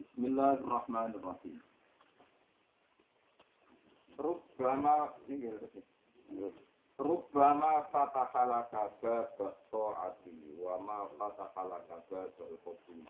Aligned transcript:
بسم 0.00 0.24
الله 0.24 0.52
الرحمن 0.52 1.10
الرحيم 1.14 1.60
ربما 4.18 4.96
Rubama 7.00 7.88
fatahala 7.88 8.68
kaba 8.68 9.32
basoati 9.40 10.36
wa 10.60 10.76
ma 10.84 11.08
fatahala 11.16 11.80
kaba 11.88 12.28
basoati. 12.36 13.08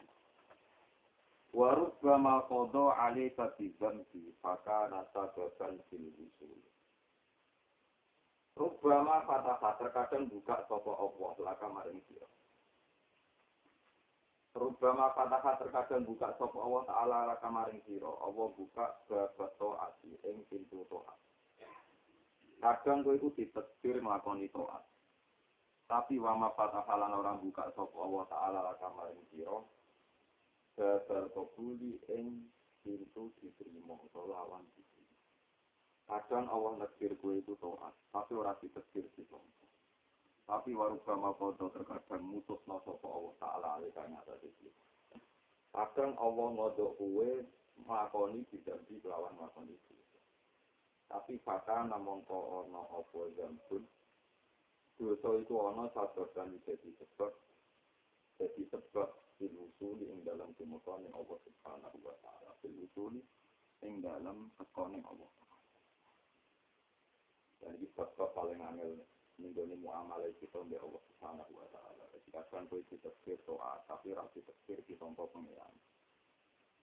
Wa 1.50 1.74
rubama 1.74 2.46
kodo 2.46 2.94
alika 2.94 3.50
bizambi 3.58 4.30
fakana 4.38 5.02
sababan 5.10 5.82
fil 5.90 6.06
usul. 6.22 6.62
Rubama 8.54 9.26
fataha 9.26 9.74
terkadang 9.82 10.30
buka 10.30 10.62
sopo 10.70 10.94
Allah 10.94 11.34
laka 11.50 11.66
maring 11.66 11.98
dia. 12.06 12.30
Rubama 14.54 15.10
fataha 15.18 15.58
terkadang 15.58 16.06
buka 16.06 16.30
sopo 16.38 16.62
Allah 16.62 16.86
ta'ala 16.86 17.18
laka 17.34 17.50
maring 17.50 17.82
dia. 17.90 18.06
Allah 18.06 18.46
buka 18.54 18.86
basoati 19.10 20.14
ing 20.30 20.46
pintu 20.46 20.86
to'at. 20.86 21.29
Kadang 22.60 23.00
kowe 23.00 23.16
iku 23.16 23.32
ditetir 23.32 24.04
nglakoni 24.04 24.52
taat. 24.52 24.84
Tapi 25.88 26.20
wama 26.20 26.52
fataha 26.54 26.94
lan 26.94 27.16
orang 27.16 27.40
buka 27.40 27.72
sopo 27.72 28.04
Allah 28.04 28.24
taala 28.28 28.60
laka 28.62 28.88
maring 28.94 29.24
sira. 29.32 29.58
Babal 30.76 31.26
kabuli 31.32 31.98
ing 32.12 32.52
pintu 32.84 33.32
diterima 33.40 33.96
utawa 33.96 34.44
lawan 34.44 34.62
diterima. 34.76 35.18
Kadang 36.06 36.46
Allah 36.52 36.84
negir 36.84 37.16
gue 37.16 37.42
itu 37.42 37.56
toat, 37.58 37.96
tapi 38.12 38.32
orang 38.36 38.60
ditegir 38.60 39.08
di 39.18 39.24
Tapi 40.46 40.70
waruga 40.74 41.14
makodo 41.14 41.70
terkadang 41.70 42.26
mutus 42.26 42.60
no 42.66 42.82
sopo 42.82 43.06
Allah 43.06 43.34
Ta'ala 43.38 43.68
alikanya 43.78 44.18
tadi 44.26 44.50
Kadang 45.70 46.18
Allah 46.18 46.46
ngodok 46.50 46.98
gue 46.98 47.46
makoni 47.86 48.42
dijanji 48.50 48.98
lawan 49.06 49.38
makoni 49.38 49.78
itu. 49.78 49.99
Tapi 51.10 51.42
fakta 51.42 51.90
namun 51.90 52.22
ko 52.22 52.64
ono 52.64 52.86
opo 53.02 53.26
zambun. 53.34 53.82
Dosa 54.94 55.28
itu 55.42 55.54
ono 55.58 55.90
sadar 55.90 56.30
dan 56.32 56.54
jadi 56.62 56.90
sebab. 57.02 57.32
Jadi 58.38 58.62
sebab 58.70 59.10
dilusuli 59.42 60.06
ing 60.06 60.22
dalam 60.22 60.54
tumutoni 60.54 61.10
Allah 61.10 61.38
Subhanahu 61.42 61.98
wa 61.98 62.14
Ta'ala. 62.22 62.54
Dilusuli 62.62 63.20
ing 63.82 63.98
dalam 64.04 64.54
tekoni 64.54 65.02
Allah 65.02 65.30
dan 67.60 67.76
ini 67.76 67.86
sebab 67.92 68.32
paling 68.32 68.56
angel 68.56 69.04
menggoni 69.36 69.76
muamalah 69.76 70.32
kita 70.40 70.64
di 70.68 70.76
Allah 70.80 71.00
Subhanahu 71.12 71.52
wa 71.52 71.68
taala. 71.68 72.04
Jadi 72.16 72.28
kadang 72.32 72.64
kowe 72.72 72.80
ditafsir 72.88 73.36
doa 73.44 73.84
tapi 73.84 74.16
ra 74.16 74.24
ditafsir 74.32 74.80
di 74.88 74.96
tompo 74.96 75.28
pengiran. 75.28 75.72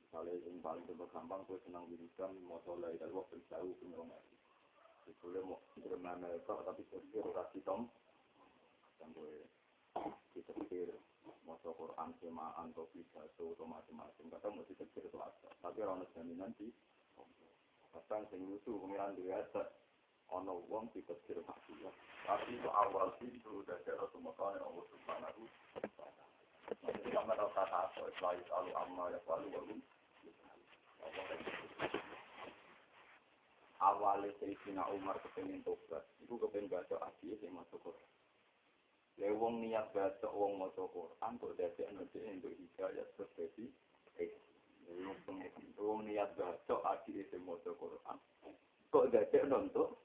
Misalnya 0.07 0.39
yang 0.39 0.63
paling 0.63 0.87
gampang 0.87 1.43
kowe 1.43 1.59
senang 1.67 1.83
wiridan 1.91 2.31
maca 2.47 2.71
la 2.79 2.95
ilaha 2.95 3.11
illallah 3.11 3.27
berjauh 3.27 3.75
pengiran. 3.83 4.23
Itu 5.03 5.27
mau 5.43 5.59
bermana 5.75 6.31
itu 6.31 6.47
tapi 6.47 6.81
tafsir 6.87 7.27
ora 7.27 7.43
ditom. 7.51 7.91
Dan 9.03 9.11
kowe 9.11 9.35
ditafsir 10.31 10.95
maca 11.43 11.69
Quran 11.75 12.09
semaan 12.23 12.71
atau 12.71 12.87
pidato 12.95 13.51
atau 13.51 13.67
macam-macam. 13.67 14.25
Kadang 14.31 14.51
mau 14.55 14.63
ditafsir 14.71 15.03
itu 15.03 15.19
ada. 15.19 15.49
Tapi 15.59 15.77
orang 15.83 16.07
jaminan 16.15 16.55
di 16.55 16.71
kadang 17.91 18.23
sing 18.31 18.47
lucu 18.47 18.71
pengiran 18.79 19.11
biasa 19.11 19.67
ono 20.31 20.63
wong 20.71 20.87
dikecil 20.95 21.43
maksiat. 21.43 21.95
Tapi 22.23 22.55
itu 22.55 22.69
awal 22.71 23.11
pintu 23.19 23.63
dari 23.67 23.91
Rasulullah 23.91 24.55
Allah 24.55 24.85
Subhanahu 24.87 25.41
wa 25.75 25.87
taala. 25.99 26.26
Ya. 26.67 26.75
Awalnya 33.77 34.33
Sayyidina 34.41 34.83
Umar 34.91 35.21
kepengen 35.23 35.63
tobat, 35.63 36.03
itu 36.19 36.33
kepengen 36.35 36.67
baca 36.67 36.97
hadis 37.07 37.39
yang 37.39 37.55
masuk 37.55 37.79
Quran. 37.79 38.09
Lewong 39.21 39.63
niat 39.63 39.95
baca 39.95 40.27
wong 40.33 40.59
maca 40.59 40.83
Quran, 40.91 41.31
kok 41.39 41.55
dadi 41.55 41.87
nanti 41.93 42.19
untuk 42.25 42.53
hidayah 42.57 43.05
terus 43.15 43.31
jadi 43.37 43.65
Wong 45.77 46.09
niat 46.09 46.35
baca 46.35 46.75
hadis 46.83 47.29
yang 47.31 47.47
maca 47.47 47.71
Quran, 47.71 48.17
kok 48.91 49.07
dadi 49.13 49.37
untuk 49.45 50.03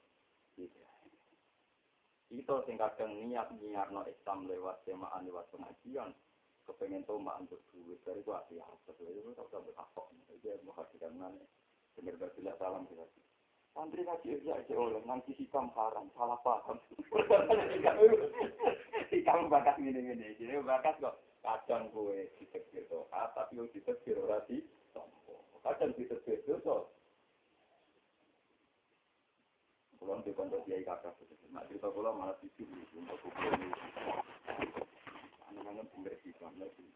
kita 2.33 2.65
sing 2.65 2.81
kadang 2.81 3.13
niat 3.13 3.45
nyiarno 3.61 4.09
Islam 4.09 4.49
lewat 4.49 4.81
semaan 4.89 5.21
lewat 5.21 5.53
pengajian 5.53 6.09
kepengen 6.63 7.03
tuh 7.03 7.19
mak 7.19 7.39
untuk 7.43 7.59
duit. 7.71 7.99
Dari 8.07 8.23
itu 8.23 8.31
hati 8.31 8.59
hati. 8.59 9.03
Itu 9.03 9.31
tak 9.35 9.47
usah 9.51 9.61
bertakok 9.63 10.13
jadi 10.43 10.59
mau 10.67 10.75
hatikan 10.75 11.15
mana? 11.15 11.39
Bener 11.95 12.19
tidak 12.19 12.59
salam 12.59 12.83
kita 12.91 13.07
santri 13.73 14.05
ngaji 14.05 14.43
ya 14.43 14.59
aja 14.59 14.73
oleh. 14.75 15.01
Nanti 15.07 15.31
hitam 15.33 15.71
haram 15.73 16.11
salah 16.13 16.37
paham. 16.43 16.77
Hitam 19.13 19.45
bakat 19.45 19.77
ini 19.77 19.93
ini 19.93 20.35
jadi 20.35 20.59
bakat 20.61 20.99
kok. 20.99 21.15
Kadang 21.43 21.91
gue 21.91 22.31
ditekir 22.39 22.87
tuh 22.87 23.07
tapi 23.11 23.59
yang 23.59 23.67
ditekir 23.71 24.15
orang 24.15 24.43
di 24.47 24.63
kadang 25.63 25.91
ditekir 25.95 26.39
tuh 26.43 26.87
Kulon 29.99 30.19
di 30.27 30.35
pondok 30.35 30.67
kiai 30.67 30.83
kakak. 30.83 31.15
Nak 31.55 31.69
cerita 31.71 31.87
kulon 31.87 32.19
malah 32.19 32.35
tidur 32.41 32.67
untuk 32.97 33.15
kubur 33.23 33.53
ini. 35.63 35.71
Anak-anak 35.79 35.87
pembersihkan 35.95 36.53
lagi. 36.59 36.87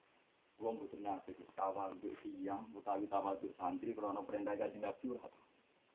Kulon 0.57 0.81
butuh 0.81 0.99
nasi, 0.99 1.31
tawal 1.53 1.93
untuk 1.95 2.17
siang, 2.25 2.65
utawi 2.73 3.05
tawal 3.07 3.37
untuk 3.37 3.53
santri, 3.61 3.93
kalau 3.93 4.25
perintah 4.25 4.57
gaji 4.57 4.81
nggak 4.81 4.97
curhat. 4.99 5.29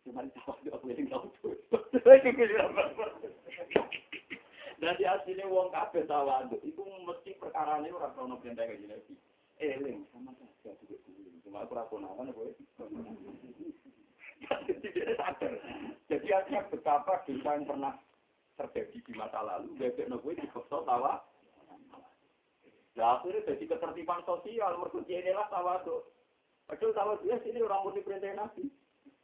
Cuma 0.06 0.22
tawal 0.32 0.56
untuk 0.62 0.74
aku 0.78 0.86
yang 0.94 1.10
tahu 1.10 1.26
tuh. 1.42 1.58
Jadi 4.82 5.02
aslinya 5.06 5.46
uang 5.46 5.70
kafe 5.70 6.06
tawal 6.06 6.46
itu 6.62 6.82
mesti 6.82 7.38
perkara 7.38 7.82
ini 7.82 7.90
orang 7.90 8.14
kalau 8.14 8.38
perintah 8.38 8.66
gaji 8.66 8.86
nabi. 8.86 9.14
Eling 9.62 10.06
sama 10.10 10.34
saja 10.38 10.74
juga 10.82 10.98
Cuma 11.42 11.62
aku 11.66 11.74
raponakan 11.74 12.34
gue. 12.34 12.54
Jadi 16.10 16.28
artinya 16.34 16.62
betapa 16.70 17.22
dosa 17.26 17.50
yang 17.54 17.66
pernah 17.66 17.94
terjadi 18.58 18.98
di 19.06 19.12
masa 19.14 19.40
lalu, 19.42 19.74
bebek 19.78 20.06
nopo 20.10 20.34
di 20.34 20.46
kota 20.50 20.82
tawa. 20.86 21.31
Nah 22.92 23.16
akhirnya 23.16 23.48
jadi 23.48 23.64
ketertiban 23.64 24.20
sosial, 24.28 24.76
merkuti 24.76 25.16
inilah 25.16 25.48
tawa 25.48 25.80
tuh. 25.80 26.04
Padahal 26.68 26.92
tawa 26.92 27.12
dia 27.24 27.40
sini 27.40 27.64
orang 27.64 27.88
murni 27.88 28.04
perintah 28.04 28.32
nabi. 28.36 28.68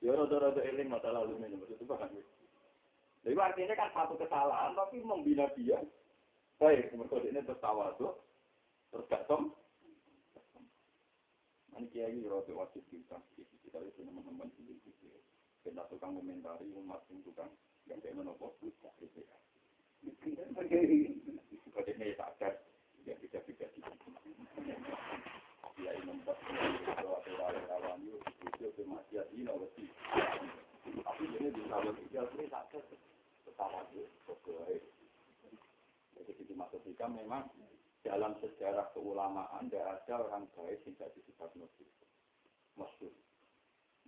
Ya 0.00 0.14
rada-rada 0.14 0.62
eling 0.62 0.88
masa 0.88 1.12
lalu 1.12 1.36
ini, 1.42 1.58
maksud 1.58 1.76
itu 1.76 1.84
bahkan. 1.84 2.14
Jadi 3.26 3.34
artinya 3.34 3.74
kan 3.76 3.90
satu 3.92 4.14
kesalahan, 4.16 4.72
tapi 4.78 5.02
membina 5.02 5.50
dia. 5.58 5.82
Baik, 6.56 6.94
merkuti 6.94 7.28
ini 7.28 7.44
terus 7.44 7.60
tawa 7.60 7.92
tuh, 7.98 8.14
terus 8.94 9.06
gak 9.10 9.26
som. 9.26 9.52
Ini 11.76 11.86
kiai 11.94 12.18
rada 12.26 12.52
wajib 12.54 12.82
kita, 12.90 13.20
kita 13.38 13.78
itu 13.84 14.00
teman-teman 14.02 14.50
ini 14.58 14.74
kita 15.62 15.84
tukang 15.92 16.16
komentari 16.16 16.66
umat 16.74 17.04
tukang 17.22 17.52
yang 17.86 18.00
kayak 18.02 18.16
menopo 18.18 18.56
gitu 18.64 19.20
ya. 19.22 19.36
Seperti 21.68 21.92
ya 23.08 23.16
bisa 23.24 23.40
bisa 23.48 23.64
Ya 25.78 25.96
ada 25.96 27.60
rawan 27.72 28.04
itu 28.04 28.20
ini 29.32 29.48
awasi. 29.48 29.84
Tapi 30.84 31.24
ini 31.32 31.48
di 31.48 31.62
dalam 31.70 31.96
ideal 31.96 32.28
ini 32.36 32.50
sadar 32.52 32.84
pertama 33.48 33.80
itu. 33.96 34.04
Jadi 36.18 36.42
di 36.44 36.54
masuk 36.58 36.84
kita 36.84 37.08
memang 37.08 37.48
dalam 38.04 38.36
sejarah 38.44 38.92
keulamaan 38.92 39.72
tidak 39.72 40.04
ada 40.04 40.28
orang 40.28 40.44
baik 40.52 40.84
yang 40.84 40.92
jadi 41.00 41.20
sifat. 41.24 41.56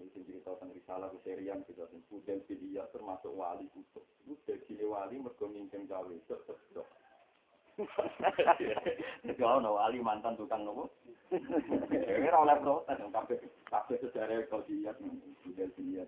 Mungkin 0.00 0.24
cerita 0.24 0.56
tentang 0.56 0.72
risalah 0.72 1.08
keserian 1.12 1.60
kita 1.68 1.84
Fudel 2.08 2.40
Filia 2.48 2.88
termasuk 2.88 3.36
wali 3.36 3.68
kutub. 3.72 4.04
Itu 4.24 4.36
jadi 4.48 4.84
wali 4.84 5.20
mergo 5.20 5.44
mimpin 5.48 5.84
gawe. 5.84 6.12
Jadi 9.24 9.42
ono 9.42 9.80
wali 9.80 9.98
mantan 10.04 10.36
tukang 10.36 10.64
nopo. 10.64 10.90
Ora 11.30 12.38
oleh 12.42 12.56
protes 12.60 13.00
kabeh 13.00 13.38
kabeh 13.70 13.96
sejarah 14.02 14.44
kau 14.50 14.64
dilihat 14.66 14.98
Fudel 15.40 15.70
Filia. 15.78 16.04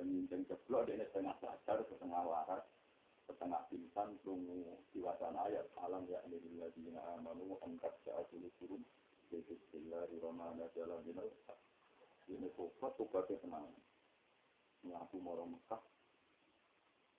Nyinceng 0.00 0.46
jeblok, 0.46 0.86
dia 0.86 1.02
setengah 1.10 1.34
sadar, 1.42 1.82
setengah 1.90 2.22
waras, 2.22 2.62
setengah 3.26 3.58
pingsan, 3.66 4.14
tunggu 4.22 4.78
diwacana 4.94 5.50
ayat. 5.50 5.66
Alam 5.82 6.06
ya 6.06 6.22
lilladzina 6.30 7.02
amanu 7.18 7.58
angkat 7.58 7.90
sa'atul 8.06 8.46
turun. 8.62 8.86
Bismillahirrahmanirrahim. 9.30 11.18
Ini 12.30 12.48
sobat, 12.54 12.94
sobatnya 12.94 13.42
tenang. 13.42 13.66
Ngaku 14.86 15.16
moro 15.18 15.44
Mekah. 15.50 15.82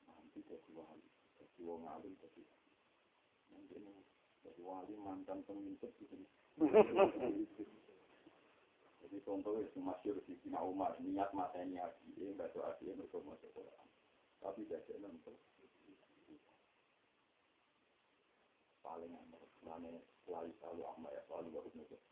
Nanti 0.08 0.40
jadi 0.48 0.72
wali. 0.72 1.08
Jadi 1.44 1.60
wong 1.68 1.84
alim, 1.92 2.16
jadi. 2.24 2.44
Nanti 3.52 3.76
ini 3.78 3.94
jadi 4.42 4.62
wali 4.64 4.96
mantan 4.98 5.44
pemimpin. 5.46 5.92
Jadi 9.02 9.18
contohnya 9.28 9.66
masyur 9.82 10.18
di 10.24 10.38
Sina 10.40 10.62
Umar, 10.64 10.96
niat 11.02 11.34
matanya 11.36 11.90
Abi, 11.90 12.16
nggak 12.16 12.54
doa 12.56 12.72
dia 12.80 12.96
berkomunikasi 12.96 13.52
Quran. 13.52 13.88
Tapi 14.40 14.64
tidak 14.66 14.88
nonton. 15.04 15.36
Paling 18.82 19.14
amat, 19.14 19.46
mana 19.62 19.92
selalu 20.26 20.52
selalu 20.58 20.82
amma 20.90 21.10
ya 21.14 21.22
selalu 21.30 21.48
baru 21.54 21.70
nulis. 21.76 22.04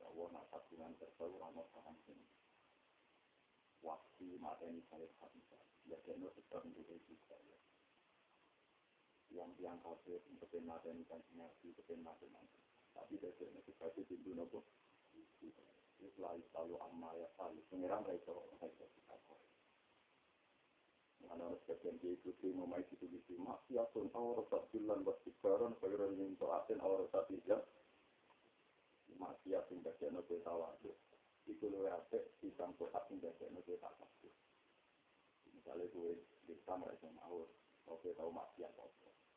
Ya 0.00 0.06
Allah, 0.08 0.26
nak 0.32 0.62
dengan 0.72 0.92
terselalu 0.96 1.36
ramah 1.42 1.66
paham 1.74 1.96
ini. 2.08 2.26
Waktu 3.84 4.40
matanya 4.40 4.80
saya 4.88 5.06
habis, 5.20 5.46
ya 5.84 5.96
dia 6.06 6.14
nonton 6.16 6.42
sekarang 6.48 6.72
juga 6.72 6.96
juga. 7.04 7.34
Yang 7.44 7.65
yang 9.34 9.78
kafir, 9.82 10.22
untuk 10.30 10.50
matanya 10.62 11.02
kan 11.10 11.20
nabi, 11.34 11.74
untuk 11.74 11.98
matanya 12.00 12.40
Tapi 12.94 13.18
dari 13.20 13.46
itu 13.50 13.72
kasih 13.76 14.04
pintu 14.06 14.32
nopo. 14.32 14.64
Islam 15.96 16.38
selalu 16.52 16.76
amma 16.80 17.10
ya 17.16 17.28
selalu 17.36 17.60
pengiran 17.72 18.04
itu 18.12 18.32
Mana 21.26 21.50
sebagian 21.64 21.98
dia 21.98 22.14
ikuti 22.14 22.54
memai 22.54 22.86
itu 22.86 23.02
di 23.02 23.34
maksiatun 23.34 24.14
awrasat 24.14 24.62
bilan 24.70 25.02
wasibaran 25.02 25.74
khairan 25.82 26.14
min 26.14 26.38
ta'atin 26.38 26.78
awrasat 26.78 27.26
ijab 27.34 27.66
maksiat 29.16 29.64
sing 29.66 29.80
bagian 29.82 30.14
nabi 30.14 30.38
tawadu 30.44 30.92
itu 31.48 31.64
luwe 31.66 31.88
apik 31.90 32.36
pisang 32.38 32.76
tohat 32.78 33.08
sing 33.08 33.18
bagian 33.18 33.50
nabi 33.56 33.74
tawadu 33.80 34.30
misalnya 35.50 35.88
gue 35.90 36.10
bisa 36.46 36.72
mereka 36.78 37.08
mau 37.16 37.48
oke 37.90 38.08
tahu 38.14 38.30
maksiat 38.30 38.70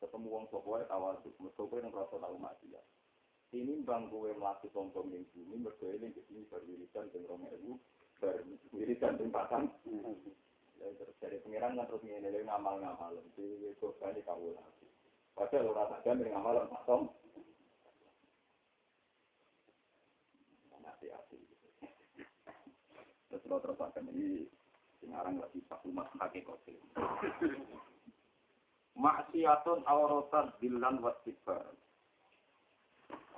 ketemu 0.00 0.26
wong 0.32 0.44
sopoe 0.48 0.80
tawadu 0.88 1.30
mesti 1.38 1.62
gue 1.62 1.78
yang 1.78 1.92
rasa 1.92 2.16
tahu 2.16 2.36
maksiat 2.40 2.84
ini 3.50 3.82
bang 3.82 4.06
gue 4.06 4.30
melaku 4.38 4.70
sombong 4.70 5.10
yang 5.10 5.26
bumi 5.34 5.66
berkeliling 5.66 6.14
ke 6.14 6.22
sini 6.30 6.46
berwiridan 6.46 7.10
dan 7.10 7.22
rong 7.26 7.50
ewu 7.50 7.82
berwiridan 8.22 9.18
dan 9.18 9.30
patang. 9.34 9.66
Ya 10.78 10.86
terus 10.96 11.18
dari 11.18 11.42
pengiran 11.42 11.74
kan 11.74 11.90
terus 11.90 12.06
ngene 12.06 12.46
ngamal 12.46 12.78
ngamal 12.78 13.18
jadi 13.34 13.74
itu 13.74 13.90
kali 13.98 14.22
kau 14.22 14.54
lagi. 14.54 14.86
Padahal 15.34 15.74
orang 15.74 15.90
saja 15.98 16.10
dari 16.14 16.30
ngamal 16.30 16.70
patong 16.70 17.10
nanti 20.70 21.06
hati. 21.10 21.38
Terus 23.34 23.42
lo 23.50 23.58
terus 23.58 23.82
akan 23.82 24.14
ini 24.14 24.46
sekarang 25.02 25.42
lagi 25.42 25.58
pak 25.66 25.82
umat 25.90 26.06
kaki 26.14 26.46
kopi 26.46 26.78
maksiatun 29.00 29.80
awrotan 29.88 30.52
bilan 30.60 31.00
wasibar 31.00 31.64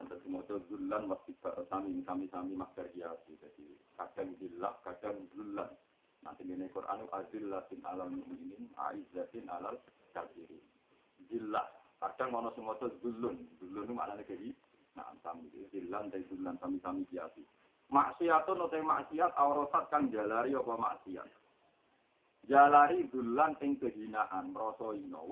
ada 0.02 0.18
semua 0.26 0.42
zulan 0.66 1.06
masih 1.06 1.34
sami 1.70 2.02
sami 2.02 2.26
sami 2.26 2.52
masker 2.58 2.90
hiasi 2.92 3.38
jadi 3.38 3.66
kadang 3.94 4.34
zillah 4.42 4.74
kadang 4.82 5.16
zulan 5.32 5.70
nanti 6.26 6.42
di 6.42 6.54
Quran 6.74 7.06
azillatin 7.10 7.80
alal 7.86 8.10
mu'minin 8.10 8.70
aizzatin 8.78 9.46
alal 9.50 9.74
kafirin. 10.14 10.62
Zillah. 11.26 11.66
Kadang 11.98 12.34
mau 12.34 12.50
semua 12.54 12.74
itu 12.78 12.90
zulun 12.98 13.46
zulun 13.62 13.86
itu 13.86 13.94
maknanya 13.94 14.26
jadi 14.26 14.50
nah 14.98 15.06
sami 15.22 15.46
zillan 15.70 16.10
dan 16.10 16.26
zulan 16.26 16.58
sami 16.58 16.82
sami 16.82 17.06
hiasi 17.14 17.46
maksiatun 17.88 18.58
atau 18.58 18.82
maksiat 18.82 19.32
aurosat 19.38 19.84
kan 19.88 20.10
jalari 20.12 20.52
apa 20.52 20.74
maksiat 20.76 21.28
jalari 22.50 23.06
zulan 23.10 23.54
ing 23.62 23.78
kehinaan 23.78 24.50
rasa 24.54 24.94
ino 24.98 25.26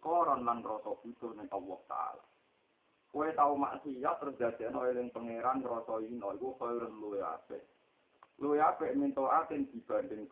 koron 0.00 0.44
lan 0.48 0.64
rasa 0.64 0.96
butuh 1.04 1.32
ning 1.36 1.48
Allah 1.52 1.80
taala 1.88 2.24
Kue 3.14 3.30
tahu 3.30 3.54
maksiat 3.54 4.18
terus 4.18 4.34
dadekno 4.42 4.82
eling 4.90 5.06
pangeran 5.14 5.62
ngrasa 5.62 6.02
ino 6.02 6.34
iku 6.34 6.58
khairun 6.58 6.98
luwe 6.98 7.22
apik. 7.22 7.62
Luwe 8.42 8.58
apik 8.58 8.90
min 8.98 9.14
taatin 9.14 9.70
dibanding 9.70 10.26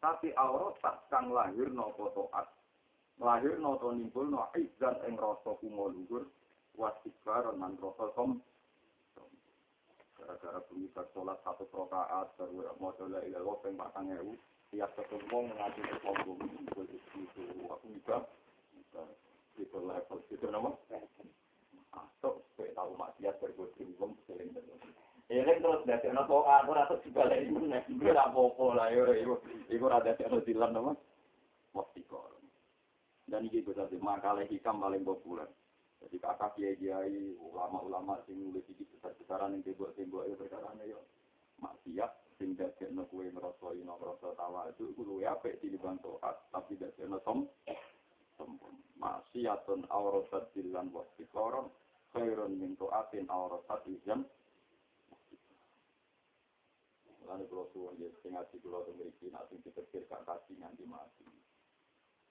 tapi 0.00 0.32
aurat 0.32 0.72
tak 0.80 1.04
kang 1.12 1.28
lahir 1.28 1.68
napa 1.68 2.08
taat. 2.16 2.48
Lahir 3.20 3.60
napa 3.60 3.92
nimbulno 3.92 4.48
izzan 4.56 4.96
ing 5.04 5.20
rasa 5.20 5.52
kumo 5.60 5.92
luhur 5.92 6.24
wasikbar 6.80 7.44
lan 7.60 7.76
rasa 7.76 8.08
som. 8.16 8.40
Gara-gara 10.16 10.64
bunyi 10.64 10.88
sholat 10.96 11.36
satu 11.44 11.68
rakaat 11.68 12.40
terus 12.40 12.72
mau 12.80 12.88
la 13.04 13.20
ilaha 13.20 13.28
illallah 13.28 13.56
ping 13.60 13.76
4000 13.76 14.53
tiap 14.74 14.90
ketemu 14.98 15.54
mengaji 15.54 15.80
sombong 16.02 16.38
itu 16.66 16.82
aku 17.70 17.86
juga 17.94 18.26
itu 19.54 19.78
level 19.78 20.18
itu 20.34 20.46
nama? 20.50 20.74
Masuk 21.94 22.42
kowe 22.58 22.66
tau 22.74 22.90
maksiat 22.98 23.38
berbuat 23.38 23.78
wong 24.02 24.18
sering 24.26 24.50
Eling 25.30 25.62
terus 25.62 25.86
dadi 25.86 26.10
ana 26.10 26.26
kok 26.26 26.42
aku 26.42 26.94
dibalik 27.06 27.46
iku 27.46 27.62
nek 27.64 27.86
iku 27.86 28.12
ora 28.12 28.28
apa-apa 28.28 28.64
lah 28.74 28.86
ya 28.90 29.14
iku 29.70 29.84
ora 29.86 30.02
dadi 30.02 30.26
ana 30.26 30.42
dilan 30.42 30.70
nama? 30.74 30.92
Mesti 31.70 32.00
kok. 32.10 32.34
Dan 33.30 33.46
iki 33.46 33.62
bisa 33.62 33.86
di 33.86 33.96
makalah 34.02 34.42
hikam 34.42 34.82
paling 34.82 35.06
populer. 35.06 35.46
Jadi 36.02 36.18
kakak 36.18 36.58
kiai 36.58 36.76
kiai 36.76 37.38
ulama-ulama 37.40 38.20
sing 38.26 38.42
nulis 38.42 38.66
iki 38.68 38.84
besar-besaran 38.90 39.54
yang 39.54 39.62
tembok-tembok 39.64 40.26
itu 40.28 40.34
perkara 40.36 40.74
yo 40.82 40.98
maksiat 41.62 42.23
sing 42.38 42.58
dadi 42.58 42.90
ana 42.90 43.06
kowe 43.06 43.22
ngrasa 43.22 43.68
ino 43.78 43.94
ngrasa 43.98 44.34
tawa 44.34 44.66
itu 44.70 44.90
iku 44.90 45.02
luwe 45.06 45.24
apik 45.26 45.62
tinimbang 45.62 45.98
taat 46.02 46.36
tapi 46.50 46.74
dadi 46.74 47.06
ana 47.06 47.18
som 47.22 47.46
sombong. 48.38 48.76
Maksiatun 48.98 49.86
awrasat 49.90 50.50
dilan 50.54 50.90
wasikoron 50.90 51.70
khairun 52.14 52.58
min 52.58 52.74
tu'atin 52.78 53.26
awrasat 53.30 53.86
izam 53.90 54.26
Lalu 57.24 57.48
kalau 57.48 57.66
suwon 57.72 57.96
ya, 57.96 58.08
sing 58.20 58.36
ngaji 58.36 58.56
kalau 58.60 58.84
tuh 58.84 58.92
memiliki 59.00 59.32
nanti 59.32 59.56
ditetir 59.64 60.04
gak 60.12 60.28
kasih 60.28 60.60
nganti 60.60 60.84
mati. 60.84 61.24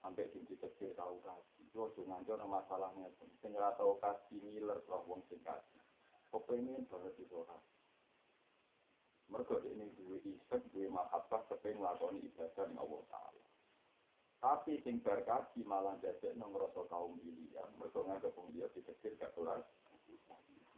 Sampai 0.06 0.30
sing 0.30 0.46
ditetir 0.46 0.94
tahu 0.94 1.18
kasih. 1.26 1.66
Kalau 1.74 1.90
tuh 1.98 2.06
ngajar 2.06 2.38
masalahnya, 2.46 3.10
sing 3.18 3.52
tahu 3.58 3.98
kasih 3.98 4.38
ngiler 4.38 4.78
kalau 4.86 5.02
wong 5.10 5.26
sing 5.34 5.42
kasih. 5.42 5.82
Kepengen 6.30 6.86
banget 6.86 7.14
itu 7.18 7.34
orang. 7.34 7.62
Mereka 9.34 9.66
ini 9.66 9.90
dua 9.98 10.22
isek, 10.22 10.62
dua 10.70 10.94
mahabbah, 10.94 11.42
kepengen 11.50 11.82
lakoni 11.82 12.22
ibadah 12.22 12.70
dengan 12.70 12.86
Allah 12.86 13.02
Ta'ala. 13.10 13.44
Tapi 14.46 14.78
sing 14.86 15.02
berkaji 15.02 15.66
malah 15.66 15.98
jadi 16.06 16.38
nongroso 16.38 16.86
kaum 16.86 17.18
pilihan. 17.18 17.66
Mereka 17.82 17.98
nganggap 18.06 18.30
wong 18.38 18.54
dia 18.54 18.70
ditetir 18.78 19.18
gak 19.18 19.34
kelas. 19.34 19.66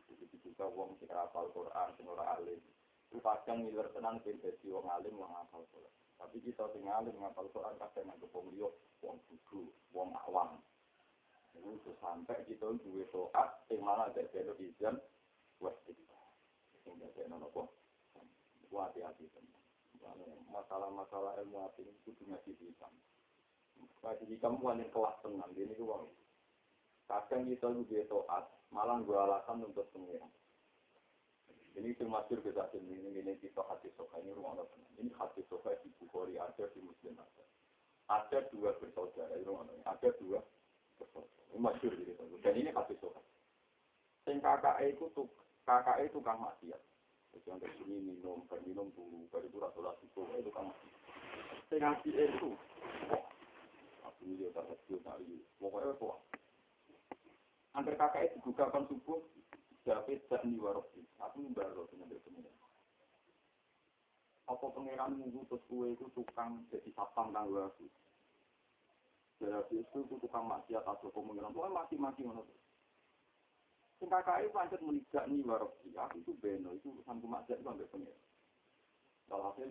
Begitu 0.08 0.40
juga 0.40 0.72
wong 0.72 0.96
sing 1.04 1.12
hafal 1.12 1.52
Quran, 1.52 1.90
sing 2.00 2.08
ora 2.08 2.40
alim. 2.40 2.64
Kadang 3.12 3.68
ngiler 3.68 3.92
tenang 3.92 4.24
sing 4.24 4.40
dadi 4.40 4.72
wong 4.72 4.88
alim 4.88 5.20
wong 5.20 5.36
hafal 5.36 5.68
Quran. 5.76 5.92
Tapi 6.16 6.40
kita 6.40 6.72
sing 6.72 6.88
alim 6.88 7.16
ngapal 7.20 7.52
Quran 7.52 7.76
kadang 7.76 8.08
nganggep 8.08 8.32
wong 8.32 8.56
liya 8.56 8.72
wong 9.04 9.20
bodoh, 9.28 10.16
awam. 10.32 10.64
Itu 11.60 11.92
sampai 12.00 12.48
kita 12.48 12.72
duwe 12.80 13.04
toat 13.12 13.68
sing 13.68 13.84
malah 13.84 14.16
dadi 14.16 14.40
izin 14.64 14.96
kita. 15.60 16.20
Sing 16.88 16.94
dadi 17.04 17.28
nopo? 17.28 17.85
Hati-hati 18.72 19.26
Masalah-masalah 20.54 21.42
ilmu 21.44 21.66
hati 21.66 21.84
itu 21.84 21.94
kudu 22.08 22.24
ngaji 22.32 22.52
hitam. 22.62 22.94
Ngaji 24.00 24.38
kamu 24.38 24.62
yang 24.62 24.88
kelas 24.94 25.16
tenang, 25.20 25.52
ini 25.58 25.76
uang. 25.82 26.08
Kadang 27.06 27.50
kita 27.50 27.70
lebih 27.70 28.08
toat, 28.10 28.46
malah 28.72 28.98
gue 29.04 29.18
alasan 29.18 29.66
untuk 29.66 29.86
pengiran. 29.92 30.32
Ini 31.76 31.92
termasuk 32.00 32.40
kita 32.40 32.72
ini 32.80 33.20
ini 33.20 33.36
kita 33.36 33.60
hati 33.68 33.92
soka 34.00 34.16
ini 34.24 34.32
rumah 34.32 34.56
Allah 34.56 34.72
Ini 34.96 35.12
hati 35.20 35.44
soka 35.52 35.76
di 35.84 35.92
Bukhari 36.00 36.40
ada 36.40 36.72
di 36.72 36.80
Muslim 36.80 37.20
ada. 37.20 37.44
Ada 38.08 38.48
dua 38.48 38.72
bersaudara 38.80 39.36
ini 39.36 39.44
rumah 39.44 39.68
Ada 39.84 40.16
dua 40.16 40.40
bersaudara. 40.96 41.44
Ini 41.52 41.60
masyur 41.60 41.92
gitu. 42.00 42.16
Dan 42.40 42.56
ini 42.56 42.72
hati 42.72 42.96
soka. 43.04 43.20
Sing 44.24 44.40
kakak 44.40 44.80
itu 44.88 45.12
kakak 45.68 46.00
itu 46.08 46.18
kang 46.24 46.40
maksiat. 46.40 46.80
Jadi 47.36 47.52
yang 47.52 47.60
sini 47.60 47.96
minum, 48.00 48.48
berminum 48.48 48.96
dulu, 48.96 49.28
baru 49.28 49.52
itu 49.52 49.60
rasa 49.60 49.92
itu 50.00 50.20
itu 50.40 50.52
kang 50.56 50.72
maksiat. 50.72 50.96
Sing 51.68 51.84
ngaji 51.84 52.10
itu, 52.16 52.50
aku 54.08 54.22
ini 54.24 54.48
udah 54.48 54.64
kecil 54.72 55.04
dari, 55.04 55.44
pokoknya 55.60 56.00
apa? 56.00 56.16
Hampir 57.76 58.00
kakak 58.00 58.32
itu 58.32 58.40
gugakan 58.40 58.88
subuh, 58.88 59.20
David 59.84 60.24
dan 60.32 60.48
Niwarofi. 60.48 61.04
Aku 61.20 61.44
baru 61.52 61.84
dengan 61.92 62.08
dia 62.08 62.24
Apa 64.48 64.66
pangeran 64.72 65.20
ngutus 65.20 65.60
kue 65.68 65.92
itu 65.92 66.08
tukang 66.16 66.64
jadi 66.72 66.88
sapang 66.96 67.36
tanggal 67.36 67.68
aku. 67.68 67.86
Jadi 69.44 69.84
itu 69.84 69.98
itu 70.08 70.16
tukang 70.24 70.48
maksiat 70.48 70.88
atau 70.88 71.12
pengiran. 71.12 71.52
Mati-mati 71.52 72.24
mana 72.24 72.46
tuh. 72.46 72.65
Sing 73.96 74.08
kakak 74.12 74.44
itu 74.44 74.52
pancet 74.52 74.82
menikah 74.84 75.24
nih 75.28 75.46
warobi. 75.48 75.96
Aku 75.96 76.20
itu 76.20 76.36
beno 76.38 76.76
itu 76.76 76.92
urusan 76.92 77.24
kemaksiat 77.24 77.60
itu 77.60 77.68
sampai 77.68 77.92
pengiran. 77.92 78.24
Walhasil 79.32 79.70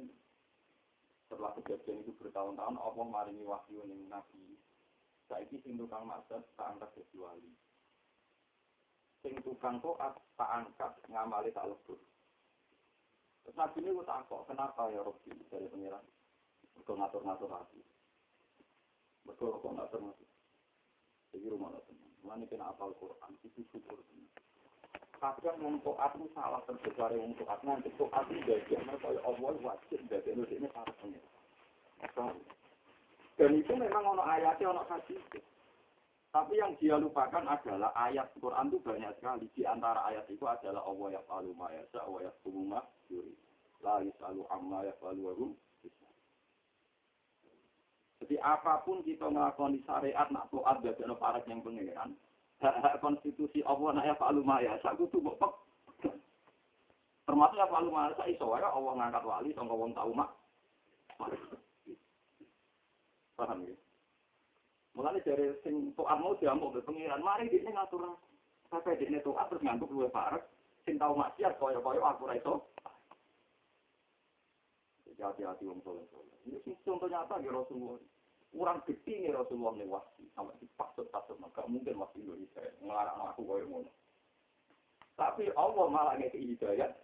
setelah 1.24 1.52
kejadian 1.60 2.04
itu 2.04 2.12
bertahun-tahun 2.20 2.76
Allah 2.80 3.06
maringi 3.06 3.44
wahyu 3.44 3.84
ning 3.84 4.08
Nabi. 4.08 4.56
Saiki 5.28 5.60
sing 5.60 5.76
tukang 5.76 6.08
maksiat 6.08 6.40
tak 6.56 6.68
angkat 6.76 6.90
jadi 6.96 7.16
wali. 7.20 7.52
Sing 9.20 9.36
tukang 9.44 9.80
toat 9.84 10.16
tak 10.40 10.50
angkat 10.50 10.92
ngamali 11.08 11.52
tak 11.52 11.68
lebur. 11.68 12.00
Terus 13.44 13.60
Nabi 13.60 13.84
ini 13.84 13.92
gue 13.92 14.08
takut, 14.08 14.40
kenapa 14.48 14.88
ya 14.88 15.04
Robi 15.04 15.36
dari 15.52 15.68
pengiran? 15.68 16.00
Betul 16.72 16.96
ngatur-ngatur 16.96 17.52
hati. 17.52 17.80
Kok 19.28 19.60
ngatur-ngatur. 19.68 20.28
Jadi 21.32 21.46
rumah 21.52 21.76
teman. 21.84 22.03
Mana 22.24 22.48
kena 22.48 22.72
apal 22.72 22.96
Quran, 22.96 23.32
itu 23.44 23.60
syukur. 23.68 24.00
Kadang 25.20 25.80
toat 25.80 26.12
itu 26.20 26.26
salah 26.36 26.60
terbesar 26.68 27.12
wong 27.16 27.32
toat. 27.36 27.60
Nanti 27.64 27.88
toat 27.96 28.28
itu 28.28 28.44
bagian 28.44 28.84
mereka 28.84 29.08
ya 29.12 29.20
Allah 29.24 29.56
wajib 29.60 30.00
bagian 30.08 30.44
itu 30.44 30.56
ini 30.56 30.68
para. 30.68 30.92
Dan 33.34 33.50
itu 33.58 33.72
memang 33.74 34.04
ono 34.04 34.22
ayatnya, 34.22 34.70
ono 34.70 34.84
hadis. 34.86 35.22
Tapi 36.34 36.58
yang 36.58 36.74
dia 36.82 36.98
lupakan 36.98 37.46
adalah 37.46 37.94
ayat 37.94 38.34
Quran 38.42 38.66
itu 38.66 38.78
banyak 38.82 39.12
sekali. 39.22 39.46
Di 39.54 39.62
antara 39.62 40.02
ayat 40.10 40.26
itu 40.26 40.42
adalah 40.42 40.82
Allah 40.82 41.14
ya 41.14 41.22
falu 41.30 41.54
ma 41.54 41.70
yasa, 41.70 42.02
Allah 42.02 42.26
ya 42.26 42.32
ma 42.50 42.82
yuri. 43.06 43.34
La 43.86 44.02
yusalu 44.02 44.42
amma 44.50 44.82
ya 44.82 44.94
falu 44.98 45.30
warum. 45.30 45.52
Jadi 48.24 48.40
apa 48.40 48.80
pun 48.88 49.04
kita 49.04 49.28
di 49.28 49.84
syariat, 49.84 50.32
nak 50.32 50.48
toat, 50.48 50.80
ada 50.80 51.14
parat 51.20 51.44
yang 51.44 51.60
pengeran. 51.60 52.16
Hak-hak 52.56 52.96
konstitusi 53.04 53.60
Allah 53.68 54.00
nak 54.00 54.08
ya 54.08 54.16
falu 54.16 54.40
ma 54.40 54.64
yasa, 54.64 54.96
itu 54.96 55.04
tuh 55.12 55.20
bopek. 55.20 55.52
Termasuk 57.28 57.60
ya 57.60 57.68
falu 57.68 57.92
ma 57.92 58.08
yasa, 58.08 58.24
iso 58.24 58.48
ya 58.56 58.72
Allah 58.72 58.92
ngangkat 58.96 59.28
wali, 59.28 59.52
sangka 59.52 59.76
wong 59.76 59.92
tau 59.92 60.08
mak. 60.16 60.32
Paham 63.36 63.68
ya? 63.68 63.76
Mulane 64.96 65.20
dari 65.20 65.52
sing 65.60 65.92
toat 65.92 66.16
mau 66.16 66.32
diamuk 66.40 66.72
be 66.72 66.80
pengiran, 66.80 67.20
mari 67.20 67.52
dia 67.52 67.60
ngatur. 67.60 68.08
Sampai 68.72 68.96
dia 68.96 69.20
toat 69.20 69.52
terus 69.52 69.60
ngantuk 69.60 69.92
luwe 69.92 70.08
parek, 70.08 70.48
sing 70.88 70.96
tau 70.96 71.12
maksiat 71.12 71.60
kaya-kaya 71.60 72.00
aku 72.00 72.24
ra 72.24 72.40
iso. 72.40 72.72
Jadi 75.12 75.20
hati-hati 75.20 75.68
wong 75.68 75.84
soleh 75.84 76.08
soleh. 76.08 76.32
Ini 76.48 76.72
contoh 76.88 77.12
nyata 77.12 77.36
ya 77.44 77.52
Rasulullah. 77.52 78.13
Kurang 78.54 78.87
gede 78.87 79.14
nih 79.18 79.34
Rasulullah 79.34 79.75
nih 79.75 79.90
wahsi 79.90 80.30
sampai 80.30 80.54
dipasut-pasut 80.62 81.34
maka 81.42 81.66
mungkin 81.66 81.99
waktu 81.99 82.23
Indonesia 82.23 82.62
ngelarang 82.78 83.34
aku 83.34 83.42
kaya 83.50 83.66
ngono. 83.66 83.90
Tapi 85.18 85.50
Allah 85.58 85.87
malah 85.90 86.14
ngeki 86.23 86.54
hidayat. 86.54 86.94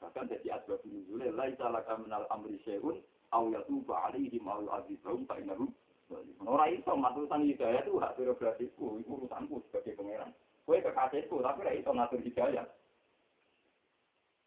Bahkan 0.00 0.28
jadi 0.32 0.56
asbab 0.56 0.80
nuzulnya 0.88 1.36
laisa 1.36 1.68
laka 1.68 2.00
minal 2.00 2.24
amri 2.32 2.56
syai'un 2.64 3.00
aw 3.32 3.44
yatuba 3.52 4.08
alaihim 4.08 4.44
aw 4.48 4.64
yu'adzibahum 4.64 5.28
fa 5.28 5.36
innahum 5.36 5.68
Ora 6.44 6.68
iso 6.68 6.92
matusan 6.92 7.48
hidayah 7.48 7.80
itu 7.80 7.96
hak 7.96 8.20
prerogatifku, 8.20 9.00
itu 9.00 9.08
urusanku 9.08 9.64
sebagai 9.68 9.96
pangeran. 9.96 10.30
Kowe 10.68 10.76
kekasihku, 10.76 11.40
tapi 11.40 11.64
ora 11.64 11.72
iso 11.72 11.90
ngatur 11.96 12.20
hidayah. 12.20 12.66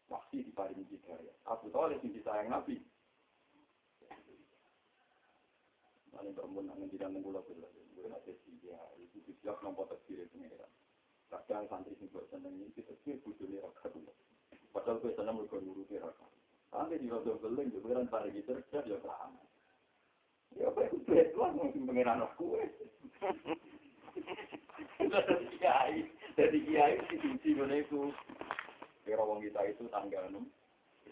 Wahsi 0.06 0.46
diparingi 0.46 0.86
hidayah. 0.86 1.34
Abu 1.50 1.68
Thalib 1.74 1.98
sing 1.98 2.14
disayang 2.14 2.54
Nabi. 2.54 2.78
Paling 6.12 6.32
perempuan 6.32 6.66
nang 6.66 6.88
tidak 6.88 7.12
menggula 7.12 7.40
kula. 7.44 7.68
Gue 7.94 8.08
nanti 8.08 8.32
dia 8.64 8.78
itu 8.98 9.32
siap 9.42 9.60
nompo 9.60 9.84
tasbih 9.86 10.24
pangeran. 10.32 10.70
Kadang 11.28 11.68
santri 11.68 11.92
sing 12.00 12.08
buat 12.08 12.24
seneng 12.32 12.56
iki 12.72 12.80
tasbih 12.88 13.20
bujune 13.20 13.60
ra 13.60 13.70
karuan. 13.84 14.16
Padahal 14.72 15.00
kowe 15.04 15.12
seneng 15.12 15.36
mergo 15.36 15.60
nuruti 15.60 16.00
ra 16.00 16.08
karuan. 16.16 16.40
Sampai 16.68 17.00
di 17.00 17.08
rodo 17.08 17.36
geleng, 17.40 17.72
pangeran 17.72 18.08
paringi 18.08 18.44
cerdas 18.44 18.84
ya 18.88 18.96
paham. 19.04 19.36
Ya 20.56 20.72
apa 20.72 20.88
itu 20.88 20.96
duit 21.04 21.32
lah 21.36 21.52
mungkin 21.52 21.84
pengiran. 21.84 22.24
Jadi 25.08 25.46
kiai, 25.60 25.96
jadi 26.36 26.58
kiai 26.64 26.94
sisi 27.08 27.50
mana 27.56 27.76
itu. 27.80 28.12
Kira 29.04 29.24
wong 29.24 29.40
kita 29.44 29.60
itu 29.68 29.84
tangga 29.88 30.24
enam. 30.28 30.48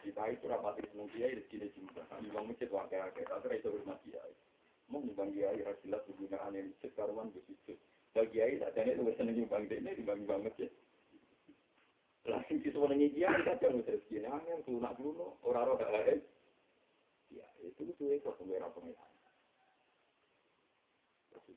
Kita 0.00 0.22
itu 0.28 0.44
rapat 0.48 0.80
di 0.80 0.88
seneng 0.92 1.08
kiai 1.12 1.36
di 1.36 1.44
sini 1.48 1.68
juga. 1.76 2.04
Kami 2.08 2.28
bang 2.32 2.44
tapi 2.56 3.56
itu 3.56 3.68
rumah 3.68 3.96
kiai. 4.04 4.32
Nyumbang 4.87 5.35
kiai 5.35 5.61
rasilat 5.66 6.02
penggunaan 6.07 6.57
yang 6.57 6.71
masjid 6.73 7.43
situ. 7.47 7.75
Dan 8.14 8.26
kiai 8.31 8.57
tak 8.62 8.78
ada 8.78 8.90
itu 8.95 9.12
seneng 9.19 9.35
nyumbang 9.37 9.66
ini 9.66 9.93
masjid. 10.40 10.71
Lah 12.26 12.40
sing 12.47 12.62
disuwengi 12.62 13.12
kiai 13.12 13.43
kan 13.43 13.59
jangan 13.59 13.83
terus 13.83 14.07
kiai 14.07 14.25
angin 14.25 14.62
lunak 14.71 14.95
lunak 14.99 15.35
orang 15.43 15.75
orang 15.75 15.90
lain. 15.93 16.19
Ya 17.35 17.47
itu 17.66 17.83
itu 17.90 18.05
itu 18.14 18.31
pengiran 18.38 18.71
pengiran 18.73 19.16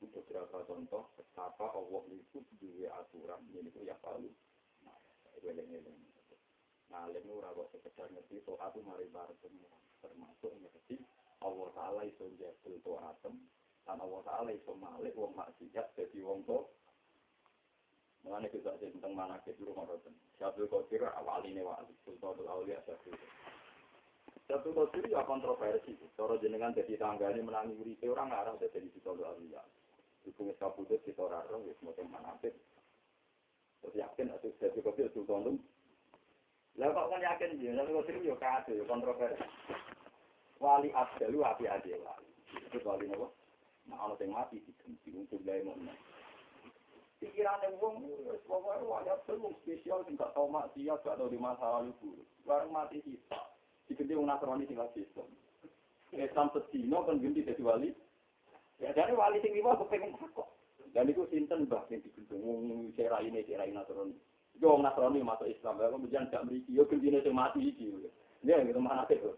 itu 0.00 0.08
beberapa 0.16 0.64
contoh 0.64 1.12
betapa 1.12 1.76
Allah 1.76 2.02
itu 2.08 2.40
dua 2.56 2.88
aturan 3.04 3.44
ini 3.52 3.68
itu 3.68 3.84
ya 3.84 3.92
palu 4.00 4.32
nah 4.80 4.96
eleng-eleng 5.44 5.92
nah 6.88 7.04
alim 7.04 7.28
ora 7.28 7.52
kok 7.52 7.68
sekedar 7.76 8.08
ngerti 8.08 8.40
so 8.48 8.56
aku 8.64 8.80
mari 8.80 9.04
bareng 9.12 9.36
termasuk 10.00 10.56
ngerti 10.56 10.96
Allah 11.40 11.68
taala 11.72 12.00
iso 12.04 12.28
jebul 12.36 12.76
to 12.84 12.92
atem 13.00 13.34
dan 13.88 13.96
Allah 14.00 14.20
taala 14.24 14.50
iso 14.52 14.72
malik 14.76 15.16
wong 15.16 15.32
maksiat 15.36 15.96
dadi 15.96 16.20
wong 16.20 16.44
to 16.44 16.68
Mengenai 18.20 18.52
kita 18.52 18.76
tentang 18.76 19.16
mana 19.16 19.40
ke 19.40 19.56
dulu 19.56 19.72
ngoten. 19.72 20.12
Syabdul 20.36 20.68
Qadir 20.68 21.08
awaline 21.08 21.64
wali, 21.64 21.96
Sultanul 22.04 22.52
Auliya 22.52 22.76
Syabdul 22.84 23.16
Syabdul 24.44 24.76
Qadir 24.76 25.04
ya 25.08 25.24
kontroversi. 25.24 25.96
Cara 26.20 26.36
jenengan 26.36 26.76
jadi 26.76 27.00
tanggane 27.00 27.40
menangi 27.40 27.80
uripe 27.80 28.12
orang 28.12 28.28
ngarang 28.28 28.60
jadi 28.60 28.92
Sultanul 28.92 29.24
Auliya. 29.24 29.64
Hukumnya 30.28 30.52
kabudut 30.60 31.00
kita 31.00 31.24
raro, 31.24 31.64
ya 31.64 31.72
semacam 31.80 32.20
manafik. 32.20 32.52
Terus 33.80 33.96
yakin, 33.96 34.36
saya 34.60 34.68
juga 34.76 34.92
bisa 34.92 35.08
sultan 35.16 35.56
Lah 36.76 36.92
kok 36.92 37.08
kan 37.08 37.24
yakin 37.24 37.56
dia, 37.56 37.72
tapi 37.72 37.96
kok 37.96 38.04
sering 38.04 38.28
ya 38.28 38.36
kacau, 38.36 38.76
ya 38.76 38.84
kontroversi. 38.84 39.44
Wali 40.60 40.92
abdalu 40.92 41.40
api 41.40 41.64
aja 41.64 41.96
wali. 42.04 42.28
Itu 42.68 42.84
wali 42.84 43.08
nopo. 43.08 43.32
Nah, 43.88 43.96
orang 44.04 44.20
yang 44.20 44.36
mati 44.36 44.60
diganti 44.60 45.08
untuk 45.16 45.40
gaya 45.40 45.64
mana. 45.64 45.96
Pikiran 47.16 47.64
yang 47.64 47.80
wong, 47.80 48.04
pokoknya 48.44 48.84
wali 48.84 49.08
abdalu 49.08 49.56
spesial, 49.64 50.04
tidak 50.04 50.36
tahu 50.36 50.52
maksiat, 50.52 51.00
tidak 51.00 51.16
tahu 51.16 51.32
di 51.32 51.40
masa 51.40 51.64
lalu 51.64 51.96
dulu. 52.04 52.22
Barang 52.44 52.70
mati 52.76 53.00
kita, 53.00 53.40
diganti 53.88 54.12
orang 54.12 54.28
nasrani 54.36 54.68
tinggal 54.68 54.92
sistem. 54.92 55.26
Islam 56.12 56.52
sedino 56.52 57.08
kan 57.08 57.24
ganti 57.24 57.40
jadi 57.40 57.62
wali. 57.64 57.90
Ya 58.84 58.92
dari 58.92 59.16
wali 59.16 59.40
sing 59.40 59.56
liwa 59.56 59.80
kepengen 59.80 60.12
takok. 60.20 60.48
Dan 60.92 61.08
itu 61.08 61.24
sinten 61.32 61.70
mbah 61.70 61.88
sing 61.88 62.04
digendong 62.04 62.68
ini 62.68 62.92
cara 63.00 63.24
ini 63.24 63.40
nasrani. 63.72 64.12
Yo 64.60 64.76
nasrani 64.76 65.24
masuk 65.24 65.48
Islam, 65.48 65.80
ya 65.80 65.88
kemudian 65.88 66.28
gak 66.28 66.44
mriki 66.44 66.68
yo 66.76 66.84
gendine 66.84 67.24
sing 67.24 67.32
mati 67.32 67.64
iki. 67.64 67.96
Ya 68.44 68.60
gitu 68.60 68.76
mana 68.76 69.08
itu. 69.08 69.32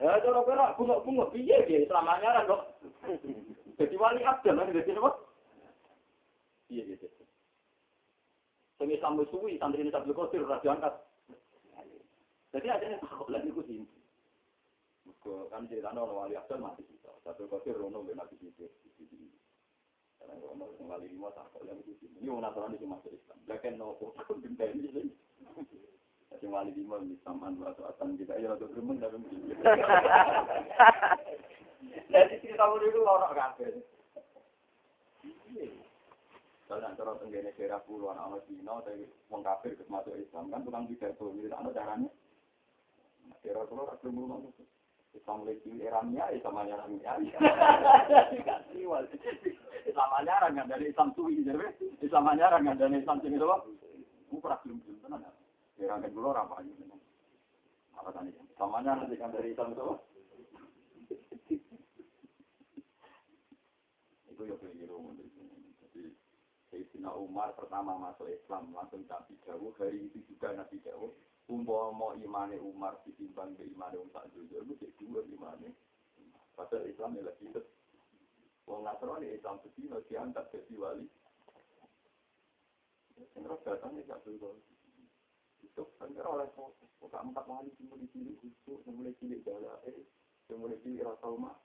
Ya 0.00 0.16
cara 0.16 0.40
kira 0.48 0.72
bunga-bunga 0.80 1.28
piye 1.28 1.60
dia 1.68 1.84
Islam 1.84 2.08
anyar 2.08 2.48
kok. 2.48 2.80
Jadi 3.76 3.94
wali 4.00 4.24
abdal 4.24 4.56
kan 4.56 4.72
dadi 4.72 4.96
apa? 4.96 5.12
Iya 6.72 6.82
gitu. 6.88 7.04
Sing 8.80 8.88
Islam 8.88 9.20
suwi 9.28 9.60
santri 9.60 9.84
ini 9.84 9.92
Abdul 9.92 10.16
Qadir 10.16 10.48
ora 10.48 10.56
diangkat. 10.64 10.94
Jadi 12.56 12.66
ada 12.72 12.84
yang 12.88 13.04
takut 13.04 13.28
lagi 13.28 13.52
ku 13.52 13.60
sini. 13.68 13.84
kan 15.52 15.68
cerita 15.68 15.92
orang 15.92 16.16
wali 16.16 16.32
abdal 16.32 16.64
mati 16.64 16.80
kita. 16.88 17.12
Satu 17.20 17.44
kafir 17.52 17.76
rono 17.76 18.00
ben 18.00 18.16
nabi 18.16 18.40
itu. 18.40 18.72
Karena 20.16 20.40
rono 20.40 20.64
wali 20.80 21.12
lima 21.12 21.28
takut 21.36 21.60
yang 21.68 21.76
itu 21.84 21.92
sini. 22.00 22.24
Ini 22.24 22.32
orang 22.32 22.48
nasrani 22.48 22.80
cuma 22.80 22.96
masuk 22.96 23.12
Islam. 23.12 23.36
Bahkan 23.44 23.76
nopo 23.76 24.16
takut 24.16 24.40
benda 24.40 24.64
ini 24.64 25.12
Jadi 26.30 26.46
wali 26.46 26.70
lima 26.78 27.02
misaman 27.02 27.58
atau 27.58 27.90
atan 27.90 28.14
kita 28.14 28.38
ya 28.38 28.54
atau 28.54 28.70
gremeng 28.70 29.02
dalam 29.02 29.18
begini. 29.26 29.54
Jadi 32.10 32.34
cerita 32.42 32.64
itu 32.78 33.00
orang 33.02 33.34
kafir. 33.34 33.74
Kalau 36.70 36.86
nanti 36.86 37.02
orang 37.02 37.18
tenggene 37.18 37.50
daerah 37.58 37.82
pulau 37.82 38.14
anak-anak 38.14 38.46
Cina, 38.46 38.78
tapi 38.86 39.02
orang 39.26 39.42
kafir 39.42 39.74
masuk 39.90 40.14
Islam 40.14 40.54
kan 40.54 40.62
tukang 40.62 40.86
pidato, 40.86 41.34
jadi 41.34 41.50
anak 41.50 41.74
caranya. 41.74 42.10
Daerah 43.42 43.66
pulau 43.66 43.90
tak 43.90 43.98
belum 44.06 44.54
itu. 44.54 44.62
Islam 45.10 45.42
lagi 45.42 45.72
eramnya, 45.82 46.30
Islam 46.38 46.62
nyarangnya. 46.62 47.18
Islam 49.82 50.10
nyarang 50.22 50.52
kan 50.54 50.66
dari 50.70 50.94
Islam 50.94 51.10
suwi, 51.18 51.42
jadi 51.42 51.74
Islam 51.98 52.30
nyarang 52.38 52.62
kan 52.62 52.78
dari 52.78 53.02
Islam 53.02 53.18
sini 53.18 53.34
doang. 53.34 53.66
Pernah 54.30 54.62
belum 54.62 54.78
belum 54.86 54.98
tenan. 55.02 55.39
Daerah 55.80 55.96
kedua 56.04 56.36
orang 56.36 56.44
apa 56.44 56.60
aja 56.60 56.72
memang. 56.76 57.00
Apa 57.96 58.12
tadi? 58.12 58.36
Samanya 58.60 59.00
nanti 59.00 59.16
kan 59.16 59.32
dari 59.32 59.56
Islam 59.56 59.72
itu. 59.72 59.84
Itu 64.28 64.42
ya 64.44 64.56
keliru. 64.60 65.16
Jadi 65.80 66.12
Sayyidina 66.68 67.16
Umar 67.16 67.56
pertama 67.56 67.96
masuk 67.96 68.28
Islam 68.28 68.76
langsung 68.76 69.08
Nabi 69.08 69.40
jauh 69.48 69.72
hari 69.80 70.04
itu 70.04 70.20
juga 70.28 70.52
Nabi 70.52 70.76
jauh 70.84 71.16
umpama 71.50 72.14
imane 72.14 72.62
Umar 72.62 73.00
ditimbang 73.02 73.58
ke 73.58 73.66
wong 73.74 74.06
sak 74.14 74.30
donya 74.30 74.62
itu 74.62 74.78
jadi 74.78 75.02
dua 75.02 75.20
imane 75.26 75.74
padahal 76.54 76.86
Islam 76.86 77.18
ya 77.18 77.26
lagi 77.26 77.42
itu 77.42 77.62
wong 78.70 78.86
Nasrani 78.86 79.34
Islam 79.34 79.58
sedina 79.66 79.98
diangkat 80.06 80.46
jadi 80.54 80.74
wali 80.78 81.10
sing 83.34 83.42
ora 83.44 83.58
datang 83.66 83.98
ya 83.98 84.06
gak 84.06 84.22
dulu 84.22 84.62
itu 85.62 85.82
kan 86.00 86.12
ora 86.16 86.44
oleh 86.44 86.48
kok 86.56 87.12
empat 87.12 87.44
wali 87.48 87.70
mulai 87.84 88.06
cilik 88.12 88.36
khusus 88.40 88.80
mulai 88.88 89.12
cilik 89.20 89.40
jala 89.44 89.80
eh 89.88 89.96
mulai 90.54 90.80
cilik 90.82 91.06
rasa 91.06 91.26
rumah 91.30 91.56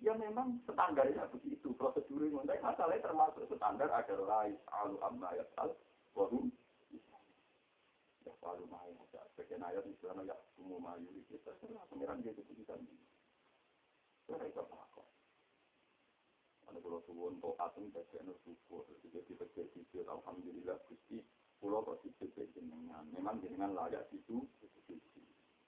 ya 0.00 0.12
memang 0.12 0.60
standarnya 0.68 1.24
begitu 1.32 1.72
prosedurnya. 1.72 2.44
Tapi 2.44 2.60
masalahnya 2.60 3.04
termasuk 3.04 3.48
standar 3.56 3.88
agar 3.88 4.18
lain 4.20 4.56
alu 4.68 4.96
amma 5.00 5.32
ya 5.32 5.44
sal 5.56 5.72
wahum 6.12 6.52
ya 8.26 8.32
selalu 8.42 8.64
main 8.68 8.96
ya 9.14 9.22
sebagian 9.32 9.64
ayat 9.64 9.84
misalnya 9.86 10.34
ya 10.34 10.36
umum 10.60 10.84
ayu 10.90 11.08
kita 11.30 11.54
serah 11.62 11.84
pengiran 11.88 12.20
dia 12.20 12.34
keputusan 12.34 12.80
serah 14.26 14.46
itu 14.48 14.60
apa 14.60 15.04
ada 16.66 16.78
kalau 16.82 16.98
suwon 17.06 17.38
to 17.38 17.54
atom 17.62 17.86
jadi 17.94 18.26
anu 18.26 18.34
syukur 18.42 18.82
jadi 19.06 19.32
terjadi 19.38 19.78
itu 19.78 20.02
alhamdulillah 20.02 20.74
gusti 20.90 21.22
pulau 21.58 21.82
kok 21.82 22.00
sih 22.04 22.12
jenengan 22.54 23.04
memang 23.12 23.40
jenengan 23.40 23.72
layak 23.72 24.06
itu 24.12 24.44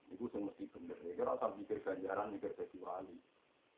itu 0.08 0.24
semua 0.32 0.50
mesti 0.52 0.64
bener 0.72 0.96
ya 1.04 1.24
rasa 1.24 1.52
pikir 1.52 1.84
ganjaran 1.84 2.32
mikir 2.32 2.52
jadi 2.56 2.78
wali 2.80 3.16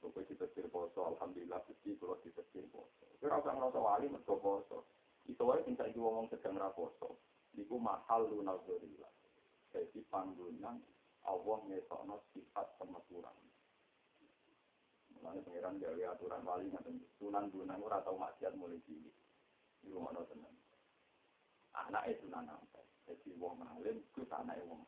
Pokoknya 0.01 0.33
ditetir 0.33 0.67
poso, 0.73 1.13
alhamdulillah 1.13 1.61
gusti 1.69 1.93
kalau 2.01 2.17
ditetir 2.25 2.65
poso. 2.73 3.05
Kira 3.21 3.37
usah 3.37 3.53
ngerasa 3.53 3.79
wali 3.85 4.09
mergo 4.09 4.41
poso. 4.41 4.89
Itu 5.29 5.45
wae 5.45 5.61
sing 5.69 5.77
saiki 5.77 6.01
ngomong 6.01 6.33
sedang 6.33 6.57
ra 6.57 6.73
poso. 6.73 7.21
Niku 7.53 7.77
mahal 7.77 8.25
lunazillah. 8.33 9.13
Jadi 9.77 10.01
panggonan 10.09 10.81
Allah 11.29 11.59
ngetokno 11.69 12.17
sifat 12.33 12.81
pemeturan. 12.81 13.37
Mulane 15.21 15.45
pangeran 15.45 15.77
gawe 15.77 16.03
aturan 16.17 16.49
wali 16.49 16.73
ngaten 16.73 16.97
sunan 17.21 17.53
gunung 17.53 17.85
ora 17.85 18.01
tau 18.01 18.17
maksiat 18.17 18.57
mulai 18.57 18.81
cilik. 18.89 19.13
Iku 19.85 20.01
ngono 20.01 20.25
tenan. 20.33 20.60
Anake 21.89 22.21
sunan 22.21 22.51
apa? 22.51 22.81
Jadi 23.09 23.33
wong 23.41 23.65
alim 23.65 23.97
ku 24.13 24.27
anake 24.29 24.65
wong 24.69 24.85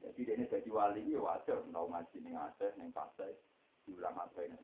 jadi 0.00 0.20
dia 0.24 0.48
jadi 0.48 0.70
wali 0.72 1.12
ya 1.12 1.20
wajar, 1.20 1.60
tahu 1.60 1.86
ngaji 1.92 2.16
nih 2.24 2.32
Aceh, 2.32 2.72
nih 2.80 2.88
Pasai, 2.88 3.36
diulang 3.84 4.16
apa 4.16 4.40
ini. 4.48 4.56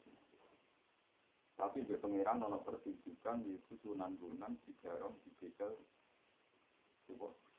Tapi 1.56 1.84
di 1.84 1.96
pengiran 1.96 2.40
nono 2.40 2.60
pertunjukan 2.64 3.44
itu 3.44 3.74
Sunan 3.80 4.16
Gunung, 4.20 4.60
di 4.64 4.72
Garong, 4.80 5.16
di 5.24 5.32
Begal, 5.40 5.72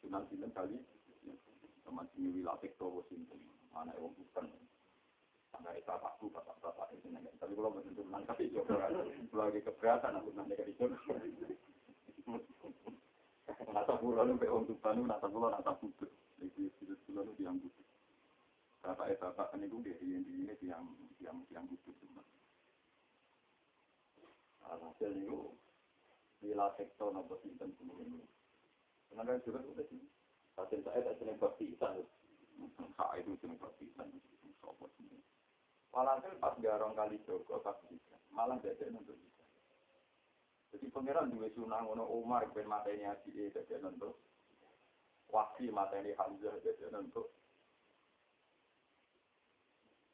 Sunan 0.01 0.25
Gunung 0.29 0.53
kali, 0.53 0.77
sama 1.81 2.05
sini 2.13 2.41
wilayah 2.41 2.69
Towo 2.77 3.01
Sinten, 3.09 3.41
mana 3.73 3.93
yang 3.97 4.13
bukan. 4.13 4.45
Sampai 5.47 5.81
bapakku, 5.87 6.29
bapak-bapak 6.29 6.93
itu 6.93 7.09
nanya. 7.09 7.33
Tapi 7.41 7.57
kalau 7.57 7.73
Sunan 7.93 8.21
tapi 8.25 8.53
juga 8.53 8.89
lagi 9.33 9.61
keberatan 9.65 10.17
aku 10.17 10.29
ke 10.33 10.65
itu. 10.69 10.85
Nata 13.73 13.95
pulau 13.95 14.27
lu 14.27 14.35
pe 14.35 14.51
orang 14.51 14.67
tuan 14.67 14.99
lu, 14.99 15.03
nata 15.07 15.27
pulau 15.31 15.47
nata 15.47 15.71
putih. 15.79 16.11
Jadi 16.37 16.67
itu 16.67 16.93
selalu 17.07 17.31
yang 17.39 17.55
butuh. 17.55 17.87
Bapak 18.83 19.07
eh 19.11 19.17
bapak 19.17 19.55
kan 19.55 19.63
itu 19.63 19.79
dari 19.79 20.05
yang 20.11 20.23
ini 20.27 20.53
yang 20.59 20.83
yang 21.23 21.37
yang 21.47 21.63
butuh 21.65 21.95
cuma. 22.03 22.23
Hasil 24.67 25.11
itu 25.15 25.55
bila 26.43 26.75
sektor 26.75 27.15
nopo 27.15 27.39
sinten 27.39 27.71
semua 27.79 28.03
ini. 28.03 28.19
Karena 29.07 29.39
juga 29.41 29.63
sudah 29.63 29.85
sih. 29.87 30.03
Hasil 30.59 30.83
saya 30.83 30.99
tak 31.07 31.17
seneng 31.23 31.39
baptisan. 31.39 32.03
Hak 32.99 33.11
itu 33.23 33.31
seneng 33.39 33.57
baptisan. 33.57 34.11
Sopo 34.59 34.91
semua. 34.99 35.23
Walhasil 35.95 36.35
pas 36.43 36.59
garong 36.59 36.93
kali 36.93 37.17
Joko 37.23 37.63
pas 37.63 37.79
bisa. 37.87 38.19
Malah 38.35 38.59
jadi 38.59 38.91
untuk. 38.91 39.15
Jadi 40.71 40.85
pangeran 40.91 41.31
dua 41.31 41.47
sunang 41.55 41.87
ono 41.87 42.03
Umar 42.11 42.43
ben 42.51 42.67
matanya 42.67 43.15
si 43.23 43.31
E 43.31 43.47
jadi 43.51 43.79
untuk 43.79 44.19
wasi 45.31 45.71
materi 45.71 46.11
Hamzah 46.15 46.59
jadi 46.63 46.91
untuk 46.91 47.31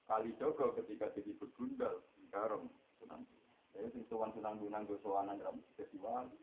kali 0.05 0.29
Joko 0.37 0.77
ketika 0.77 1.09
jadi 1.17 1.33
bergundal 1.41 2.05
garong 2.29 2.69
senang. 3.01 3.25
Jadi 3.73 3.89
sing 3.97 4.03
sowan 4.05 4.29
senang 4.37 4.61
gunang 4.61 4.85
go 4.85 5.01
sowanan 5.01 5.41
dalam 5.41 5.57
jadi 5.73 5.97
wali 5.97 6.37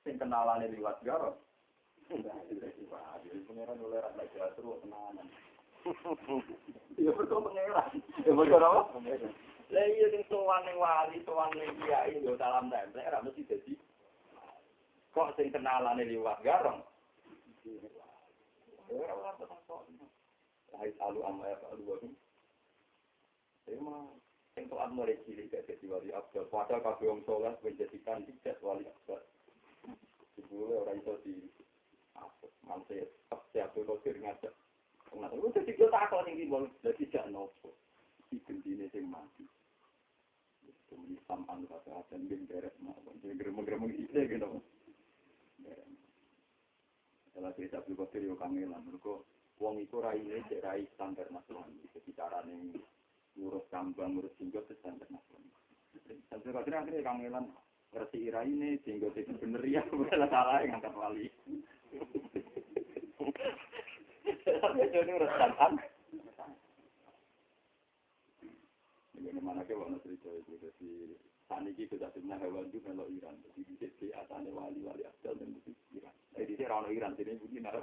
sing 0.00 0.16
kenalane 0.16 0.72
liwat 0.72 1.04
garong. 1.04 1.36
Jadi 2.08 2.82
wali 2.88 3.28
pangeran 3.44 3.84
oleh 3.84 4.00
rasa 4.00 4.24
jatuh 4.32 4.80
kenalan 4.80 5.28
iya 7.00 7.12
betul 7.14 7.44
pangeran. 7.44 7.92
Ya 8.24 8.32
betul 8.32 8.64
apa 8.64 8.96
lah 9.66 9.86
iya 9.86 10.06
sing 10.14 10.22
sowan 10.30 10.62
ning 10.62 10.78
wali 10.78 11.18
sowan 11.26 11.50
ning 11.58 11.74
kiai 11.82 12.22
yo 12.22 12.38
salam 12.38 12.70
tempel 12.70 13.02
ora 13.02 13.24
mesti 13.24 13.42
jadi 13.50 13.72
kok 15.10 15.34
sing 15.34 15.50
kenalane 15.50 16.06
liwat 16.06 16.38
garong 16.46 16.82
Hai 20.76 20.92
selalu 21.00 21.24
amma 21.24 21.48
ya 21.48 21.56
Pak 21.56 21.72
Dua 21.80 21.96
Emang 23.66 24.12
yang 24.54 24.70
soal 24.70 24.88
mulai 24.94 25.18
cilik 25.26 25.50
gak 25.50 25.66
jadi 25.66 25.84
wali 25.90 26.14
abdul. 26.14 26.46
Padahal 26.48 26.80
kabeh 26.80 27.10
wong 27.10 27.20
soleh 27.26 27.52
menjadikan 27.60 28.24
tidak 28.24 28.56
wali 28.62 28.86
abdul. 28.86 29.20
Dibule 30.38 30.86
orang 30.86 31.02
itu 31.02 31.12
di 31.26 31.34
apa? 32.14 32.46
Siap 33.52 33.74
itu 33.76 33.94
kir 34.00 34.16
ngajak. 34.16 34.54
Nah, 35.16 35.32
itu 35.32 35.48
jadi 35.60 35.72
kita 35.76 35.92
tak 35.92 36.08
kau 36.12 36.24
tinggi 36.24 36.48
bol. 36.48 36.68
Jadi 36.80 37.08
tidak 37.08 37.28
nopo. 37.32 37.72
Di 38.36 38.44
gendine 38.44 38.84
sing 38.92 39.08
mati. 39.08 39.48
Kemudian 40.92 41.16
sampan 41.24 41.64
kata 41.64 42.04
dan 42.12 42.28
bin 42.28 42.44
deret 42.44 42.76
mau. 42.84 43.00
Jadi 43.24 43.32
geremeng-geremeng 43.32 43.96
itu 43.96 44.12
gitu. 44.12 44.60
Setelah 47.32 47.52
cerita 47.56 47.80
Abdul 47.80 47.96
Qadir 47.96 48.28
yo 48.28 48.36
kangelan, 48.36 48.84
mereka 48.84 49.24
wong 49.56 49.80
itu 49.80 49.96
rai 50.04 50.20
ini 50.20 50.44
cek 50.52 50.60
rai 50.60 50.84
standar 50.92 51.32
nasional. 51.32 51.64
Jadi 51.96 52.12
cara 52.12 52.44
nih 52.44 52.76
ngurus 53.40 53.64
kambang, 53.72 54.20
ngurus 54.20 54.36
jenggot 54.36 54.68
itu 54.68 54.76
standar 54.84 55.08
nasional. 55.08 55.56
Abdul 56.36 56.52
Qadir 56.52 56.76
akhirnya 56.76 57.08
kangelan 57.08 57.48
ngerti 57.96 58.28
rai 58.28 58.52
ini 58.52 58.76
jenggot 58.84 59.16
itu 59.16 59.32
bener 59.40 59.64
ya, 59.64 59.80
bukan 59.96 60.28
salah 60.28 60.60
yang 60.60 60.76
angkat 60.76 60.92
wali. 60.92 61.32
Tapi 64.44 64.92
jadi 64.92 65.10
urus 65.16 65.32
standar. 65.32 65.96
Ini 69.26 69.42
mana 69.42 69.66
ke 69.66 69.74
wana 69.74 69.98
cerita 70.06 70.30
itu 70.30 70.54
jadi 70.62 71.18
Sani 71.50 71.74
kita 71.74 71.98
sudah 71.98 72.10
pernah 72.14 72.38
hewan 72.38 72.70
juga 72.70 72.94
kalau 72.94 73.10
Iran, 73.10 73.38
jadi 73.42 73.60
bisa 73.66 73.86
di 73.98 74.10
wali-wali 74.50 75.02
Abdul 75.02 75.34
dan 75.34 75.50
itu 75.50 75.70
Iran. 75.94 76.14
Jadi 76.34 76.52
di 76.54 76.64
orang 76.66 76.94
Iran 76.94 77.12
sini 77.18 77.38
begini 77.38 77.62
nara. 77.62 77.82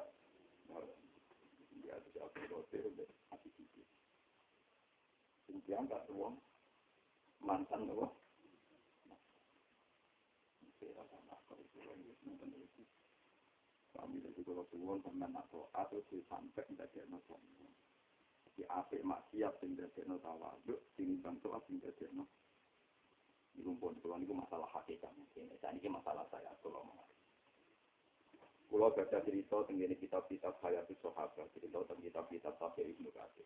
Ya, 1.84 2.00
aku 2.00 2.40
hotel 2.48 2.92
udah 2.92 3.08
hati 3.32 3.52
hati. 3.56 3.84
Sintian 5.48 5.88
tak 5.88 6.08
uang 6.12 6.40
mantan 7.44 7.92
tuh. 7.92 8.12
Kami 13.94 14.20
dari 14.20 14.42
kalau 14.44 14.68
suwon 14.68 15.00
sampai 15.00 15.32
atau 15.32 15.72
atau 15.72 16.00
sampai 16.28 16.64
tidak 16.68 16.92
ada 16.92 17.08
Di 18.54 18.64
apik 18.70 19.02
maksiat 19.02 19.58
sing 19.58 19.74
ada 19.74 20.16
tawaduk, 20.22 20.80
sing 20.94 21.18
bantu 21.22 21.54
sing 21.66 21.82
ada 21.82 22.08
Iku 23.54 23.78
pun 23.78 23.94
kalau 24.02 24.18
ini 24.18 24.34
masalah 24.34 24.66
hakikat 24.74 25.14
mungkin. 25.14 25.46
Saya 25.62 25.78
ini 25.78 25.86
masalah 25.86 26.26
saya 26.34 26.50
kalau 26.66 26.82
mau. 26.90 27.06
Kalau 28.74 28.90
baca 28.90 29.18
cerita 29.22 29.58
tentang 29.70 29.94
kitab-kitab 30.02 30.58
saya 30.58 30.82
itu 30.82 30.98
sahabat, 30.98 31.46
cerita 31.54 31.78
tentang 31.86 32.02
kitab-kitab 32.02 32.58
Safir 32.58 32.90
Ibnu 32.90 33.14
Katsir. 33.14 33.46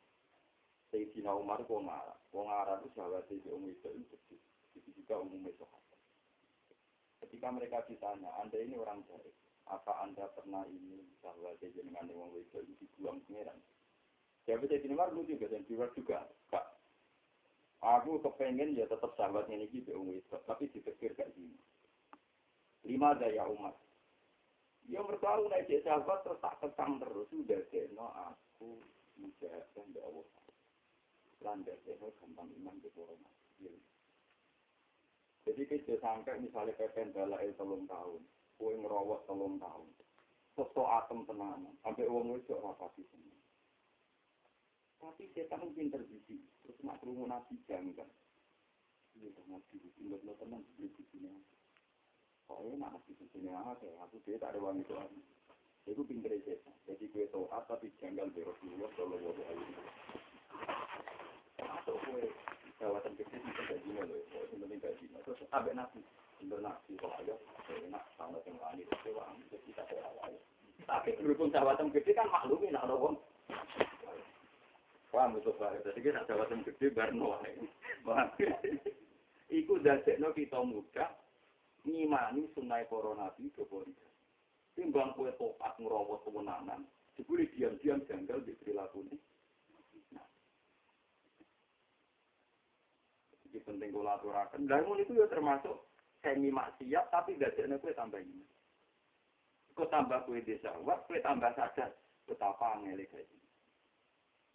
Sayyidina 0.87 1.35
Umar 1.35 1.59
kok 1.67 1.83
marah. 1.83 2.15
Wong 2.31 2.47
Arab 2.47 2.87
itu 2.87 2.95
sahabat 2.95 3.27
di 3.27 3.43
umum 3.51 3.67
itu 3.67 3.91
itu 3.91 4.15
itu 4.79 4.89
juga 4.95 5.19
umumnya 5.19 5.51
sahabat. 5.59 5.99
Ketika 7.27 7.47
mereka 7.51 7.83
ditanya, 7.91 8.31
Anda 8.39 8.55
ini 8.63 8.79
orang 8.79 9.03
baik, 9.03 9.35
apa 9.67 10.07
Anda 10.07 10.31
pernah 10.31 10.63
ini 10.63 11.03
sahabat 11.19 11.59
dengan 11.59 12.07
wong 12.15 12.39
itu 12.39 12.63
dibuang 12.79 13.19
pangeran? 13.27 13.59
Sahabat 14.47 14.71
Sayyidina 14.71 14.95
Umar 14.95 15.11
lucu 15.11 15.35
juga 15.35 15.51
dan 15.51 15.67
juga 15.67 15.91
juga. 15.91 16.19
Aku 17.83 18.23
kepengen 18.23 18.79
ya 18.79 18.87
tetap 18.87 19.11
sahabatnya 19.19 19.59
ini 19.59 19.69
gitu 19.69 19.91
Isra, 20.07 20.39
tapi 20.47 20.71
dipikir 20.71 21.13
kayak 21.13 21.35
gini. 21.35 21.59
Lima 22.87 23.11
daya 23.19 23.43
umat. 23.51 23.75
Ya 24.87 25.03
aku 25.03 25.51
naik 25.51 25.67
sahabat 25.83 26.23
terus 26.23 26.39
tak 26.39 26.63
kekang 26.63 27.03
terus 27.03 27.27
sudah 27.27 27.59
kena 27.67 28.07
aku 28.31 28.79
menjaga 29.19 29.67
dan 29.75 29.99
Allah. 29.99 30.25
Landa 31.43 31.73
kena 31.83 32.07
gampang 32.17 32.49
iman 32.63 32.75
ke 32.79 32.89
orang. 32.95 33.35
Jadi 35.47 35.63
kita 35.63 35.95
sampai 36.03 36.43
misalnya 36.43 36.75
pepen 36.75 37.15
balai 37.15 37.55
telung 37.55 37.87
tahun, 37.87 38.19
kue 38.59 38.75
ngerawat 38.75 39.23
telung 39.31 39.55
tahun, 39.55 39.87
sosok 40.59 40.83
atom 40.83 41.23
tenanan, 41.23 41.71
sampai 41.87 42.03
uang 42.03 42.35
itu 42.35 42.51
rapati 42.51 43.07
semua. 43.07 43.36
Tapi 45.07 45.23
setan 45.31 45.71
pinter 45.71 46.03
biji, 46.03 46.35
terus 46.59 46.75
nak 46.83 46.99
kerungu 46.99 47.31
nabi 47.31 47.55
janggal. 47.63 48.11
Iya, 49.15 49.39
nabi 49.47 49.79
nggak 50.03 50.35
tenang 50.43 50.67
beli. 50.75 50.91
Soalnya 52.43 52.75
nak 52.75 52.91
nasi 52.99 53.15
sini 53.31 53.47
aja, 53.47 53.87
aku 54.03 54.19
dia 54.27 54.35
tak 54.35 54.51
ada 54.51 54.59
wangi 54.59 54.83
tuan. 54.83 55.07
Itu 55.87 56.03
pinter 56.03 56.35
aja. 56.35 56.59
Jadi 56.91 57.07
gue 57.07 57.31
janggal 58.03 58.27
mau 59.07 59.31
ayu. 59.31 59.63
Masuk 61.63 61.95
gue 62.03 62.27
jawatan 62.75 63.15
kecil 63.15 63.39
gaji 63.47 63.89
loh, 63.95 64.23
penting 64.51 64.79
gaji. 64.83 65.05
Terus 65.23 65.39
abek 65.55 65.71
nasi, 65.71 66.03
pinter 66.35 66.59
aja, 67.15 67.35
enak 67.87 68.03
sama 68.19 68.43
yang 68.43 68.59
lain 68.59 68.83
itu 68.83 68.95
jadi 69.55 69.63
kita 69.71 69.83
terawal. 69.87 70.35
Tapi 70.83 71.15
berhubung 71.23 71.51
gede 71.95 72.11
kan 72.11 72.27
maklumin 72.27 72.75
nak 72.75 72.91
dong. 72.91 73.15
Wah, 75.15 75.31
betul 75.31 75.55
banget. 75.55 75.87
Jadi 75.87 75.99
kita 76.03 76.27
jawatan 76.27 76.67
gede 76.67 76.87
barno. 76.91 77.39
Iku 79.47 79.79
dadekno 79.79 80.35
kita 80.35 80.59
mudah 80.59 81.07
ngimani 81.87 82.51
sunai 82.51 82.83
para 82.91 83.15
nabi 83.15 83.47
kepolisian. 83.55 84.11
Timbang 84.75 85.15
kue 85.15 85.31
topat 85.39 85.79
ngerawat 85.79 86.21
kewenangan, 86.21 86.85
dibuli 87.17 87.49
diam-diam 87.55 88.03
janggal 88.05 88.43
di 88.43 88.53
perilaku 88.59 89.01
ini. 89.07 89.17
Nah. 90.13 90.27
Jadi 93.47 93.57
penting 93.63 93.89
kula 93.89 94.19
aturaken. 94.19 94.67
Bangun 94.67 95.01
itu 95.01 95.17
ya 95.17 95.25
termasuk 95.31 95.87
semi 96.21 96.51
maksiat 96.51 97.09
tapi 97.09 97.39
ada 97.39 97.79
kue 97.79 97.95
tambah 97.95 98.19
ini. 98.19 98.43
Kue 99.71 99.87
tambah 99.87 100.27
kue 100.27 100.43
desa, 100.43 100.75
kue 101.07 101.23
tambah 101.23 101.55
sadar 101.55 101.95
betapa 102.27 102.77
angel 102.77 103.01
kayak 103.07 103.25
ini. 103.31 103.46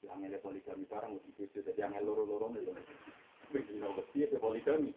Yang 0.03 0.19
angel 0.19 0.43
poligami 0.43 0.85
barang 0.91 1.13
udah 1.15 1.31
gitu, 1.39 1.59
jadi 1.63 1.81
angel 1.87 2.03
loro-loro 2.07 2.51
nih. 2.51 2.67
Begini, 3.55 3.87
betul 3.87 4.39
poligami. 4.43 4.91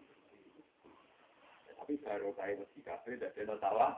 Tapi 1.77 2.01
baru 2.01 2.33
kayak 2.33 2.65
mesti 2.65 2.79
kafe 2.81 3.11
dan 3.21 3.29
ada 3.37 3.55
salah 3.61 3.93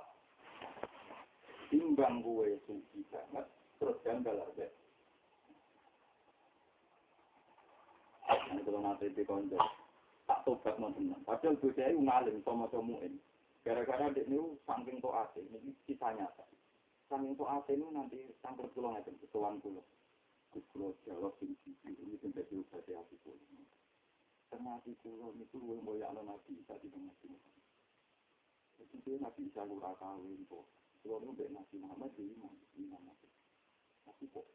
timbang 1.72 2.20
gue 2.24 2.60
suci 2.68 3.00
banget 3.12 3.48
terus 3.80 3.96
janggal 4.04 4.36
aja 4.40 4.68
ini 8.52 8.64
kalau 8.64 8.80
nanti 8.84 9.12
di 9.12 9.24
konco 9.24 9.60
tak 10.28 10.44
tobat 10.44 10.76
mau 10.76 10.92
tenang. 10.92 11.24
Padahal 11.24 11.56
gue 11.56 11.72
saya 11.72 11.96
ngalim 11.96 12.44
sama 12.44 12.68
semuin 12.68 13.16
gara-gara 13.64 14.12
dia 14.12 14.28
ini 14.28 14.60
saking 14.68 15.00
to 15.00 15.10
ase 15.12 15.40
ini 15.40 15.72
kisah 15.88 16.12
nyata. 16.16 16.44
Saking 17.08 17.36
to 17.40 17.48
ase 17.48 17.72
ini 17.76 17.88
nanti 17.96 18.20
sangkut 18.44 18.72
pulang 18.76 19.00
aja 19.00 19.12
kesuan 19.24 19.60
pulau 19.64 19.84
kulo 20.72 20.98
jawab 21.06 21.34
sing 21.40 21.54
siji 21.62 21.94
ini 21.98 22.18
sing 22.22 22.32
dadi 22.34 22.58
ubate 22.58 22.92
ati 22.96 23.16
kulo. 23.22 23.38
Termasuk 24.48 24.96
kulo 25.04 25.36
niku 25.36 25.60
luwih 25.60 25.82
mulya 25.84 26.10
ana 26.10 26.24
nabi 26.24 26.58
isa 26.58 26.80
di 26.80 26.88
pengasih. 26.88 27.36
Iki 28.82 28.98
dhewe 29.04 29.18
nabi 29.20 29.50
isa 29.50 29.62
ora 29.68 29.92
kawin 30.00 30.46
po. 30.48 30.66
Kulo 31.04 31.22
nu 31.22 31.36
mbek 31.36 31.52
nabi 31.52 31.76
Muhammad 31.78 32.12
di 32.16 32.24
iman 32.34 32.54
di 32.74 32.88
nama. 32.88 33.14
Tapi 34.08 34.26
po 34.32 34.48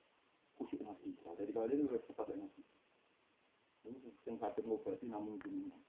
kusi 0.57 0.81
nabi 0.81 1.13
isa 1.13 1.37
dari 1.37 1.53
kali 1.53 1.77
ini 1.77 1.91
wis 1.93 2.03
sepatu 2.09 2.35
nabi. 2.35 2.63
Ini 3.87 3.99
sing 4.25 4.39
kabeh 4.39 4.65
mau 4.65 4.81
berarti 4.81 5.07
namung 5.07 5.37
di 5.43 5.51
iman. 5.51 5.83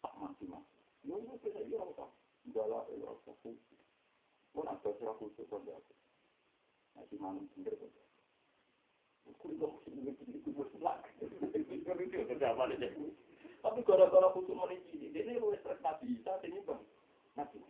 Tak 0.00 0.14
mati 0.18 0.44
mas. 0.48 0.66
Yo 1.06 1.20
yo 1.22 1.38
wis 1.38 1.54
ayo 1.54 1.76
ora 1.80 1.92
ta. 1.94 2.06
Dalah 2.50 2.82
ora 2.88 3.14
ta. 3.22 3.32
Ora 4.58 4.74
ta 4.82 4.90
sira 4.98 5.12
kusuk 5.14 5.46
kon 5.46 5.62
dia. 5.62 5.78
Nabi 6.98 7.14
manung 7.20 7.46
pinggir. 7.54 7.78
Tapi 13.60 13.84
gara-gara 13.84 14.28
kusuk 14.32 14.56
mau 14.56 14.66
ini, 14.72 15.12
ini 15.12 15.36
wes 15.36 15.60
nabi 15.84 16.16
Isa, 16.16 16.32
ini 16.42 16.64
bang. 16.64 16.80
Nabi 17.36 17.60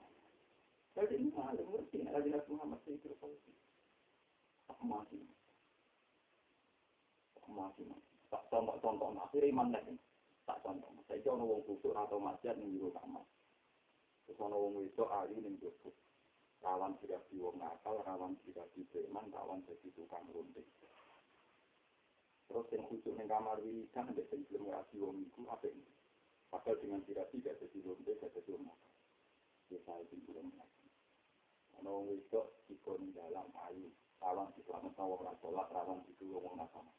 Jadi 0.94 1.14
ini 1.18 1.30
malah 1.34 1.54
ngerti, 1.54 2.02
ada 2.06 2.22
jelas 2.22 2.46
Muhammad 2.50 2.82
itu 2.86 3.14
solusi. 3.18 3.54
Aku 4.70 4.82
mati. 4.86 5.18
Aku 7.42 7.50
mati. 7.54 7.82
Tak 8.30 8.46
contoh-contoh, 8.50 9.18
akhirnya 9.18 9.50
iman 9.50 9.74
lagi. 9.74 9.94
Tak 10.46 10.62
contoh. 10.62 10.90
Saya 11.06 11.22
kira 11.22 11.34
orang 11.34 11.62
kusuk 11.66 11.94
atau 11.94 12.22
masyarakat 12.22 12.58
yang 12.62 12.70
juru 12.74 12.94
kamar. 12.94 13.26
Terus 14.26 14.38
orang 14.38 14.82
itu 14.86 15.04
ahli 15.10 15.36
yang 15.42 15.54
juru. 15.58 15.90
Rawan 16.60 16.92
tidak 17.02 17.24
di 17.32 17.40
wong 17.40 17.58
nakal, 17.58 18.02
rawan 18.04 18.36
tidak 18.46 18.68
di 18.76 18.84
preman, 18.92 19.26
rawan 19.32 19.64
jadi 19.64 19.88
tukang 19.96 20.26
runting. 20.30 20.66
Yang 22.70 22.86
khusus 22.86 23.18
yang 23.18 23.26
kamar 23.26 23.58
wiridan, 23.58 24.06
ada 24.14 24.22
yang 24.22 24.42
belum 24.46 24.62
ngerasi 24.70 24.94
wong 25.02 25.16
itu, 25.26 25.42
apa 25.50 25.66
ini? 25.66 25.90
Padahal 26.50 26.78
dengan 26.78 27.02
tidak 27.02 27.26
tidak 27.34 27.58
jadi 27.58 27.78
runting, 27.82 28.14
tidak 28.14 28.30
jadi 28.30 28.50
wong 28.54 28.62
nakal. 28.66 28.94
kita 29.70 29.92
itu 30.02 30.14
belum 30.26 30.46
lagi. 30.58 30.86
Kalau 31.74 32.06
itu 32.10 32.40
ikon 32.74 33.14
dalam 33.14 33.50
ayu, 33.70 33.90
rawan 34.18 34.50
di 34.54 34.62
selamat 34.66 34.92
sama 34.98 35.14
orang 35.14 35.38
sholat, 35.38 35.66
rawan 35.70 36.02
di 36.06 36.12
dulu 36.18 36.42
orang 36.42 36.66
nasama. 36.66 36.90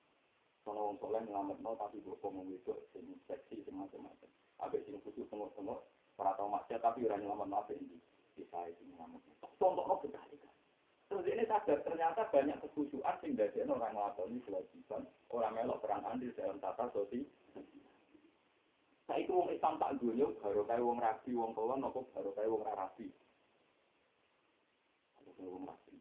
Kalau 0.64 0.92
orang 0.92 1.00
sholat 1.04 1.22
nyelamat 1.28 1.58
no, 1.60 1.72
tapi 1.76 2.00
bokong 2.04 2.32
ngomong 2.36 2.56
itu 2.56 2.72
sing 2.96 3.08
seksi 3.28 3.64
macam-macam. 3.72 4.32
Abis 4.64 4.84
sing 4.88 5.00
khusus 5.04 5.28
tengok-tengok, 5.28 5.84
para 6.16 6.32
tahu 6.40 6.48
maksiat 6.48 6.80
tapi 6.80 7.04
orang 7.08 7.24
nyelamat 7.24 7.48
no 7.48 7.56
apa 7.60 7.72
ini. 7.76 8.00
Kita 8.36 8.60
itu 8.72 8.84
nyelamat. 8.88 9.20
Contoh 9.60 9.84
no 9.84 10.00
berkali 10.00 10.36
Terus 11.12 11.28
ini 11.28 11.44
sadar 11.44 11.84
ternyata 11.84 12.24
banyak 12.32 12.56
kekhusyuan 12.64 13.20
sing 13.20 13.36
dari 13.36 13.68
orang 13.68 13.92
ngelakoni 13.92 14.40
kewajiban, 14.48 15.04
orang 15.28 15.60
melok 15.60 15.84
perang 15.84 16.08
andil 16.08 16.32
dalam 16.40 16.56
tata 16.64 16.88
sosial. 16.96 17.28
Saiki 19.12 19.28
wong 19.28 19.52
Islam 19.52 19.76
tak 19.76 20.00
dunya 20.00 20.24
baru 20.40 20.64
kae 20.64 20.80
wong 20.80 21.04
rabi 21.04 21.36
wong 21.36 21.52
kolon 21.52 21.84
apa 21.84 22.00
baru 22.16 22.32
kae 22.32 22.48
wong 22.48 22.64
rabi. 22.64 23.12
Wong 25.36 25.68
rabi. 25.68 25.92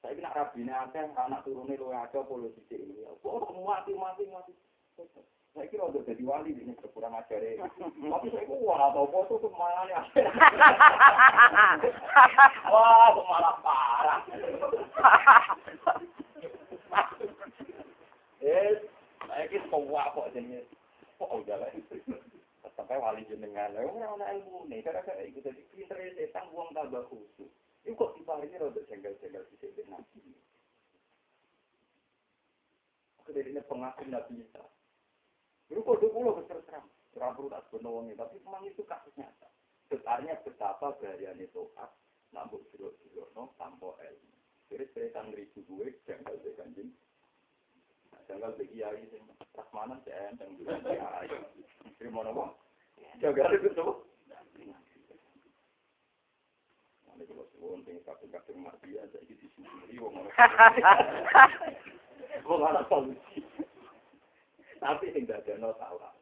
Saiki 0.00 0.24
nak 0.24 0.32
rabine 0.32 0.72
akeh 0.72 1.04
anak 1.04 1.44
turune 1.44 1.76
luwe 1.76 1.92
akeh 1.92 2.24
apa 2.24 2.32
luwih 2.32 2.56
sithik 2.56 2.80
iki. 2.80 3.04
Kok 3.04 3.52
mati 3.52 3.92
mati 3.92 4.24
mati. 4.32 4.56
Saiki 5.50 5.76
ora 5.82 5.98
dadi 6.06 6.22
wali 6.22 6.54
ini 6.54 6.74
kurang 6.94 7.18
ajare. 7.18 7.58
Tapi 7.58 8.26
saiki 8.30 8.54
ora 8.54 8.94
tau 8.94 9.10
foto 9.10 9.42
tuh 9.42 9.52
malane. 9.54 9.92
Wah, 12.72 13.10
malah 13.18 13.56
parah. 13.62 14.18
Eh, 18.40 18.78
saiki 19.26 19.58
kok 19.70 19.82
kok 19.86 20.30
jenenge 20.34 20.66
kok 21.20 21.28
udah 21.36 21.56
lah 21.60 21.70
sampai 22.72 22.96
wali 22.96 23.28
jenengan 23.28 23.76
lah 23.76 23.84
orang 23.84 24.16
orang 24.16 24.40
ilmu 24.40 24.64
nih 24.72 24.80
karena 24.80 25.04
kayak 25.04 25.28
itu 25.28 25.44
jadi 25.44 25.60
pinter 25.68 26.00
setan 26.16 26.48
uang 26.56 26.72
tambah 26.72 27.04
khusus 27.12 27.52
itu 27.84 27.92
kok 27.92 28.16
tiba 28.16 28.40
ini 28.40 28.56
rada 28.56 28.80
jengkel-jengkel 28.88 29.44
di 29.52 29.56
sini 29.60 29.82
nabi 29.86 30.18
ini 33.36 33.60
pengakuan 33.68 34.08
nabi 34.08 34.40
Isa 34.40 34.64
itu 35.70 35.80
kok 35.80 35.98
dua 36.02 36.10
puluh 36.10 36.32
besar 36.42 36.58
serang 36.66 36.86
serang 37.14 37.32
perlu 37.38 37.48
tak 37.48 37.62
sebenarnya 37.70 38.14
tapi 38.18 38.36
memang 38.42 38.66
itu 38.66 38.82
kasus 38.84 39.14
nyata 39.14 39.48
sebenarnya 39.86 40.36
betapa 40.42 40.98
bahayanya 40.98 41.46
tokat 41.54 41.90
nambah 42.34 42.60
jero-jero 42.74 43.30
no 43.38 43.54
tanpa 43.56 43.94
ilmu 44.02 44.36
jadi 44.70 44.84
setan 44.94 45.30
ribu 45.34 45.62
gue 45.66 45.94
jengkel 46.06 46.38
di 46.42 46.50
kanjeng 46.58 46.90
Jangan 48.30 48.54
bagi 48.54 48.70
kiai 48.70 49.02
sing 49.10 49.26
prasmanan 49.50 49.98
sih 50.06 50.14
enteng 50.14 50.54
juga 50.54 50.78
kiai. 50.86 51.26
Terima 51.98 52.22
nopo. 52.22 52.54
Jaga 53.18 53.50
itu 53.58 53.74
tuh. 53.74 54.06
Nanti 57.10 57.26
kalau 57.26 57.50
suwon 57.58 57.82
sing 57.82 57.98
kadang-kadang 58.06 58.58
mati 58.62 58.94
aja 58.94 59.18
iki 59.26 59.34
disyukuri 59.34 59.98
wong 59.98 60.30
ora 62.46 62.86
solusi. 62.86 63.42
Tapi 64.80 65.12
sing 65.12 65.28
dadekno 65.28 65.76
salah. 65.76 66.16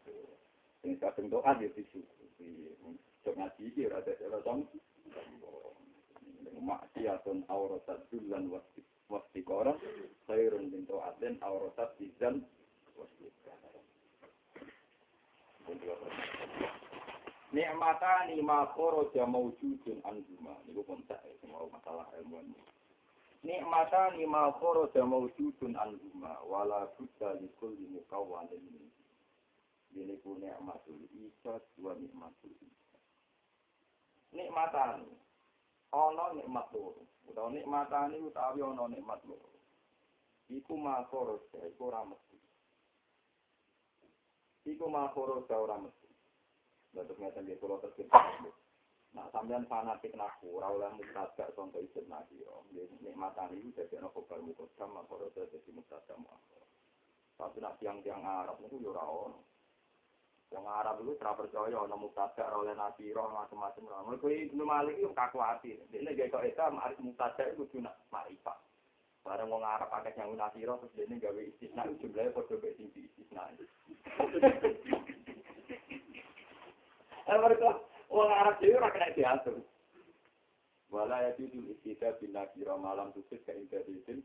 Sing 0.82 0.98
kadang 0.98 1.30
doa 1.30 1.54
ya 1.62 1.70
disyukuri. 1.70 2.74
Cok 3.22 3.34
ngaji 3.38 3.62
iki 3.70 3.86
ora 3.86 4.02
ora 4.02 4.38
tong. 4.42 4.66
Maksiatun 6.58 7.46
auratat 7.46 8.10
dullan 8.10 8.50
wastikora 9.06 9.72
khairun 10.26 10.74
min 10.74 10.84
ta'atin 10.90 11.38
awrasat 11.38 11.94
izan 12.02 12.42
wastikora 12.98 13.70
Nikmatani 17.48 18.42
ma 18.44 18.68
kharaja 18.76 19.24
mawjudun 19.24 20.04
anhuma. 20.04 20.58
Niku 20.68 20.84
pun 20.84 21.00
tak 21.08 21.24
semua 21.40 21.64
masalah 21.72 22.04
ini. 22.20 22.52
Nikmatani 23.42 24.26
ma 24.26 24.52
kharaja 24.52 25.06
mawjudun 25.06 25.76
anhuma 25.76 26.42
wala 26.42 26.86
budda 26.98 27.38
li 27.38 27.48
kulli 27.48 27.86
mukawwanin 27.86 28.62
min. 28.72 28.90
Ini 29.94 30.18
ku 30.22 30.34
nikmatul 30.42 31.06
isa 31.14 31.62
dua 31.78 31.94
nikmatul 31.94 32.50
isa. 32.50 32.98
Nikmatani. 34.34 35.14
Ana 35.94 36.34
nikmat 36.34 36.66
loro. 36.74 37.06
Utawa 37.30 37.50
nikmatani 37.50 38.18
utawi 38.20 38.62
ana 38.62 38.88
nikmat 38.88 39.22
loro. 39.24 39.54
Iku 40.50 40.76
ma 40.76 41.06
kharaja 41.06 41.58
iku 41.70 41.88
ora 41.88 42.04
mesti. 42.04 42.38
Iku 44.66 44.90
ma 44.90 45.08
kharaja 45.14 45.56
ora 45.56 45.78
mesti. 45.78 46.08
Lalu 46.92 47.14
ngeten 47.22 47.46
dia 47.46 47.56
kalau 47.62 47.78
terkait. 47.78 48.10
Nah, 49.18 49.26
sampean 49.34 49.66
fanatik 49.66 50.14
naku, 50.14 50.62
ora 50.62 50.70
oleh 50.70 50.94
mutadak 50.94 51.50
contoh 51.58 51.82
isit 51.82 52.06
nabi. 52.06 52.38
Nikmatan 53.02 53.50
itu 53.58 53.74
jadi 53.74 53.98
anak 53.98 54.14
kobal 54.14 54.38
mukodam, 54.46 54.94
maka 54.94 55.10
ora 55.10 55.26
jadi 55.34 55.70
mutadam. 55.74 56.22
Tapi 57.34 57.58
nak 57.58 57.82
tiang-tiang 57.82 58.22
Arab 58.22 58.62
itu 58.62 58.78
ya 58.78 58.94
ora 58.94 59.02
ono. 59.02 59.42
Yang 60.54 60.64
Arab 60.70 61.02
itu 61.02 61.18
tidak 61.18 61.34
percaya 61.34 61.76
ana 61.82 61.98
mutadak 61.98 62.46
oleh 62.46 62.78
nabi 62.78 63.10
roh 63.10 63.26
macam-macam 63.26 63.90
ora. 63.90 64.06
Mergo 64.06 64.30
Ibnu 64.30 64.62
Malik 64.62 65.02
itu 65.02 65.10
kaku 65.10 65.42
hati. 65.42 65.82
Dene 65.90 66.14
gak 66.14 66.30
kok 66.30 66.46
eta 66.46 66.70
mari 66.70 66.94
mutadak 67.02 67.50
itu 67.50 67.66
kudu 67.66 67.82
nak 67.82 67.98
makrifat. 68.14 68.54
Bareng 69.26 69.50
wong 69.50 69.66
Arab 69.66 69.90
akeh 69.98 70.14
yang 70.14 70.38
nasiro 70.38 70.78
terus 70.78 70.94
dene 70.94 71.18
gawe 71.18 71.42
istisna 71.42 71.90
jumlahe 71.98 72.30
padha 72.30 72.54
mek 72.54 72.70
sing 72.78 72.86
istisna. 72.94 73.50
Mereka 77.28 77.70
orang 78.08 78.38
Arab 78.44 78.56
itu 78.60 78.76
ora 78.76 78.88
kena 78.92 79.14
diatur. 79.14 79.56
Wala 80.88 81.20
ya 81.20 81.30
itu 81.36 81.60
istida 81.68 82.16
bin 82.16 82.32
nakira 82.32 82.74
malam 82.80 83.12
tusis 83.12 83.44
ke 83.44 83.52
intelijen. 83.52 84.24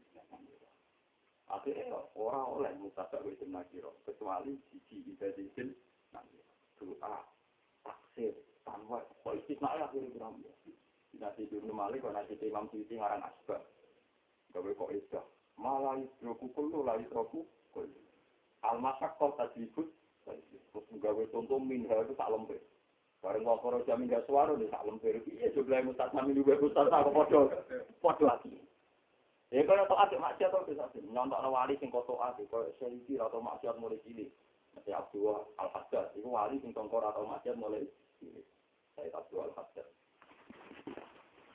Akhirnya 1.51 1.91
orang 2.15 2.47
oleh 2.55 2.71
mutasak 2.79 3.19
wajib 3.19 3.51
nakira 3.51 3.91
kecuali 4.07 4.55
sisi 4.71 5.03
intelijen. 5.05 5.75
Doa, 6.79 7.21
taksir, 7.85 8.33
tanwa, 8.65 8.99
kok 9.23 9.35
istisna 9.39 9.75
ya 9.77 9.87
akhirnya 9.87 10.11
bilang. 10.15 10.35
Nasi 11.13 11.45
Ibnu 11.45 11.69
Malik, 11.69 12.01
nasi 12.09 12.33
Imam 12.41 12.65
Suyuti 12.73 12.97
ngaran 12.97 13.21
asbab. 13.21 13.61
Gawe 14.51 14.71
kok 14.73 14.91
isdah. 14.91 15.25
Malah 15.61 16.01
isroku 16.01 16.49
kullu, 16.57 16.81
lah 16.81 16.97
isroku 16.97 17.45
kullu. 17.69 18.01
Al-masak 18.65 19.13
kau 19.21 19.37
tajibut, 19.37 19.85
terus 20.25 20.85
gawe 20.97 21.23
contoh 21.29 21.61
minha 21.61 21.93
itu 22.01 22.17
tak 22.17 22.31
lembek. 22.33 22.61
Bareng 23.23 23.47
mau 23.47 23.55
koro 23.55 23.79
jamin 23.87 24.11
gak 24.11 24.27
suara 24.27 24.51
nih, 24.51 24.67
salam 24.67 24.99
beri 24.99 25.23
piye 25.23 25.47
jumlah 25.55 25.79
yang 25.79 25.95
ustaz 25.95 26.11
sami 26.11 26.35
juga 26.35 26.59
ustaz 26.59 26.91
aku 26.91 27.09
podo, 27.15 27.55
podo 28.03 28.23
lagi. 28.27 28.59
Ya 29.47 29.63
kan 29.63 29.79
atau 29.79 29.95
ada 29.95 30.17
maksiat 30.19 30.51
atau 30.51 30.67
bisa 30.67 30.83
sih, 30.91 30.99
nyontok 31.07 31.39
wali 31.39 31.79
sing 31.79 31.87
koto 31.87 32.19
ati, 32.19 32.43
kau 32.51 32.67
selisih 32.83 33.23
atau 33.23 33.39
maksiat 33.39 33.79
mulai 33.79 33.95
cilik. 34.03 34.27
Nanti 34.75 34.91
Abdullah 34.91 35.39
al 35.55 35.71
hajar 35.71 36.11
itu 36.19 36.27
wali 36.27 36.59
sing 36.59 36.75
tongkor 36.75 36.99
atau 36.99 37.23
maksiat 37.23 37.55
mulai 37.55 37.87
cilik. 38.19 38.43
Saya 38.99 39.07
Abdullah 39.15 39.47
al 39.47 39.55
hajar 39.55 39.87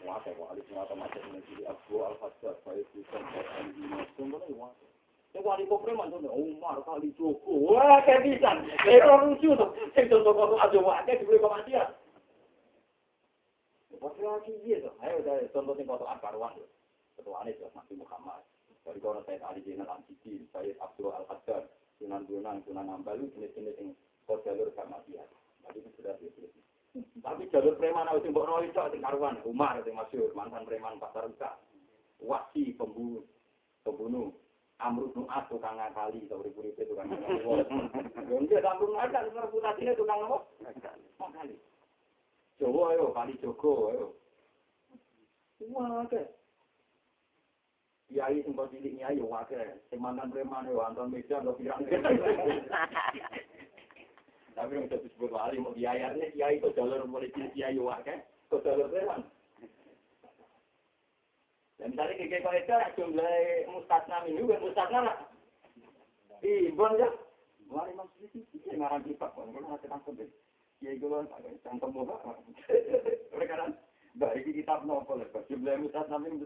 Wah, 0.09 0.16
saya 0.24 0.40
wali 0.40 0.64
sing 0.64 0.78
atau 0.81 0.96
maksiat 0.96 1.24
mulai 1.28 1.44
cilik, 1.52 1.68
Abdullah 1.68 2.16
al 2.16 2.18
hajar 2.24 2.54
saya 2.64 2.83
bisa 2.96 3.12
tongkor 3.12 3.44
dan 3.44 3.66
dimaksud, 3.76 4.24
mulai 4.24 4.52
wali. 4.57 4.87
Sing 5.33 5.43
wali 5.45 5.69
kok 5.69 5.85
preman 5.85 6.09
to 6.09 6.19
Umar 6.25 6.81
kali 6.88 7.12
Joko. 7.14 7.53
Wah, 7.73 8.01
kayak 8.05 8.25
bisa. 8.25 8.49
Itu 8.88 9.12
lucu 9.29 9.51
tuh. 9.53 9.71
Sing 9.93 10.09
contoh 10.09 10.33
kok 10.33 10.57
aja 10.57 10.79
wae 10.81 11.12
dibeli 11.12 11.43
kok 11.43 11.53
mati 11.53 11.77
ya. 11.77 11.85
Waktu 13.99 14.23
lagi 14.25 14.55
iya 14.64 14.77
tuh. 14.88 14.95
Ayo 15.05 15.21
dari 15.21 15.51
contoh 15.53 15.77
sing 15.77 15.85
kok 15.85 16.09
akaruan. 16.09 16.57
Ketuane 17.19 17.53
jelas 17.61 17.75
Nabi 17.77 17.95
Muhammad. 18.01 18.41
Dari 18.88 19.05
kono 19.05 19.21
saya 19.29 19.45
Ali 19.45 19.61
Zainal 19.69 20.01
Al-Sidi, 20.01 20.49
saya 20.49 20.73
Abdul 20.81 21.12
Al-Haddad, 21.12 21.69
Sunan 22.01 22.25
Bonang, 22.25 22.64
Sunan 22.64 22.88
Ambal, 22.88 23.21
jenis-jenis 23.21 23.77
yang 23.77 23.93
kok 24.25 24.41
jalur 24.49 24.73
ya. 25.12 25.29
Tadi 25.61 25.85
itu 25.85 25.93
sudah 26.01 26.17
disebut. 26.17 26.49
Tapi 27.21 27.53
jalur 27.53 27.77
preman 27.77 28.09
harus 28.09 28.25
mbok 28.25 28.49
roy 28.49 28.73
cok 28.73 28.97
sing 28.97 29.05
karuan 29.05 29.37
Umar 29.45 29.77
sing 29.85 29.93
masyhur 29.93 30.33
mantan 30.33 30.64
preman 30.64 30.97
pasar 30.97 31.29
uka. 31.29 31.61
Wasi 32.25 32.73
pembunuh. 32.81 33.29
Pembunuh. 33.85 34.33
Amrul 34.79 35.11
bin 35.11 35.27
As 35.27 35.43
tukang 35.51 35.75
ngakali, 35.75 36.23
tau 36.31 36.38
urip-uripe 36.38 36.87
tukang 36.87 37.11
ngakali. 37.11 37.43
Ndek 38.47 38.62
Amrul 38.62 38.95
bin 38.95 39.01
As 39.03 39.11
kan 39.11 39.27
reputasine 39.27 39.93
tukang 39.99 40.23
apa? 40.23 40.38
Ngakali. 41.19 41.57
Jawa 42.59 42.95
ayo, 42.95 43.14
kali 43.14 43.35
Joko 43.43 43.91
ayo. 43.95 44.07
Wah, 45.75 46.07
akeh. 46.07 46.27
Kiai 48.09 48.41
sing 48.41 48.55
kok 48.55 48.71
cilik 48.71 48.95
nyai 48.95 49.19
yo 49.19 49.27
akeh. 49.35 49.59
Sing 49.91 49.99
mantan 49.99 50.31
preman 50.31 50.71
yo 50.71 50.81
Anton 50.81 51.11
Meja 51.11 51.43
kok 51.43 51.59
pirang. 51.59 51.83
Tapi 54.59 54.75
yang 54.75 54.91
disebut 54.91 55.31
wali 55.31 55.62
mau 55.62 55.75
kiai 55.75 56.03
artinya 56.03 56.47
itu 56.51 56.71
jalur 56.75 57.07
mulai 57.07 57.31
kiai 57.31 57.75
yo 57.75 57.91
akeh. 57.91 58.23
Kok 58.51 58.62
jalur 58.62 58.91
preman. 58.91 59.27
Dan 61.79 61.95
misalnya 61.95 62.14
kayak 62.19 62.43
kalau 62.43 62.59
itu 62.59 62.75
jumlah 62.99 63.35
mustasna 63.71 64.17
minggu, 64.27 64.51
kan 64.51 64.62
mustasna 64.67 64.99
lah. 65.07 65.17
Ibon 66.43 66.99
ya. 66.99 67.09
Mari 67.69 67.93
maksudnya 67.95 68.27
sih, 68.33 68.43
ini 68.51 68.81
ngarang 68.81 69.05
kitab, 69.07 69.37
kalau 69.37 69.53
nggak 69.53 69.87
langsung 69.87 70.19
deh. 70.19 70.27
Ya 70.83 70.95
itu 70.95 71.07
kan, 71.07 71.31
cangkem 71.62 71.91
bola. 71.95 72.17
Kan, 73.38 73.73
baik 74.19 74.51
kitab 74.51 74.83
novel, 74.83 75.23
jumlah 75.47 75.79
mustasna 75.79 76.19
minggu, 76.19 76.43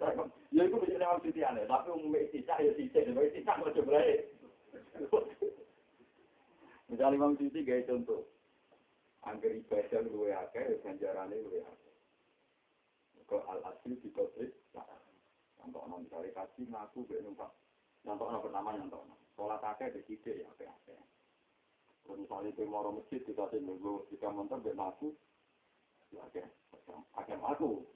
ya 0.52 0.62
itu 0.68 0.76
bisa 0.76 1.00
lewat 1.00 1.24
sisi 1.24 1.40
aneh. 1.40 1.64
Tapi 1.64 1.88
umumnya 1.96 2.28
istisah 2.28 2.60
ya 2.60 2.72
sisi, 2.76 2.92
tapi 2.92 3.32
istisah 3.32 3.56
mau 3.56 3.72
jumlah 3.72 4.02
Misalnya 6.92 7.16
Imam 7.16 7.32
Siti 7.40 7.64
gaya 7.64 7.88
contoh, 7.88 8.28
angker 9.24 9.48
ibadah 9.48 10.04
luwe 10.04 10.28
akeh, 10.36 10.76
ganjarannya 10.84 11.40
luwe 11.40 11.64
akeh. 11.64 11.94
Kok 13.24 13.48
al-asli 13.48 13.96
di 13.96 14.12
kodris, 14.12 14.52
Nonton 15.62 15.86
non 15.86 16.02
dari 16.10 16.34
kaji 16.34 16.66
ngaku 16.66 17.06
be 17.06 17.22
numpak. 17.22 17.54
Nonton 18.02 18.34
non 18.34 18.42
pertama 18.42 18.74
nonton. 18.74 19.14
Sholat 19.38 19.62
akeh 19.62 19.94
be 19.94 20.02
sidik 20.10 20.42
ya 20.42 20.50
akeh 20.58 20.66
akeh. 20.66 20.98
Kalau 22.02 22.18
misalnya 22.18 22.66
moro 22.66 22.98
masjid 22.98 23.22
kita 23.22 23.46
sih 23.54 23.62
nunggu 23.62 24.10
kita 24.10 24.26
be 24.58 24.72
ngaku. 24.74 25.14
Ya 26.10 26.26
akeh. 26.26 26.46
Akeh 27.14 27.38
ngaku. 27.38 27.86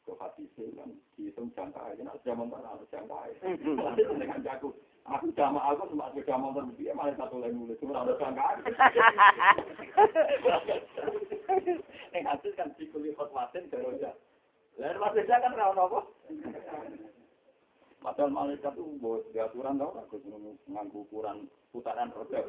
Ke 0.00 0.16
hati 0.16 0.48
sih 0.56 0.72
kan 0.80 0.88
dihitung 1.12 1.52
jangka 1.52 1.92
aja. 1.92 2.00
Nah 2.00 2.16
sudah 2.24 2.34
montor 2.40 2.64
harus 2.64 2.88
jangka 2.88 3.16
aja. 3.20 3.40
Nanti 3.52 4.02
dengan 4.08 4.40
jago. 4.40 4.72
Aku 5.04 5.32
jamaah 5.32 5.76
aku 5.76 5.92
cuma 5.92 6.12
sepeda 6.12 6.36
motor 6.40 6.64
dia 6.76 6.92
malah 6.96 7.16
satu 7.16 7.40
lagi 7.40 7.56
mulai 7.56 7.76
cuma 7.76 8.00
ada 8.00 8.16
jangka 8.16 8.42
aja. 8.48 8.62
Yang 12.16 12.24
hasil 12.32 12.52
kan 12.56 12.68
sikuli 12.80 13.12
khotwatin 13.12 13.68
beroja. 14.76 14.94
Lalu 14.94 14.98
masih 15.00 15.24
kan 15.26 15.52
rawon 15.58 15.78
apa? 15.78 16.00
Padahal 18.00 18.32
malaikat 18.32 18.72
itu 18.80 18.96
buat 18.96 19.28
aturan 19.36 19.76
tau 19.76 19.92
kan, 19.92 20.08
nganggu 20.72 21.04
ukuran 21.04 21.44
putaran 21.68 22.08
roda. 22.16 22.40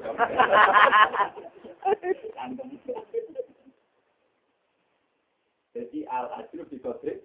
Jadi 5.75 6.03
al 6.07 6.31
ajruf 6.39 6.67
di 6.71 6.79
kodrik, 6.79 7.19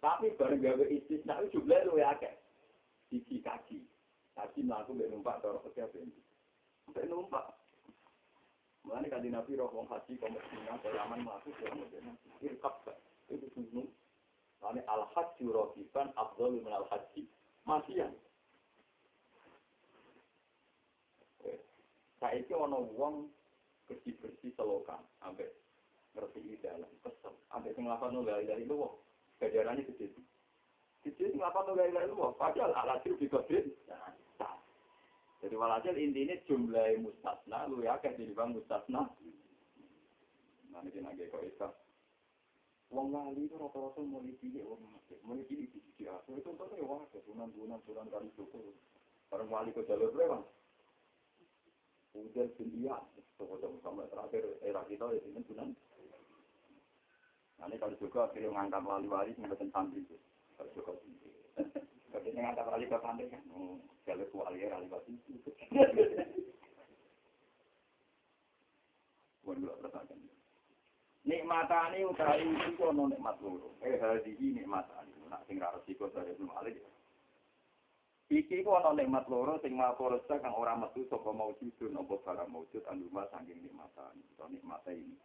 tapi 0.00 0.32
bareng 0.36 0.60
gawe 0.60 0.84
istisna 0.88 1.40
itu 1.44 1.60
jumlah 1.60 1.88
lu 1.88 2.00
ya 2.00 2.16
akeh. 2.16 2.32
Sisi 3.08 3.40
kaki, 3.40 3.84
kaki 4.36 4.60
melaku 4.64 4.96
mbak 4.96 5.08
numpak 5.08 5.40
dorong 5.40 5.64
ke 5.64 5.72
siapa 5.76 5.96
ini, 5.96 6.16
mbak 6.92 7.08
numpak. 7.08 7.52
Mulanya 8.84 9.20
di 9.20 9.32
nabi 9.32 9.56
roh 9.56 9.72
wong 9.72 9.88
haji 9.88 10.20
komersinya, 10.20 10.80
kelaman 10.84 11.24
melaku 11.24 11.48
ke 11.56 11.64
siapa, 11.64 12.12
irkap 12.44 12.76
itu 13.30 13.46
gunung. 13.54 13.90
Lalu 14.62 14.80
al-haji 14.86 15.44
rokiban 15.46 16.10
abdul 16.16 16.58
min 16.58 16.72
al-haji. 16.72 17.26
Masian. 17.66 18.14
Saiki 22.16 22.54
ana 22.56 22.80
wong 22.80 23.28
bersih-bersih 23.86 24.50
selokan 24.56 24.98
ambek 25.20 25.52
ngerti 26.16 26.56
dalam 26.64 26.88
kesel 27.04 27.34
ambek 27.52 27.76
sing 27.76 27.84
nglapan 27.84 28.10
nunggal 28.16 28.40
dari 28.40 28.64
lu 28.64 28.88
gajarane 29.36 29.84
gede. 29.84 30.16
Gede 31.04 31.24
sing 31.28 31.38
nglapan 31.38 31.62
nunggal 31.68 31.92
dari 31.92 32.08
lu 32.08 32.16
padahal 32.40 32.72
alatir 32.72 33.14
di 33.20 33.28
kodrit. 33.28 33.68
Jadi 35.44 35.54
walhasil 35.54 35.94
intinya 35.94 36.34
jumlah 36.48 36.98
mustasna 37.04 37.68
lu 37.68 37.84
ya 37.84 38.00
kayak 38.00 38.16
di 38.16 38.32
bang 38.32 38.56
mustasna. 38.56 39.12
Nanti 40.72 40.96
nggak 40.96 41.30
kok 41.30 41.44
itu. 41.44 41.68
Wong 42.86 43.10
wali 43.10 43.50
itu 43.50 43.58
rata-rata 43.58 43.98
mulai 43.98 44.38
cilik 44.38 44.62
wong 44.62 44.78
masjid, 44.94 45.18
mulai 45.26 45.42
cilik 45.50 45.66
di 45.74 45.78
sisi 45.82 46.06
itu 46.06 46.40
contohnya 46.46 46.86
wah 46.86 47.02
kesunan 47.10 47.50
bulan 47.50 47.82
bulan 47.82 48.06
kali 48.14 48.30
cukup. 48.38 48.62
Orang 49.34 49.50
wali 49.50 49.74
ke 49.74 49.82
jalur 49.90 50.14
berapa? 50.14 50.38
Udah 52.14 52.46
bin 52.56 52.70
iya, 52.78 52.96
sama 53.82 54.06
terakhir 54.06 54.46
era 54.62 54.86
kita 54.86 55.04
di 55.12 55.20
sini 55.20 55.42
bulan 55.50 55.74
Nanti 57.56 57.76
kalau 57.80 57.96
juga 57.98 58.28
akhirnya 58.28 58.52
ngangkat 58.52 58.82
wali-wali 58.84 59.32
mboten 59.40 59.68
santri 59.72 60.04
itu. 60.04 60.16
Kalau 60.54 60.70
juga 60.76 60.92
sini. 61.02 61.28
Tapi 62.12 62.28
ini 62.30 62.38
ngangkat 62.44 62.66
wali 62.68 62.84
ke 62.86 62.98
santri 63.00 63.26
kan. 63.32 63.42
Oh, 63.50 63.80
Kalau 64.04 64.28
wali 64.30 64.62
ya 64.62 64.76
wali 64.76 64.86
wali 64.92 65.12
itu. 65.26 65.50
Bukan 69.42 69.62
pertanyaan. 69.80 70.15
Nikmatane 71.26 72.06
utawi 72.06 72.46
iki 72.54 72.78
ono 72.86 73.10
nikmat 73.10 73.34
loro. 73.42 73.74
Eh 73.82 73.98
hadihi 73.98 74.62
nikmatane. 74.62 75.10
Nak 75.26 75.42
sing 75.50 75.58
ra 75.58 75.74
resiko 75.74 76.06
dari 76.14 76.30
Ibnu 76.30 76.46
Malik. 76.46 76.78
Iki 78.30 78.62
ku 78.62 78.70
ana 78.78 78.94
nikmat 78.94 79.26
loro 79.26 79.58
sing 79.58 79.74
makoresa 79.74 80.38
kang 80.38 80.54
ora 80.54 80.78
metu 80.78 81.02
saka 81.10 81.34
maujudun 81.34 81.98
apa 81.98 82.14
barang 82.22 82.46
maujud 82.46 82.82
anduma 82.86 83.26
saking 83.34 83.58
nikmatan. 83.58 84.14
Itu 84.22 84.46
nikmate 84.46 84.94
ini. 84.94 85.18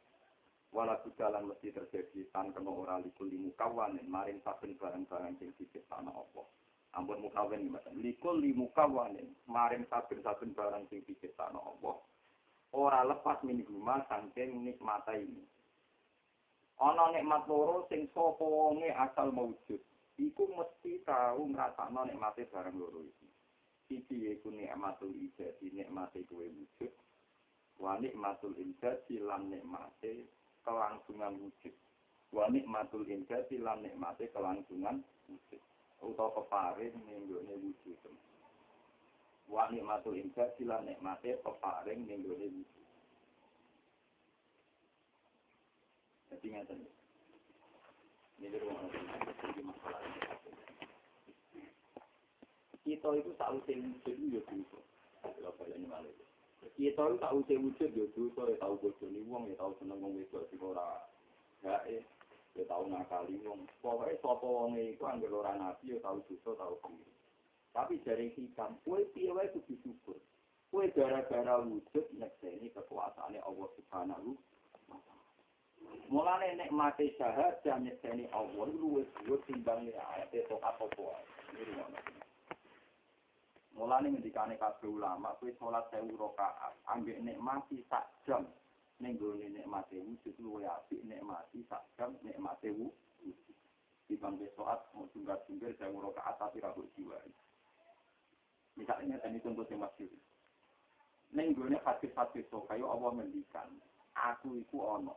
Wala 0.74 0.98
kudalan 1.06 1.46
mesti 1.54 1.70
terjadi 1.70 2.34
tan 2.34 2.50
kena 2.50 2.74
ora 2.74 2.98
likul 2.98 3.30
limu 3.30 3.54
kawan 3.54 4.02
maring 4.02 4.42
saben 4.42 4.74
barang-barang 4.82 5.38
sing 5.38 5.54
diciptakno 5.54 6.10
apa. 6.10 6.42
Ampun 6.98 7.22
mukawin 7.22 7.70
gimana? 7.70 7.94
Likul 7.94 8.42
limu 8.42 8.74
kawan 8.74 9.22
maring 9.46 9.86
saben-saben 9.86 10.58
barang 10.58 10.90
sing 10.90 11.06
diciptakno 11.06 11.62
apa. 11.62 11.94
Ora 12.74 13.06
lepas 13.06 13.38
mingguma 13.46 14.02
saking 14.10 14.66
nikmata 14.66 15.14
ini. 15.14 15.46
Ana 16.82 17.14
nikmat 17.14 17.46
loro 17.46 17.86
sing 17.90 18.10
sapa 18.10 18.42
wonge 18.42 18.90
asal 18.90 19.30
maujud. 19.30 19.82
Iku 20.18 20.44
mesti 20.58 21.06
tahu 21.06 21.54
ngrasakno 21.54 22.10
nikmate 22.10 22.50
barang 22.50 22.74
loro 22.82 23.06
iki. 23.06 23.28
Iki 24.02 24.16
iku 24.34 24.50
nikmatul 24.50 25.14
ijadi, 25.14 25.70
nikmate 25.78 26.26
kuwe 26.26 26.50
wujud. 26.50 26.94
Wa 27.78 28.02
nikmatul 28.02 28.58
ijadi 28.58 29.22
lan 29.22 29.54
nikmate 29.54 30.26
kelangsungan 30.66 31.38
wujud. 31.42 31.76
Wa 32.32 32.48
nikmatul 32.48 33.04
injati 33.12 33.60
lan 33.60 33.84
nikmate 33.84 34.32
kelangsungan 34.32 35.04
wujud. 35.28 35.62
Utawa 36.02 36.32
peparing 36.34 36.96
ning 37.06 37.28
gone 37.28 37.54
wujud. 37.62 38.00
Wa 39.52 39.68
nikmatul 39.70 40.16
injati 40.18 40.64
lan 40.64 40.88
nikmate 40.88 41.38
peparing 41.44 42.08
ning 42.08 42.24
gone 42.24 42.48
wujud. 42.48 42.81
Jadi 46.32 46.48
ngaten. 46.56 46.80
Ini 48.42 48.58
rumah 48.58 48.88
ini 48.90 49.62
masalah 49.62 50.02
ini. 50.02 50.20
Kita 52.82 53.08
itu 53.14 53.32
tahu 53.38 53.58
sing 53.70 53.78
wujud 53.86 54.16
itu 54.18 54.40
ya 54.40 54.42
dosa. 54.50 54.80
Kalau 55.22 55.54
kalian 55.62 55.86
malah 55.86 56.10
kita 56.82 57.04
itu 57.06 57.18
tahu 57.22 57.38
saya 57.46 57.62
wujud 57.62 57.90
ya 57.94 58.06
dosa, 58.18 58.42
ya 58.50 58.58
tahu 58.58 58.74
bojone 58.82 59.22
wong, 59.30 59.44
ya 59.54 59.56
tahu 59.62 59.78
seneng 59.78 60.02
wedok 60.02 60.50
sing 60.50 60.58
ora 60.58 61.06
gae, 61.62 62.02
ya 62.58 62.64
tahu 62.66 62.90
nakali 62.90 63.38
wong. 63.46 63.70
Pokoke 63.86 64.18
sapa 64.18 64.46
wong 64.46 64.82
iku 64.82 65.06
anggere 65.06 65.30
ora 65.30 65.54
nabi 65.58 65.94
ya 65.94 66.02
tahu 66.02 66.26
dosa, 66.26 66.58
tahu 66.58 66.76
kiri. 66.82 67.14
Tapi 67.72 68.02
dari 68.02 68.34
hikam, 68.34 68.82
kue 68.82 69.06
piye 69.14 69.30
wae 69.30 69.48
kudu 69.54 69.78
syukur. 69.86 70.18
Kue 70.74 70.90
gara-gara 70.96 71.62
wujud 71.62 72.06
nyekseni 72.18 72.74
kekuasaane 72.74 73.38
Allah 73.46 73.68
Subhanahu 73.78 74.34
wa. 74.34 74.42
Mulane 76.12 76.60
nek 76.60 76.76
mati 76.76 77.08
syahadah 77.16 77.80
nyekseni 77.80 78.28
Allah 78.36 78.68
luwih 78.68 79.08
dhuwur 79.16 79.40
timbang 79.48 79.88
ayat 79.88 80.28
itu 80.36 80.60
apa 80.60 80.84
rumah 80.92 81.24
Mulane 83.72 84.12
ngendikane 84.12 84.60
kabeh 84.60 84.92
ulama 84.92 85.32
kuwi 85.40 85.56
salat 85.56 85.88
1000 85.96 86.12
rakaat, 86.20 86.76
ambek 86.92 87.16
nikmati 87.24 87.80
sak 87.88 88.04
jam 88.28 88.44
ning 89.00 89.16
gone 89.16 89.48
nikmate 89.48 90.04
wujud 90.04 90.36
luwe 90.44 90.68
apik 90.68 91.00
nikmati 91.08 91.64
sak 91.72 91.88
jam 91.96 92.12
nikmate 92.20 92.76
wujud. 92.76 93.38
Dibang 94.12 94.36
salat 94.60 94.84
mau 94.92 95.08
tunggal-tunggal 95.16 95.72
1000 95.80 95.88
rakaat 95.96 96.36
tapi 96.36 96.60
ra 96.60 96.76
jiwa. 96.76 97.18
Misalnya 98.76 99.16
tadi 99.24 99.40
contoh 99.40 99.64
yang 99.72 99.88
masyhur. 99.88 100.20
Ning 101.32 101.56
gone 101.56 101.80
hadis-hadis 101.88 102.44
so 102.52 102.68
kaya 102.68 102.84
Allah 102.84 103.16
ngendikan, 103.16 103.72
aku 104.12 104.60
iku 104.60 105.00
ana 105.00 105.16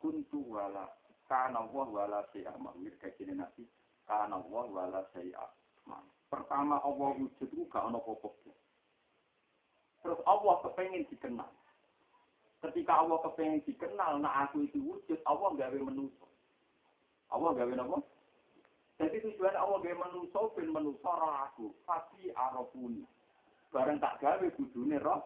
kuntu 0.00 0.40
wala 0.48 0.88
kana 1.28 1.60
wa 1.70 1.84
wala 1.86 2.24
syai'a 2.32 2.56
ma'wir 2.58 2.96
kaya 2.98 3.30
nabi 3.36 3.68
kana 4.08 4.36
wa 4.40 4.66
wala 4.66 5.06
syai'a 5.14 5.46
Pertama 6.30 6.78
Allah 6.86 7.10
wujud 7.18 7.42
itu 7.42 7.66
gak 7.66 7.90
ada 7.90 7.98
apa 7.98 8.28
Terus 10.00 10.20
Allah 10.24 10.54
kepengen 10.64 11.04
dikenal. 11.10 11.50
Ketika 12.62 12.92
Allah 13.02 13.18
kepengen 13.26 13.66
dikenal, 13.66 14.22
nah 14.22 14.46
aku 14.46 14.64
itu 14.64 14.78
wujud, 14.78 15.18
Allah 15.26 15.50
gawe 15.58 15.78
menuso. 15.80 16.28
Allah 17.34 17.50
gawe 17.52 17.72
apa? 17.74 17.98
Jadi 19.02 19.16
tujuan 19.26 19.56
Allah 19.58 19.78
gawe 19.82 19.96
menuso, 20.08 20.54
ben 20.54 20.70
menuso 20.70 21.08
roh 21.10 21.34
aku. 21.50 21.74
Pasti 21.84 22.30
arafuni. 22.32 23.04
Barang 23.74 23.98
tak 23.98 24.22
gawe 24.22 24.46
kudune 24.54 25.02
roh. 25.02 25.20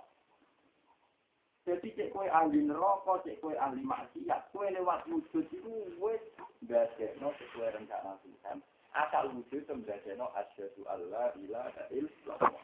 Jadi 1.64 1.88
cek 1.96 2.12
kue 2.12 2.28
ahli 2.28 2.60
neraka, 2.60 3.24
cek 3.24 3.40
kue 3.40 3.56
ahli 3.56 3.80
maksiat, 3.80 4.52
kue 4.52 4.68
lewat 4.68 5.08
wujud 5.08 5.48
itu 5.48 5.72
wes 5.96 6.20
gak 6.68 6.92
ada 7.00 7.28
sesuai 7.40 7.72
rencana 7.80 8.20
Tuhan 8.20 8.60
asal 8.94 9.26
wujud 9.34 9.66
itu 9.66 9.74
menjadikan 9.74 10.30
asyhadu 10.38 10.86
alla 10.86 11.34
ilaha 11.42 11.82
illallah. 11.90 12.62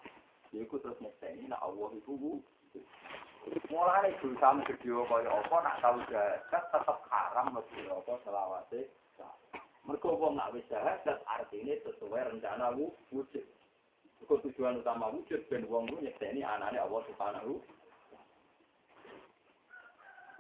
Iku 0.55 0.79
terus 0.79 0.99
nyekseni 1.03 1.51
nak 1.51 1.63
Allah 1.63 1.91
iku 1.99 2.15
wujud. 2.15 2.85
Mulane 3.71 4.15
dosa 4.23 4.63
gede 4.67 4.91
kaya 4.95 5.31
apa 5.31 5.57
nak 5.63 5.79
tau 5.83 5.99
jahat 6.07 6.47
tetep 6.51 6.99
haram 7.11 7.47
mlebu 7.55 7.75
neraka 7.83 8.15
selawase. 8.23 8.81
Mergo 9.87 10.11
wong 10.15 10.39
nak 10.39 10.55
wis 10.55 10.67
jahat 10.71 11.03
artine 11.27 11.83
sesuai 11.83 12.31
rencana 12.31 12.79
wujud. 12.79 13.43
Iku 14.23 14.35
tujuan 14.47 14.79
utama 14.79 15.11
wujud 15.11 15.43
ben 15.51 15.67
wong 15.67 15.91
nyekseni 15.99 16.47
anane 16.47 16.79
Allah 16.79 17.03
Subhanahu 17.11 17.59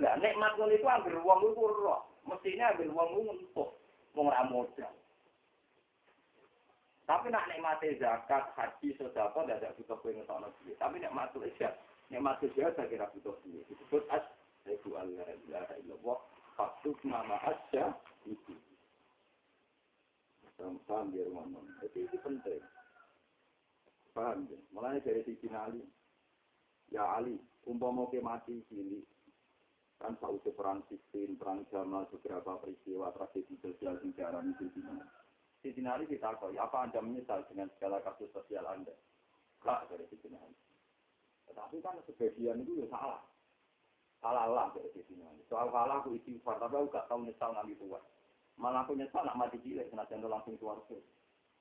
Lah 0.00 0.16
nikmat 0.16 0.56
ngono 0.56 0.72
iku 0.72 0.86
anggere 0.88 1.20
wong 1.20 1.40
iku 1.52 1.64
roh, 1.68 2.00
mestine 2.24 2.64
anggere 2.64 2.88
wong 2.88 3.08
ku 3.12 3.20
ngentuk, 3.28 3.70
wong 4.16 4.26
ra 4.32 4.48
modal. 4.48 4.94
Tapi 7.04 7.26
nak 7.26 7.50
nikmati 7.50 7.98
zakat, 7.98 8.54
haji, 8.54 8.94
sedekah 8.94 9.34
tidak 9.34 9.74
butuh 9.74 9.98
kowe 9.98 10.14
ngetokno 10.14 10.46
duit. 10.62 10.78
Tapi 10.78 11.02
nek 11.02 11.10
matul 11.10 11.42
ijab, 11.42 11.74
nek 12.06 12.22
matul 12.22 12.48
ijab 12.54 12.70
saya 12.78 12.86
kira 12.86 13.10
butuh 13.10 13.34
duit. 13.42 13.66
Disebut 13.66 14.06
as 14.14 14.22
Ibu 14.68 14.92
Allah 14.94 15.26
ilaha 15.48 15.74
illallah 15.80 16.18
Faktub 16.54 17.00
nama 17.08 17.40
asya 17.48 17.96
itu. 18.28 18.52
Paham 20.60 21.08
dia 21.08 21.24
rumah 21.24 21.48
Jadi 21.80 22.04
itu 22.04 22.20
penting. 22.20 22.60
Paham 24.12 24.44
ya? 24.52 24.60
Mulanya 24.76 25.00
dari 25.00 25.24
sisi 25.24 25.48
Ali. 25.48 25.80
Ya 26.92 27.00
Ali, 27.16 27.40
umpama 27.64 28.04
ke 28.12 28.20
mati 28.20 28.60
sini. 28.68 29.00
Kan 30.00 30.16
sausi 30.16 30.48
perang 30.56 30.80
Sistin, 30.88 31.36
perang 31.36 31.60
Jamal, 31.68 32.08
beberapa 32.08 32.56
peristiwa 32.56 33.12
tragedi 33.12 33.52
sosial 33.60 34.00
di 34.00 34.16
daerah 34.16 34.40
itu 34.40 34.72
Siti 35.60 35.84
Nali 35.84 36.08
ditakoi, 36.08 36.56
apa 36.56 36.88
Anda 36.88 37.04
menyesal 37.04 37.44
dengan 37.44 37.68
segala 37.76 38.00
kasus 38.00 38.32
sosial 38.32 38.64
Anda? 38.64 38.96
Enggak, 39.60 39.92
dari 39.92 40.08
Siti 40.08 40.32
Nali. 40.32 40.56
Tetapi 41.44 41.84
kan 41.84 42.00
sebagian 42.08 42.64
itu 42.64 42.80
ya 42.80 42.88
salah. 42.88 43.20
Salah 44.24 44.48
lah 44.48 44.72
dari 44.72 44.88
Siti 44.96 45.20
Nali. 45.20 45.44
Soal 45.52 45.68
salah 45.68 46.00
aku 46.00 46.16
istighfar, 46.16 46.56
tapi 46.56 46.80
aku 46.80 46.88
gak 46.88 47.04
tahu 47.12 47.28
nyesal 47.28 47.52
ngambil 47.52 47.76
tua. 47.76 48.00
Malah 48.56 48.88
aku 48.88 48.96
nyesal 48.96 49.20
nak 49.20 49.36
mati 49.36 49.60
kena 49.60 50.08
jendol 50.08 50.32
langsung 50.32 50.56
keluar 50.56 50.80
ke. 50.88 50.96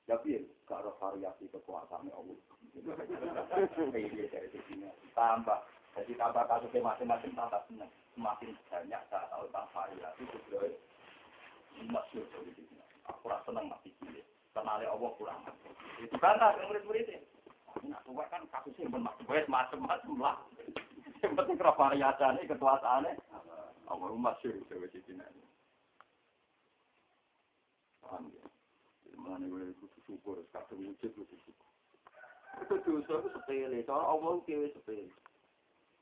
Tapi 0.08 0.48
gak 0.64 0.80
ada 0.80 0.96
variasi 0.96 1.44
kekuasaan 1.52 2.08
Allah. 2.08 2.40
Tambah. 5.12 5.60
Jadi 5.98 6.12
tambah 6.14 6.44
kasusnya 6.46 6.86
masing-masing 6.86 7.32
tambah 7.34 7.60
senang. 7.66 7.90
Semakin 8.14 8.50
banyak 8.70 9.02
saya 9.10 9.26
tahu 9.30 9.44
tentang 9.50 9.68
variasi, 9.74 10.22
sebenarnya 10.28 10.70
masyur 11.88 12.26
dari 12.28 12.52
Siti 12.52 12.74
Nali 12.76 12.94
aku 13.08 13.24
rasa 13.30 13.48
seneng 13.48 13.66
mati 13.70 13.90
cilik. 14.02 14.26
Kenali 14.50 14.84
Allah 14.84 15.10
kurang. 15.16 15.40
Itu 16.02 16.16
bantah 16.18 16.58
ke 16.58 16.66
murid-muridnya. 16.66 17.22
Nah, 17.86 18.02
tua 18.02 18.26
kan 18.28 18.42
kasusnya 18.50 18.90
macam-macam 19.46 20.10
lah. 20.18 20.36
Yang 21.22 21.32
penting 21.38 21.56
kira 21.60 21.72
variasinya, 21.78 22.42
kekuasaannya. 22.50 23.12
Allah 23.90 24.06
rumah 24.10 24.34
syur, 24.42 24.58
dewa 24.66 24.86
cicina 24.90 25.26
ini. 25.30 25.44
Paham 28.02 28.30
ya? 28.34 28.44
Mana 29.18 29.46
gue 29.46 29.70
itu 29.70 29.86
syukur, 30.06 30.42
sekarang 30.50 30.80
wujud 30.80 31.10
itu 31.14 31.22
syukur. 31.46 31.68
Itu 32.66 32.74
dosa 32.82 33.12
itu 33.22 33.28
sepele, 33.34 33.78
soal 33.86 34.02
Allah 34.02 34.42
itu 34.42 34.70
sepele. 34.74 35.10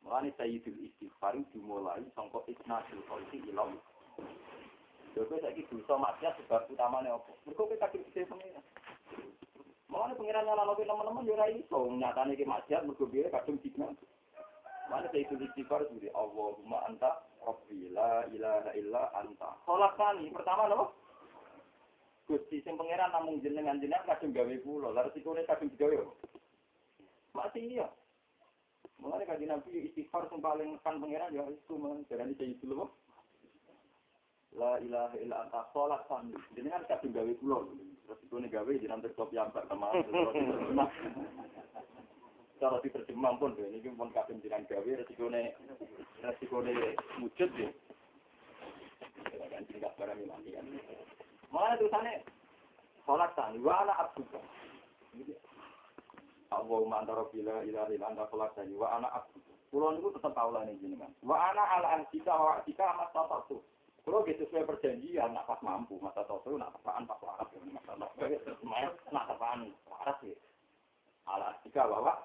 Mulanya 0.05 0.30
Sayyidul 0.38 0.78
Istighfar 0.78 1.34
dimulai 1.51 2.05
sampai 2.14 2.46
isnatul 2.51 3.03
kholisi 3.11 3.42
ilam. 3.51 3.78
Jadi 5.16 5.40
saya 5.40 5.51
ini 5.51 5.66
dosa 5.66 5.99
maksiat 5.99 6.38
sebab 6.44 6.70
utamanya 6.70 7.18
apa? 7.18 7.32
Mereka 7.42 7.64
kita 7.74 7.86
kritik 7.90 8.28
pengiran. 8.30 8.64
Mana 9.88 10.14
pengiran 10.14 10.44
nyala 10.46 10.68
nabi 10.68 10.84
teman-teman 10.84 11.26
ya 11.26 11.34
rai 11.34 11.64
so 11.66 11.88
nyatanya 11.90 12.38
ke 12.38 12.44
maksiat 12.44 12.84
mereka 12.86 13.05
biar 13.09 13.26
kadung 13.34 13.59
jikna. 13.64 13.88
Mana 14.86 15.11
saya 15.11 15.24
itu 15.26 15.34
istighfar 15.40 15.90
jadi 15.90 16.12
Allahumma 16.14 16.86
anta 16.86 17.24
Rabbi 17.42 17.90
la 17.90 18.28
ilaha 18.28 18.70
illa 18.76 19.03
anta. 19.16 19.57
Sholat 19.64 19.96
kali 19.96 20.28
pertama 20.30 20.68
loh. 20.68 20.92
Gusti 22.28 22.61
sing 22.61 22.76
pangeran 22.76 23.09
namung 23.09 23.40
jenengan 23.40 23.80
jenengan 23.80 24.05
kadung 24.05 24.36
gawe 24.36 24.55
kula, 24.61 24.92
lha 24.92 25.09
resikone 25.09 25.49
kadung 25.49 25.72
digawe. 25.72 25.96
Masih 27.32 27.64
iya. 27.64 27.88
Mulane 28.99 29.24
kanjeng 29.30 29.51
Nabi 29.55 29.86
istighfar 29.86 30.26
sing 30.26 30.42
paling 30.42 30.74
kan 30.82 30.99
pangeran 30.99 31.30
ya 31.30 31.46
itu 31.46 31.74
men 31.78 32.03
jarane 32.11 32.34
itu 32.34 32.66
lho. 32.66 32.90
La 34.59 34.82
ilaha 34.82 35.14
illa 35.22 35.46
anta 35.46 35.70
sholat 35.70 36.03
kali. 36.11 36.34
Jenengan 36.59 36.82
kadung 36.90 37.14
gawe 37.14 37.32
kula. 37.38 37.59
Resikone 38.11 38.51
gawe 38.51 38.72
jenengan 38.74 39.05
tetep 39.07 39.30
piyambak 39.30 39.70
ke 39.70 39.74
mana. 39.78 40.03
Cara 42.59 42.82
diterjemah 42.82 43.38
pun 43.38 43.55
ini 43.55 43.86
pun 43.94 44.11
kadung 44.11 44.42
jenengan 44.42 44.66
gawe 44.66 44.90
resikone 44.99 45.55
resikone 46.26 46.72
wujud 47.22 47.51
ya. 47.55 47.70
Kan 49.46 49.62
tinggal 49.70 49.94
barang 49.94 50.26
mati 50.26 50.51
kan. 50.51 50.66
Mana 51.55 51.78
tulisannya 51.78 52.26
sholat 53.07 53.30
tani 53.38 53.62
wa 53.62 53.86
abduka. 53.86 54.42
Allahumma 56.49 57.05
anta 57.05 57.12
rabbila 57.12 57.61
ilaha 57.64 57.92
illa 57.92 58.07
anta 58.09 58.24
tani 58.57 58.72
wa 58.72 58.88
anak 58.96 59.12
abduka. 59.12 59.53
Kulo 59.68 59.92
niku 59.92 60.09
tetep 60.16 60.32
kaula 60.32 60.64
ning 60.64 60.80
jenengan. 60.80 61.12
Wa 61.20 61.53
ana 61.53 61.61
ala 61.61 61.88
antika 62.01 62.32
wa 62.32 62.57
atika 62.57 62.96
mas 62.96 63.12
tatatu. 63.12 63.61
Kulo 64.01 64.24
gitu 64.24 64.49
sesuai 64.49 64.64
perjanjian 64.64 65.36
nak 65.36 65.44
pas 65.44 65.61
mampu 65.61 66.01
masa 66.01 66.24
tatatu 66.24 66.57
nak 66.57 66.72
tepaan 66.80 67.05
pas 67.05 67.20
waras 67.20 67.53
ya 67.53 67.61
masa 67.68 67.92
tatatu. 68.01 68.64
Nak 69.12 69.24
tepaan 69.28 69.68
waras 69.92 70.18
ya. 70.24 70.36
Ala 71.28 71.53
antika 71.53 71.84
wa 71.84 72.16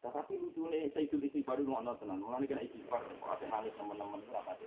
Tetapi 0.00 0.32
lucunya 0.40 0.88
saya 0.96 1.04
itu 1.04 1.20
istighfar 1.20 1.60
itu 1.60 1.68
nggak 1.68 2.00
tenan. 2.00 2.24
Mulai 2.24 2.48
kena 2.48 2.64
istighfar, 2.64 3.04
hati-hati 3.20 3.68
teman-teman 3.76 4.24
itu 4.24 4.32
apa 4.32 4.56
sih? 4.56 4.64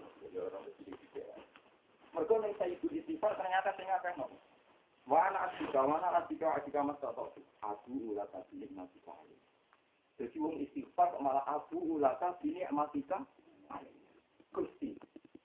Mereka 2.14 2.34
ning 2.38 2.54
saya 2.62 2.70
itu 2.70 2.86
istighfar 2.94 3.34
ternyata 3.34 3.74
sing 3.74 3.90
akeh 3.90 4.14
no. 4.20 4.30
Wa 5.08 5.20
ana 5.28 5.52
asika 5.52 5.82
wa 5.82 6.00
ana 6.00 6.24
asika 6.24 6.56
asika 6.56 6.84
mas 6.84 7.00
tak 7.04 7.16
Aku 7.64 7.92
ulah 8.12 8.28
tapi 8.32 8.56
nikmati 8.56 9.00
kali. 9.04 9.36
Jadi 10.20 10.36
wong 10.40 10.56
istighfar 10.64 11.16
malah 11.20 11.44
aku 11.48 12.00
ulah 12.00 12.16
tapi 12.20 12.56
nikmati 12.56 13.04
kali. 13.08 13.92
Gusti. 14.54 14.96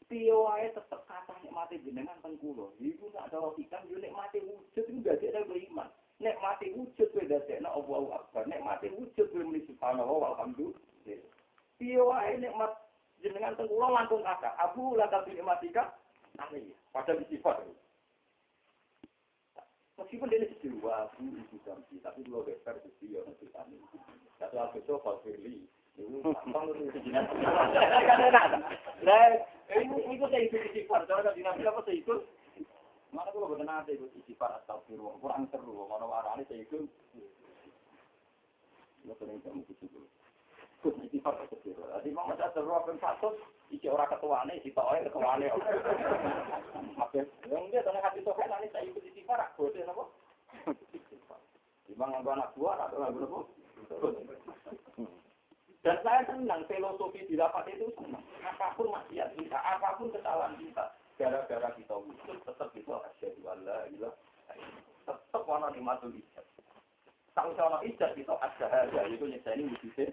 Piye 0.09 0.33
wae 0.33 0.73
tetep 0.73 1.05
kata 1.05 1.35
nikmati 1.45 1.83
jenengan 1.85 2.17
teng 2.25 2.39
kula. 2.41 2.73
Iku 2.81 3.13
nek 3.13 3.29
ada 3.29 3.45
logika 3.45 3.83
yo 3.93 4.01
nikmati 4.01 4.41
wujud 4.41 4.85
iku 4.89 5.05
gak 5.05 5.21
ada 5.21 5.45
beriman. 5.45 5.89
Nek 6.19 6.39
mati 6.43 6.73
wujud 6.73 7.09
kowe 7.13 7.25
dadekno 7.29 7.69
Allahu 7.71 8.11
Akbar. 8.17 8.49
Nek 8.49 8.65
mati 8.65 8.89
wujud 8.89 9.27
kowe 9.29 9.43
muni 9.45 9.63
subhanallah 9.69 10.17
walhamdulillah. 10.33 10.81
Piye 11.77 12.01
wae 12.01 12.41
nikmat 12.41 12.73
jenengan 13.21 13.55
teng 13.59 13.69
kula 13.69 13.91
langkung 13.91 14.25
kata. 14.25 14.55
Aku 14.71 14.97
ulah 14.97 15.13
tapi 15.13 15.37
nikmati 15.37 15.71
Aneh, 16.39 16.71
padahal 16.95 17.27
sifat. 17.27 17.67
Meskipun 19.99 20.31
dia 20.31 20.47
wah, 20.79 21.11
aku 21.11 21.27
ibu 21.27 21.59
dampi, 21.67 21.99
tapi 21.99 22.23
kalau 22.23 22.47
geser 22.47 22.79
sedih, 22.87 23.19
ya 23.19 23.21
nanti 23.27 23.51
kami. 23.51 23.83
Satu 24.39 24.55
aku 24.55 24.79
itu 24.79 24.95
sejenak. 26.95 27.27
Nah, 29.03 29.27
itu 29.75 30.25
saya 30.31 30.43
ikut 30.47 30.63
sifat, 30.71 31.11
cara 31.11 31.27
kan 31.27 31.35
dinamik 31.35 31.67
apa 31.67 31.83
saya 31.83 31.99
ikut? 31.99 32.21
Mana 33.11 33.35
kalau 33.35 33.51
betul 33.51 33.67
nanti 33.67 33.99
ikut 33.99 34.15
sifat 34.31 34.63
atau 34.63 34.87
firman, 34.87 35.19
kurang 35.19 35.51
seru, 35.51 35.91
mana 35.91 36.07
arahnya 36.07 36.47
saya 36.47 36.63
ikut. 36.63 36.87
Ya, 39.03 39.19
sering 39.19 39.43
kamu 39.43 39.67
ikut 39.67 40.07
Terus 40.79 41.11
sifat 41.11 41.35
kecil. 41.51 41.75
Jadi 41.75 42.09
mau 42.15 42.31
ada 42.31 42.55
seru 42.55 42.71
apa 42.71 42.95
satu, 43.03 43.35
iki 43.69 43.87
ora 43.89 44.09
ketuane, 44.09 44.61
si 44.65 44.73
toe 44.73 44.99
ketuane. 45.05 45.47
Oke, 46.99 47.21
yang 47.49 47.65
dia 47.73 47.85
tanya 47.85 48.05
hati 48.05 48.21
toke 48.25 48.45
nanti 48.45 48.69
saya 48.73 48.85
ikut 48.89 49.05
sifat, 49.13 49.39
aku 49.53 49.69
itu 49.73 49.85
apa? 49.85 50.05
Memang 51.89 52.21
nggak 52.21 52.35
anak 52.37 52.53
buah 52.57 52.89
atau 52.89 52.97
nggak 53.01 53.13
berapa? 53.17 53.41
Dan 55.87 55.97
saya 56.03 56.21
senang 56.27 56.67
filosofi 56.67 57.25
didapat 57.31 57.65
itu 57.73 57.89
senang. 57.97 58.25
Apa 58.45 58.75
pun 58.75 58.93
maksiat 58.93 59.33
kita, 59.39 59.57
apa 59.57 59.97
pun 59.97 60.13
kesalahan 60.13 60.59
kita, 60.59 60.85
gara-gara 61.17 61.69
kita 61.79 61.95
wujud 61.97 62.39
tetap 62.45 62.71
itu 62.75 62.93
asyhadu 62.93 63.43
alla 63.47 63.87
ilaha 63.89 64.17
tetap 65.09 65.73
di 65.73 65.81
matul 65.81 66.13
ijab. 66.13 66.45
Tahu 67.33 67.51
sama 67.55 67.81
ijab 67.87 68.13
itu 68.19 68.35
ada 68.35 69.03
itu 69.09 69.25
nyeseni 69.25 69.71
wujudnya 69.71 70.13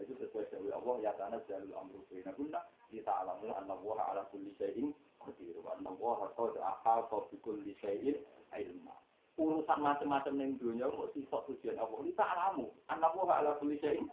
itu 0.00 0.16
sesuai 0.16 0.48
dari 0.48 0.70
Allah 0.72 0.94
ya 1.04 1.12
karena 1.20 1.38
jalul 1.44 1.74
amru 1.76 2.00
baina 2.08 2.32
kunna 2.32 2.60
kita 2.88 3.12
alamu 3.12 3.52
anna 3.52 3.74
wa 3.76 4.00
ala 4.00 4.24
kulli 4.32 4.56
syai'in 4.56 4.96
qadir 5.20 5.56
wa 5.60 5.76
anna 5.76 5.92
wa 5.92 6.24
qad 6.32 6.56
ahata 6.56 7.18
bi 7.28 7.36
kulli 7.44 7.76
syai'in 7.84 8.16
ilma 8.56 8.96
urusan 9.36 9.78
macam-macam 9.80 10.34
ning 10.36 10.56
dunia 10.56 10.88
kok 10.88 11.12
sifat 11.12 11.40
tujuan 11.48 11.76
Allah 11.76 12.00
kita 12.08 12.24
alamu 12.24 12.66
anna 12.88 13.08
wa 13.12 13.28
ala 13.28 13.60
kulli 13.60 13.76
syai'in 13.84 14.08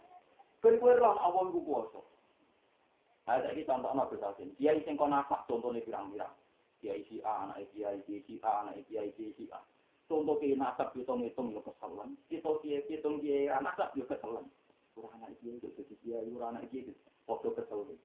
ben 0.60 0.76
kowe 0.76 0.92
roh 0.92 1.16
Allah 1.16 1.42
iku 1.48 1.60
kuwasa 1.64 2.00
ada 3.30 3.48
iki 3.54 3.64
contoh 3.64 3.88
ana 3.94 4.04
besasin 4.10 4.52
dia 4.60 4.76
sing 4.84 5.00
kon 5.00 5.14
nafak 5.14 5.48
contone 5.48 5.80
pirang-pirang 5.80 6.34
dia 6.84 6.96
isi 6.96 7.20
A 7.24 7.48
anak 7.48 7.68
dia 7.72 7.92
isi 8.04 8.36
A 8.44 8.64
anak 8.64 8.84
dia 8.88 9.06
isi 9.06 9.48
A 9.52 9.60
contoh 10.10 10.36
ke 10.42 10.52
nasab 10.58 10.90
hitung-hitung 10.92 11.54
yo 11.54 11.62
kesalahan 11.62 12.18
kita 12.26 12.50
kiye 12.60 12.82
hitung 12.90 13.22
kiye 13.22 13.48
nasab 13.62 13.94
yo 13.94 14.04
kesalahan 14.04 14.44
Kurang 14.44 14.48
anak 14.48 14.59
dia 15.40 15.52
itu 15.56 15.68
jadi 15.74 15.94
dia, 16.04 16.18
anak 16.22 16.68
itu 16.72 16.92
foto 17.24 17.52
kesel. 17.56 17.96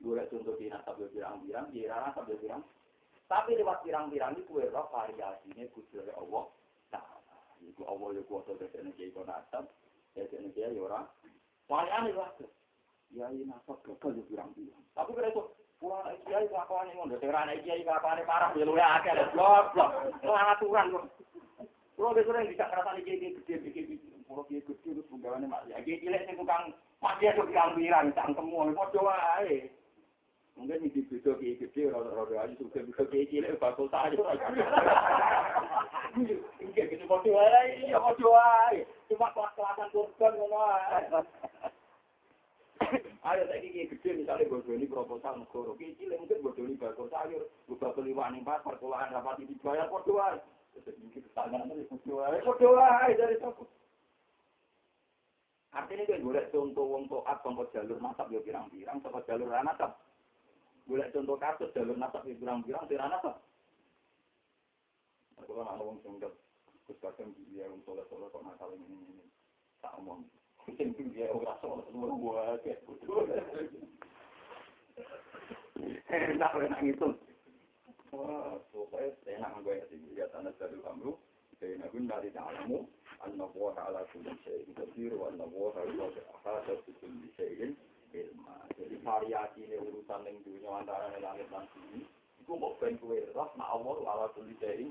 Gue 0.00 0.22
contoh 0.32 0.56
di 0.56 0.72
nasab 0.72 0.96
birang-birang, 0.96 1.68
dia 1.76 1.92
nasab 1.92 2.28
birang. 2.28 2.64
Tapi 3.28 3.54
lewat 3.60 3.84
birang-birang 3.84 4.34
ini 4.36 4.48
kue 4.48 4.64
roh 4.72 4.88
variasinya 4.88 5.64
kudu 5.76 6.00
dari 6.02 6.12
Allah. 6.16 6.44
Nah, 6.96 7.04
itu 7.62 7.82
Allah 7.84 8.08
ya 8.16 8.22
kuasa 8.24 8.56
dari 8.56 8.80
energi 8.80 9.12
itu 9.12 9.20
nasab, 9.22 9.68
energi 10.16 10.60
ya 10.60 10.72
orang. 10.72 11.04
Walian 11.68 12.10
itu. 12.10 12.48
Ya 13.12 13.28
ini 13.28 13.44
nasab 13.44 13.84
gagal 13.84 14.18
di 14.18 14.22
birang-birang. 14.32 14.82
Tapi 14.96 15.10
kira 15.12 15.28
itu 15.30 15.44
Kurang 15.80 16.04
anak 16.04 16.20
kiai 16.28 16.44
kelakuan 16.44 16.92
ini 16.92 17.00
ngono, 17.00 17.16
dengan 17.16 17.48
anak 17.48 17.64
kiai 17.64 17.80
ini 17.80 17.88
parah, 18.28 18.52
ya 18.52 18.68
lu 18.68 18.76
ya 18.76 19.00
akeh, 19.00 19.16
goblok, 19.32 20.12
lu 20.20 20.32
aturan 20.36 20.92
lu. 20.92 21.00
Kalau 21.96 22.12
besok 22.12 22.36
yang 22.36 22.52
bisa 22.52 22.68
kerasa 22.68 23.00
kiai 23.00 23.16
gede, 23.16 24.19
Kulo 24.30 24.46
kiye 24.46 24.62
gede 24.62 24.78
terus 24.86 25.06
penggawane 25.10 25.50
ya 25.66 25.82
kiye 25.82 25.98
cilik 25.98 26.22
sing 26.22 26.38
tukang 26.38 26.70
mati 27.02 27.26
aku 27.26 27.50
pirang-pirang 27.50 28.14
cangkemmu 28.14 28.70
padha 28.78 29.00
wae. 29.02 29.66
Mungkin 30.54 30.86
iki 30.86 31.02
beda 31.10 31.34
kiye 31.34 31.58
gede 31.58 31.90
ora-ora 31.90 32.46
ayu 32.46 32.54
suka 32.62 32.78
bisa 32.86 33.10
kiye 33.10 33.26
cilik 33.26 33.58
bakal 33.58 33.90
tayo. 33.90 34.22
Iki 36.62 36.78
gede 36.78 37.04
padha 37.10 37.26
wae, 37.26 37.90
ya 37.90 37.98
padha 37.98 38.28
wae. 38.30 38.86
Cuma 39.10 39.34
kelas-kelasan 39.34 39.90
kurban 39.90 40.32
ngono 40.38 40.58
ae. 40.62 41.02
Ayo 43.26 43.42
saiki 43.50 43.74
kiye 43.74 43.90
gede 43.90 44.14
misale 44.14 44.46
bodoni 44.46 44.86
proposal 44.86 45.42
negara. 45.42 45.74
Kiye 45.74 45.98
cilik 45.98 46.22
mungkin 46.22 46.42
bodoni 46.46 46.78
bakal 46.78 47.10
sayur, 47.10 47.50
bakal 47.66 48.06
liwani 48.06 48.46
pasar 48.46 48.78
sekolahan 48.78 49.10
rapati 49.10 49.42
dibayar 49.50 49.90
padha 49.90 50.12
wae. 50.14 50.38
Iki 50.86 51.18
tangan 51.34 51.66
iki 51.66 51.82
padha 51.90 52.14
wae. 52.14 52.38
Wae 52.46 53.18
dari? 53.18 53.36
Artinya 55.70 56.02
kan 56.02 56.26
boleh 56.26 56.44
contoh 56.50 56.84
wong 56.84 57.06
toat 57.06 57.38
contoh 57.46 57.66
jalur 57.70 57.98
nasab 58.02 58.26
ya 58.34 58.42
pirang-pirang, 58.42 58.98
contoh 58.98 59.22
jalur 59.22 59.48
nasab. 59.62 59.94
Boleh 60.82 61.06
contoh 61.14 61.38
kasus 61.38 61.70
jalur 61.70 61.94
nasab 61.94 62.26
ya 62.26 62.34
pirang-pirang, 62.34 62.84
tidak 62.90 63.06
nasab. 63.06 63.36
Aku 65.38 65.54
kan 65.54 65.70
ada 65.70 65.82
wong 65.82 66.02
contoh, 66.02 66.34
terus 66.90 66.98
dia 67.54 67.70
wong 67.70 67.80
soleh 67.86 68.02
soleh 68.10 68.26
kok 68.34 68.42
nakal 68.42 68.74
ini 68.74 68.98
ini, 68.98 69.24
tak 69.78 69.94
omong. 70.02 70.26
Mungkin 70.66 70.92
dia 71.14 71.30
orang 71.30 71.58
soleh 71.62 71.86
semua 71.86 72.18
gua 72.18 72.58
kayak 72.66 72.82
betul. 72.84 73.30
Enak 76.10 76.52
enak 76.58 76.82
itu. 76.82 77.08
Wah, 78.10 78.58
pokoknya 78.74 79.38
enak 79.38 79.62
gue 79.62 79.74
ya 79.78 79.84
sih 79.86 79.98
lihat 80.18 80.34
anak 80.34 80.58
jalur 80.58 80.82
amru. 80.90 81.12
Saya 81.62 81.78
nagun 81.78 82.10
dari 82.10 82.34
dalammu 82.34 82.82
anna 83.24 83.44
Allah 83.44 83.74
ala 83.84 84.00
kulli 84.12 84.32
syai'in 84.44 84.72
qadir 84.76 85.12
wa 85.16 85.28
anna 85.28 85.44
Allah 85.44 85.72
ala 85.84 86.06
ahata 86.08 86.72
bi 86.86 86.92
kulli 87.00 87.28
syai'in 87.36 87.76
ilma. 88.16 88.56
Jadi 88.74 88.96
variasi 89.04 89.60
ini 89.68 89.76
urusan 89.76 90.26
yang 90.26 90.36
dunia 90.42 90.70
antara 90.80 91.12
langit 91.20 91.46
dan 91.52 91.68
bumi. 91.76 92.08
Iku 92.40 92.52
mau 92.56 92.74
ben 92.80 92.96
kowe 92.96 93.16
ras 93.36 93.50
ma 93.54 93.76
Allah 93.76 93.96
ala 94.08 94.26
kulli 94.32 94.56
syai'in 94.58 94.90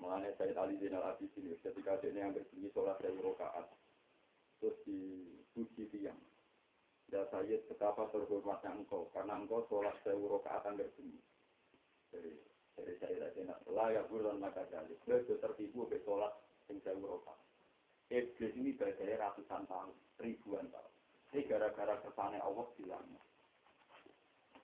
Mengenai 0.00 0.32
Said 0.40 0.56
Ali 0.56 0.80
bin 0.80 0.96
Al 0.96 1.12
Abidin 1.12 1.52
ketika 1.60 2.00
dia 2.00 2.24
yang 2.24 2.32
bersembunyi 2.32 2.72
sholat 2.72 2.96
dari 3.04 3.20
rokaat 3.20 3.68
terus 4.56 4.80
dipuji 4.88 5.92
tiang. 5.92 6.16
Ya 7.12 7.28
saya 7.28 7.60
betapa 7.68 8.08
terhormatnya 8.08 8.80
engkau 8.80 9.12
karena 9.12 9.36
engkau 9.36 9.60
sholat 9.68 9.92
sewu 10.00 10.24
rokaat 10.24 10.64
hampir 10.64 10.88
sunyi. 10.96 11.20
Jadi 12.16 12.32
dari 12.80 12.96
saya 12.96 13.28
tadi 13.28 13.44
nak 13.44 13.60
layak 13.68 14.08
bulan 14.08 14.40
maka 14.40 14.64
jadi 14.72 14.96
beliau 15.04 15.36
tertipu 15.36 15.84
be 15.84 16.00
sholat 16.02 16.32
yang 16.72 16.80
saya 16.80 16.96
Iblis 18.10 18.58
ini 18.58 18.74
berdaya 18.74 19.22
ratusan 19.22 19.70
tahun, 19.70 19.94
ribuan 20.18 20.66
tahun. 20.74 20.92
Ini 21.30 21.46
gara-gara 21.46 21.94
kesane 22.02 22.42
Allah 22.42 22.66
bilang. 22.74 23.06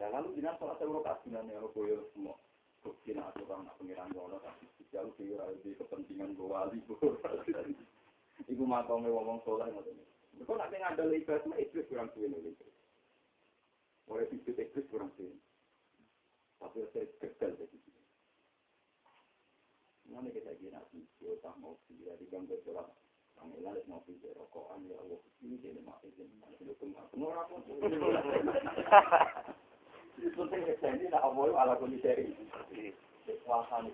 Dan 0.02 0.10
lalu 0.10 0.34
jinak 0.34 0.58
sholat 0.58 0.82
seluruh 0.82 1.06
kasinan 1.06 1.46
yang 1.46 1.70
boyo 1.70 2.10
semua. 2.10 2.34
Bukti 2.82 3.14
nak 3.14 3.38
aturan 3.38 3.62
nak 3.62 3.78
pengiran 3.78 4.10
Allah 4.18 4.42
tapi 4.42 4.66
jauh 4.90 5.14
di 5.62 5.74
kepentingan 5.78 6.34
gue 6.34 6.46
wali 6.46 6.78
Iku 8.52 8.62
makome 8.66 9.08
ngomong 9.10 9.42
soleh 9.46 9.70
ngoten. 9.70 9.94
Kok 10.42 10.58
nak 10.58 10.70
ngandel 10.70 11.16
ibadah 11.16 11.56
iblis 11.56 11.88
kurang 11.88 12.10
suwe 12.12 12.28
iblis. 12.28 12.58
Oleh 14.10 14.26
iblis 14.28 14.58
iblis 14.58 14.90
kurang 14.90 15.10
suwe. 15.16 15.32
Tapi 16.60 16.82
saya 16.92 17.06
gagal 17.22 17.62
jadi. 17.62 17.78
Mana 20.10 20.30
video 20.96 21.36
tak 21.44 21.52
video 21.84 22.16
di 22.16 22.24
gang 22.32 22.48
bergerak. 22.48 22.88
Panggilan 23.36 23.76
mau 23.84 24.00
video 24.08 24.32
rokokan 24.32 24.88
ya 24.88 24.96
Allah 24.96 25.20
ini 25.44 25.60
jadi 25.60 25.84
mati 25.84 26.08
jadi 26.16 26.32
mati 26.40 26.64
ke 26.64 26.86
mana. 26.88 27.04
Semua 27.12 27.44
aku. 27.44 27.60
Penting 30.16 30.62
ini 30.64 31.04
tak 31.12 31.20
mau 31.36 31.52
ala 31.52 31.76
kondisi. 31.76 32.32
Kuasa 33.44 33.82
nih 33.82 33.92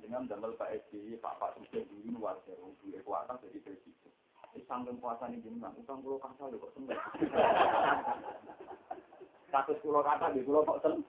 dengan 0.00 0.28
damel 0.28 0.52
Pak 0.56 0.72
SBY, 0.88 1.16
Pak 1.20 1.40
Pak 1.40 1.56
Sugeng 1.56 1.88
dulu 1.88 2.20
luar 2.20 2.36
biasa, 2.44 2.72
dulu 2.80 3.00
kuasa 3.04 3.36
jadi 3.40 3.60
presiden. 3.64 4.12
Ini 4.52 4.64
kuasa 5.00 5.28
ini 5.32 5.40
jenengan, 5.40 5.72
utang 5.76 6.04
pulau 6.04 6.20
lho 6.48 6.60
kok 6.60 6.72
seneng. 6.76 7.00
Kasus 9.48 9.80
pulau 9.80 10.04
kata 10.04 10.36
di 10.36 10.44
pulau 10.44 10.68
kok 10.68 10.84
seneng. 10.84 11.00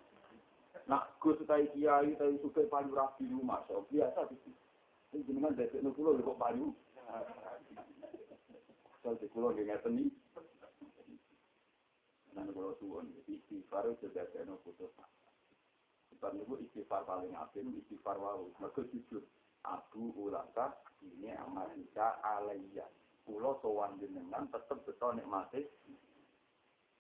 Nak 0.87 1.19
gus 1.19 1.39
utai 1.43 1.67
kiai, 1.75 2.15
utai 2.15 2.39
suka 2.39 2.63
payu 2.67 2.95
rapi 2.95 3.27
rumah, 3.27 3.63
so 3.67 3.83
biasa 3.91 4.27
di. 4.31 4.35
Ini 5.13 5.29
jenengan 5.29 5.53
dari 5.53 5.77
nu 5.77 5.93
pulau 5.93 6.17
kok 6.17 6.41
payu. 6.41 6.73
Soal 9.05 9.13
di 9.21 9.29
pulau 9.29 9.53
dia 9.53 9.61
ngerti 9.69 9.89
nih. 9.93 10.09
Nah, 12.33 12.49
kalau 12.49 12.73
tuan, 12.81 13.05
istighfar 13.29 13.93
itu 13.93 14.09
jadi 14.09 14.41
nu 14.49 14.57
putus 14.65 14.89
istighfar 16.23 16.33
niku 16.33 16.57
istighfar 16.65 17.05
paling 17.05 17.29
apik 17.37 17.61
istighfar 17.61 18.17
wau. 18.17 18.49
Mergo 18.57 18.81
jujur 18.89 19.21
aku 19.61 20.17
ulaka 20.17 20.73
ini 21.05 21.29
amarika 21.35 22.17
alayya 22.23 22.89
kula 23.27 23.53
sowan 23.61 24.01
jenengan 24.01 24.49
tetep 24.49 24.81
beto 24.81 25.13
nikmati. 25.13 25.61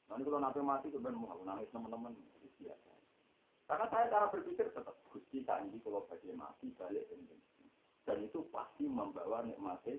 Nanti 0.05 0.21
kalau 0.21 0.37
nanti 0.37 0.59
mati 0.61 0.93
itu 0.93 1.01
ben 1.01 1.17
mau 1.17 1.33
nangis 1.41 1.71
teman-teman. 1.73 2.13
Biasa. 2.61 2.93
Karena 3.65 3.85
saya 3.89 4.05
cara 4.13 4.25
berpikir 4.29 4.69
tetap 4.69 4.95
gusti 5.09 5.41
tadi 5.41 5.81
kalau 5.81 6.05
bagi 6.05 6.29
mati 6.35 6.69
balik 6.77 7.09
dan 8.03 8.19
itu 8.19 8.43
pasti 8.51 8.83
membawa 8.83 9.43
nikmati. 9.47 9.95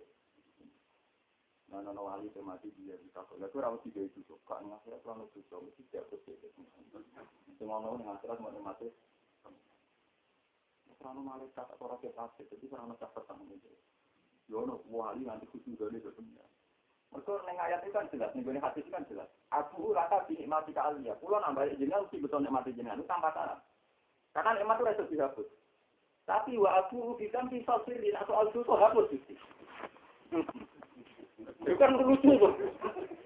Nah, 1.73 1.81
nono 1.81 2.07
wali 2.07 2.29
mati 2.45 2.69
dia 2.77 2.95
di 3.01 3.09
kakak. 3.09 3.41
Lalu 3.41 3.57
rawat 3.57 3.81
tiga 3.89 4.05
itu 4.05 4.21
suka 4.29 4.61
ngasih 4.61 5.01
aku 5.01 5.27
itu 5.33 5.41
suka 5.49 5.65
mesti 5.65 5.83
tidak 5.89 6.07
betul. 6.13 6.37
Semua 7.57 7.81
nono 7.81 8.05
ngasih 8.05 8.29
mau 8.39 8.53
nikmati 8.53 8.89
Karena 11.05 11.21
malaikat 11.21 11.69
atau 11.69 11.85
rakyat 11.85 12.17
asli, 12.17 12.49
jadi 12.49 12.65
karena 12.65 12.97
catatan 12.97 13.45
itu. 13.53 13.69
Yono 14.49 14.81
wali 14.89 15.25
nanti 15.25 15.45
khusus 15.53 15.77
dari 15.77 16.01
dunia. 16.01 16.45
Mereka 17.13 17.45
neng 17.45 17.61
ayat 17.61 17.85
itu 17.85 17.93
kan 17.93 18.09
jelas, 18.09 18.33
neng 18.33 18.57
hadis 18.57 18.89
kan 18.89 19.05
jelas. 19.13 19.29
Aku 19.53 19.93
rata 19.93 20.25
dinikmati 20.25 20.73
kali 20.73 21.05
ya. 21.05 21.13
Pulau 21.21 21.45
nambah 21.45 21.77
jenengan 21.77 22.09
mesti 22.09 22.25
betul 22.25 22.41
nikmati 22.41 22.73
jenengan 22.73 23.05
itu 23.05 23.09
tanpa 23.09 23.37
syarat. 23.37 23.61
Karena 24.33 24.57
nikmat 24.57 24.81
itu 24.81 24.89
bisa 24.89 25.05
dihapus. 25.13 25.49
Tapi 26.25 26.57
wa 26.57 26.81
aku 26.81 27.21
bisa 27.21 27.45
sendiri, 27.85 28.09
nah 28.17 28.25
soal 28.25 28.49
itu 28.49 28.65
hapus 28.65 29.13
sih. 29.13 29.37
Itu 31.65 31.77
kan 31.77 32.01
lucu 32.01 32.33
tuh. 32.41 32.53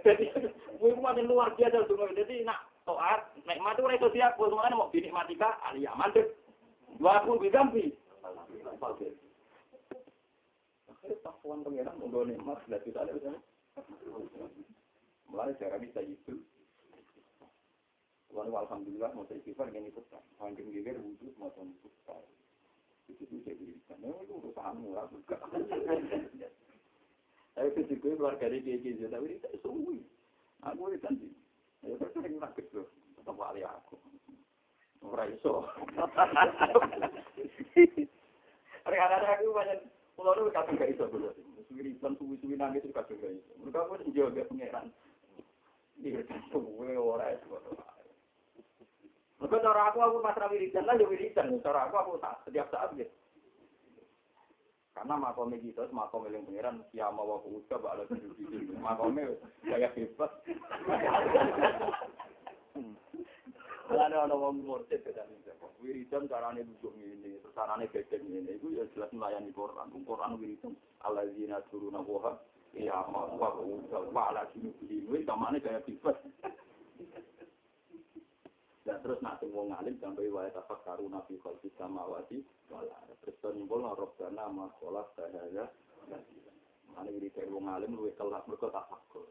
Jadi, 0.03 0.35
gue 0.79 0.91
makin 0.99 1.31
luar 1.31 1.55
biasa. 1.55 1.87
Jadi, 1.87 2.43
nak 2.43 2.67
soal 2.83 3.23
nikmat 3.47 3.79
itu 3.79 3.87
itu 3.95 4.09
dihapus. 4.19 4.51
Makanya 4.51 4.79
mau 4.79 4.91
dinikmati 4.91 5.39
kali 5.39 5.87
ya, 5.87 5.95
mantep. 5.95 6.27
Waku 6.99 7.39
bigambi. 7.39 7.95
Akhirnya 10.91 11.15
takwan 11.23 11.63
pengiran 11.63 11.95
membawa 12.03 12.27
nikmat 12.27 12.59
sudah 12.67 12.81
kita 12.83 12.99
ada 13.07 13.15
misalnya. 13.15 13.41
Mulai 15.31 15.55
cara 15.63 15.79
bisa 15.79 16.03
itu. 16.03 16.35
Lalu 18.35 18.53
alhamdulillah 18.59 19.15
mau 19.15 19.23
saya 19.31 19.39
istighfar 19.39 19.71
dengan 19.71 19.95
kan. 20.11 20.25
Hanggang 20.43 20.67
geger 20.75 20.99
wujud 20.99 21.33
mau 21.39 21.55
saya 21.55 21.71
kan. 22.05 22.27
Itu 23.09 23.25
itu 23.25 23.37
saya 23.45 23.57
berikan. 23.57 23.97
Nah 24.05 24.13
itu 24.21 24.33
urusanmu 24.37 24.89
lah 24.93 25.09
bukan. 25.09 25.41
Tapi 27.57 27.69
itu 27.75 27.81
juga 27.97 28.09
keluar 28.15 28.35
dari 28.37 28.61
dia 28.61 28.77
gitu. 28.79 29.09
Tapi 29.09 29.41
itu 29.41 29.49
suwi. 29.65 30.05
Aku 30.63 30.93
itu 30.93 31.01
nanti. 31.03 31.29
Ya 31.83 31.97
terus 31.97 32.13
sering 32.13 32.37
nakes 32.37 32.69
loh. 32.77 32.87
Tetap 33.17 33.35
wali 33.35 33.65
aku. 33.65 33.97
Ora 35.03 35.25
iso. 35.31 35.65
Kadang-kadang 38.85 39.31
aku 39.37 39.53
banyak 39.53 39.79
pulau 40.19 40.35
itu 40.37 40.51
kadang 40.53 40.75
gak 40.77 40.91
iso 40.93 41.05
dulu. 41.09 41.31
Suwi-suwi 41.69 42.17
suwi-suwi 42.19 42.55
nangis 42.57 42.85
itu 42.85 42.93
kadang 42.93 43.17
gak 43.23 43.33
iso. 43.33 43.53
Mereka 43.63 43.89
pun 43.89 44.03
juga 44.13 44.49
pangeran. 44.49 44.87
Iya 45.99 46.23
kan 46.27 46.41
suwe 46.55 46.95
ora 46.95 47.35
Mereka 49.39 49.62
cara 49.62 49.95
aku 49.95 49.99
aku 50.03 50.18
pasrah 50.18 50.51
wiridan 50.51 50.82
lah 50.82 50.99
ya 50.99 51.07
wiridan. 51.07 51.62
Cara 51.62 51.86
aku 51.86 51.95
aku 51.95 52.11
tak 52.18 52.43
setiap 52.43 52.66
saat 52.74 52.91
gitu. 52.99 53.11
Karena 54.99 55.14
makomnya 55.14 55.62
gitu, 55.62 55.78
makom 55.95 56.26
yang 56.26 56.43
pengiran 56.43 56.82
kiamah 56.91 57.22
wa 57.22 57.39
kuuska 57.47 57.78
bakal 57.78 58.03
tujuh 58.11 58.34
gitu. 58.34 58.74
Makomnya 58.82 59.30
kayak 59.62 59.95
bebas. 59.95 60.32
Mulane 63.86 64.16
ana 64.18 64.34
wong 64.34 64.66
murtad 64.66 65.07
kan. 65.07 65.30
Wiridan 65.78 66.26
carane 66.26 66.66
duduk 66.66 66.99
terus 66.99 67.55
carane 67.55 67.86
gedeng 67.95 68.26
ngene. 68.26 68.59
Iku 68.59 68.74
ya 68.74 68.91
jelas 68.91 69.14
melayani 69.14 69.55
Quran. 69.55 69.95
Quran 70.03 70.34
wiridan 70.34 70.74
alladzina 71.07 71.62
turuna 71.70 72.03
wa 72.03 72.34
ya 72.74 73.07
ma 73.07 73.30
wa 73.39 73.55
wa 74.11 74.22
ala 74.34 74.51
junubi. 74.51 75.07
Wis 75.07 75.22
kamane 75.22 75.62
kaya 75.62 75.78
bebas. 75.86 76.18
Dan 78.89 79.05
terus 79.05 79.20
nak 79.20 79.45
wong 79.45 79.68
alim 79.76 80.01
sampai 80.01 80.32
wae 80.32 80.49
tafak 80.49 80.80
karu 80.80 81.12
nabi 81.12 81.36
khalqis 81.45 81.76
samawati 81.76 82.41
wala. 82.72 82.97
Terus 83.20 83.36
nimbul 83.53 83.84
robbana 83.84 84.49
ma 84.49 84.72
sholat 84.80 85.05
sahaya. 85.12 85.68
Ane 86.97 87.12
wiridan 87.12 87.53
wong 87.53 87.68
alim 87.68 87.93
luwih 87.93 88.16
kelak 88.16 88.49
mergo 88.49 88.72
tafakur. 88.72 89.28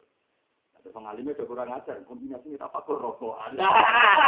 pengalimnya 0.87 1.35
udah 1.35 1.47
kurang 1.49 1.73
ajar, 1.73 1.99
kombinasi 2.07 2.55
apa 2.61 2.79
kok 2.79 2.95
rokokan. 2.95 3.59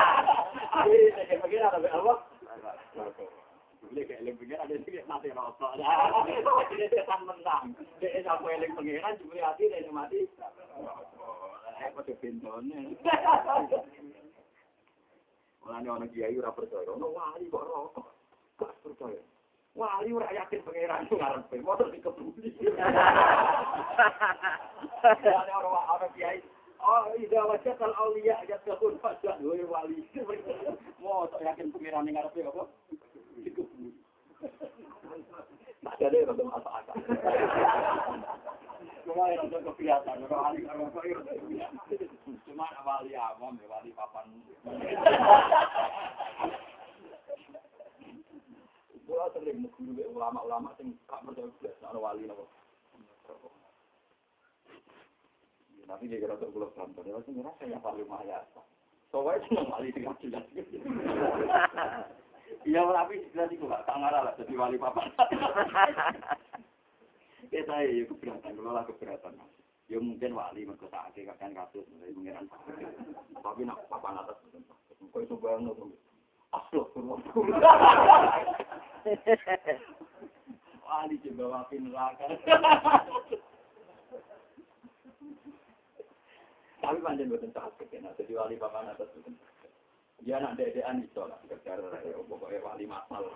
Akhirnya 0.75 1.23
saya 1.23 1.39
pikir 1.45 1.61
ada 1.63 1.77
Allah. 1.93 2.17
Boleh 3.79 4.03
kayak 4.03 4.19
eling 4.27 4.35
pengiran, 4.35 4.65
ada 4.67 4.75
sih 4.83 4.99
mati 5.07 5.29
rokok. 5.31 5.71
Ini 6.73 6.85
setan 6.91 7.21
menang. 7.23 7.71
Dia 8.03 8.27
aku 8.27 8.49
eling 8.49 8.75
pengiran, 8.75 9.15
cuma 9.23 9.39
hati 9.39 9.71
dia 9.71 9.93
mati. 9.93 10.27
Eh, 11.79 11.89
pada 11.95 12.13
pintunya. 12.19 12.79
Mulanya 15.63 15.89
orang 15.95 16.09
kiai 16.11 16.35
ora 16.39 16.51
percaya, 16.55 16.89
ono 16.91 17.07
wali 17.11 17.51
kok 17.51 17.65
rokok. 17.67 18.07
Gak 18.59 18.73
percaya. 18.83 19.21
Wali 19.75 20.09
ora 20.11 20.29
yakin 20.33 20.63
pangeran 20.63 21.07
ngarepe, 21.07 21.55
motor 21.61 21.87
dikebuli. 21.91 22.49
Ada 25.03 25.53
orang 25.53 25.87
orang 25.87 26.11
kiai 26.15 26.39
Oh, 26.79 27.11
ida 27.19 27.43
wajah 27.43 27.75
kal 27.75 27.91
aulia 27.91 28.39
ya 28.47 28.55
tahun 28.63 29.03
wajah 29.03 29.35
dua 29.43 29.67
wali. 29.67 29.99
Mau 31.03 31.27
tak 31.27 31.43
yakin 31.43 31.75
pangeran 31.75 32.07
ngarepe 32.07 32.39
apa? 32.47 32.63
Dikebuli. 33.43 33.91
Tak 35.79 35.95
ada 35.95 36.15
yang 36.15 36.31
untuk 36.31 36.47
apa-apa. 36.47 36.95
Cuma 39.09 39.25
yang 39.33 39.49
untuk 39.49 39.73
kebiasaan, 39.73 40.21
kalau 40.29 40.45
wali 40.45 40.61
kalau 40.69 40.85
Cuma 42.45 42.69
wali 42.85 43.17
awam, 43.17 43.57
wali 43.57 43.89
papan. 43.97 44.29
Kula 49.09 49.25
sering 49.33 49.65
guru 49.65 50.05
ulama-ulama 50.13 50.77
sing 50.77 50.93
gak 51.09 51.25
percaya 51.25 51.49
blas 51.57 51.81
ana 51.89 51.97
wali 51.97 52.29
napa. 52.29 52.45
Tapi 55.89 56.05
dia 56.05 56.21
kira 56.21 56.37
untuk 56.37 56.53
kula 56.53 56.69
kantor, 56.77 57.01
dia 57.01 57.17
sing 57.25 57.33
ngerasa 57.41 57.65
yang 57.65 57.81
paling 57.81 58.05
mahal. 58.05 58.45
Soalnya 59.09 59.41
cuma 59.49 59.73
wali 59.73 59.89
tiga 59.89 60.13
jelas. 60.21 60.45
Iya, 62.61 62.81
tapi 62.85 63.25
jelas 63.33 63.49
itu 63.49 63.65
gak 63.65 63.89
tangan 63.89 64.13
lah, 64.13 64.37
jadi 64.37 64.53
wali 64.53 64.77
papan. 64.77 65.09
Kita 67.49 67.81
ya 67.81 68.05
keberatan, 68.05 68.53
kalau 68.53 68.71
lah 68.77 68.85
keberatan. 68.85 69.41
Ya 69.89 69.97
mungkin 69.97 70.37
wali 70.37 70.69
mereka 70.69 70.85
sakit, 70.93 71.33
kan 71.41 71.49
kasus, 71.57 71.81
mulai 71.89 72.13
mengiran 72.13 72.45
Tapi 73.41 73.65
nak 73.65 73.89
papan 73.89 74.21
atas, 74.21 74.37
kok 74.45 75.17
itu 75.17 75.35
banget. 75.41 75.73
Wali 80.85 81.15
coba 81.21 81.43
wakin 81.57 81.89
neraka. 81.89 82.25
Tapi 86.79 86.97
panjang 87.05 87.29
buatan 87.29 87.51
sakit 87.53 87.87
ya. 87.93 88.09
Jadi 88.17 88.33
wali 88.33 88.55
papan 88.57 88.93
atas 88.93 89.09
itu. 89.13 89.29
Dia 90.25 90.41
anak 90.41 90.57
dedean 90.57 91.05
iso 91.05 91.29
lah. 91.29 91.37
Sekedar 91.45 91.79
ya, 91.81 92.17
pokoknya 92.25 92.65
wali 92.65 92.85
masal. 92.89 93.29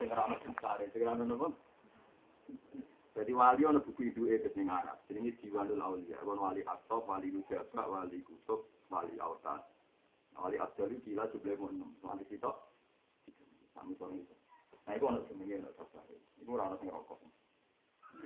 Ramah 0.00 0.38
besar, 0.40 0.80
sing 0.92 1.04
ramah 1.04 1.24
nopo. 1.28 1.52
Jadi 3.16 3.32
wali 3.32 3.64
ono 3.64 3.80
buku 3.80 4.12
itu 4.12 4.28
itu 4.28 4.52
ning 4.52 4.68
Arab. 4.68 5.00
Ini 5.08 5.32
Diwanul 5.40 5.80
Aulia. 5.80 6.20
Kon 6.20 6.36
wali 6.36 6.60
Atop, 6.68 7.08
wali 7.08 7.32
Nujaba, 7.32 7.88
wali 7.88 8.20
Kutub, 8.20 8.68
wali 8.92 9.16
Autas. 9.16 9.64
Wali 10.36 10.60
Abdali 10.60 11.00
gila 11.00 11.24
jumlah 11.32 11.56
enam. 11.56 11.96
Wali. 12.04 12.28
Kami 13.76 13.92
sore 13.96 14.20
itu. 14.20 14.34
Nah, 14.84 14.92
itu 14.96 15.04
ono 15.08 15.24
jenenge 15.28 15.56
lho 15.64 15.72
sapa. 15.80 16.00
Iku 16.40 16.56
ora 16.56 16.68
ono 16.68 16.76
sing 16.76 16.88
rokok. 16.92 17.20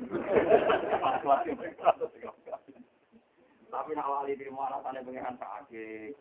Tapi 3.70 3.94
nak 3.94 4.10
wali 4.10 4.34
di 4.34 4.50
mana 4.50 4.82
tane 4.82 5.06
pengiran 5.06 5.38
kake. 5.38 6.14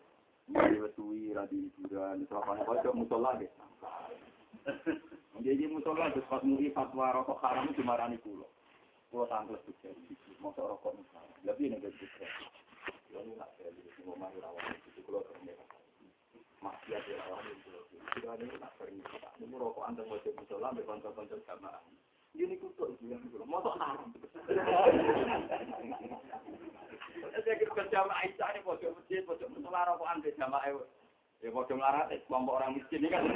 Wali 0.50 0.82
wetui, 0.82 1.34
radi 1.34 1.70
hiburan, 1.78 2.26
serapane 2.26 2.62
pojok 2.62 2.94
musola 2.94 3.34
deh. 3.38 3.50
Jadi 5.90 5.98
musola 5.98 6.14
terus 6.14 6.30
pas 6.30 6.42
muri 6.46 6.70
fatwa 6.70 7.10
rokok 7.10 7.42
haram 7.42 7.66
itu 7.66 7.82
dimarani 7.82 8.14
kulo. 8.22 8.46
Kulo 9.10 9.26
tangkel 9.26 9.58
juga 9.66 9.90
di 9.90 10.06
situ. 10.06 10.38
Masa 10.38 10.62
rokok 10.62 10.94
misalnya. 10.94 11.34
Lebih 11.42 11.66
nih 11.66 11.82
dari 11.82 11.98
juga. 11.98 12.30
Ini 13.10 13.34
nak 13.34 13.50
saya 13.58 13.74
di 13.74 13.82
sini 13.98 14.14
mau 14.14 14.30
itu 14.30 15.00
kulo 15.02 15.26
kerja. 15.26 15.50
Ya 16.86 16.98
rawan 17.26 17.42
itu. 17.50 17.74
Sudah 18.14 18.38
ini 18.38 18.54
nak 18.62 18.70
sering 18.78 19.02
kita. 19.02 19.34
Ini 19.42 19.50
rokok 19.50 19.82
anteng 19.82 20.06
wajib 20.06 20.30
musola, 20.38 20.70
berkontor-kontor 20.78 21.42
jamaah. 21.42 21.82
Ini 22.38 22.54
kutuk 22.62 22.94
itu 22.94 23.10
yang 23.10 23.26
kulo. 23.26 23.42
Masa 23.50 23.74
haram. 23.74 24.14
Saya 27.34 27.56
kira 27.58 27.72
kerja 27.74 27.98
sama 28.06 28.14
Aisyah 28.22 28.48
ini 28.54 28.62
pojok 28.62 28.94
masjid, 28.94 29.26
pojok 29.26 29.50
musola 29.58 29.90
rokokan 29.90 30.22
di 30.22 30.38
jamaah. 30.38 30.70
Ya 31.42 31.50
pojok 31.50 31.74
melarat, 31.74 32.14
kelompok 32.30 32.62
orang 32.62 32.78
miskin 32.78 33.02
ini 33.02 33.10
kan. 33.10 33.26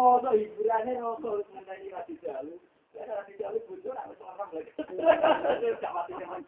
Lah 0.00 0.16
mau 0.24 0.32
hiburannya 0.32 0.96
rokok 0.96 1.44
mengenai 1.52 1.92
rati 1.92 2.16
jalu. 2.24 2.56
Ya 2.96 3.04
rati 3.04 3.36
jalu 3.36 3.60
bocor 3.68 3.92
aku 3.92 4.24
orang 4.24 4.48
lagi. 4.56 4.72
Gak 5.76 5.92
mati 5.92 6.12
teman. 6.16 6.40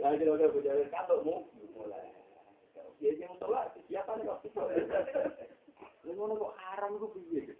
Ya 0.00 0.16
jadi 0.16 0.32
udah 0.32 0.48
bocor 0.48 0.80
kalau 0.88 1.20
mau 1.20 1.44
mulai. 1.76 2.08
Ya 3.04 3.12
yang 3.20 3.36
musola 3.36 3.68
siapa 3.84 4.16
nih 4.16 4.32
waktu 4.32 4.48
itu. 4.48 4.64
Lu 6.08 6.16
ngono 6.16 6.40
kok 6.40 6.56
haram 6.56 6.96
ku 6.96 7.12
piye? 7.12 7.52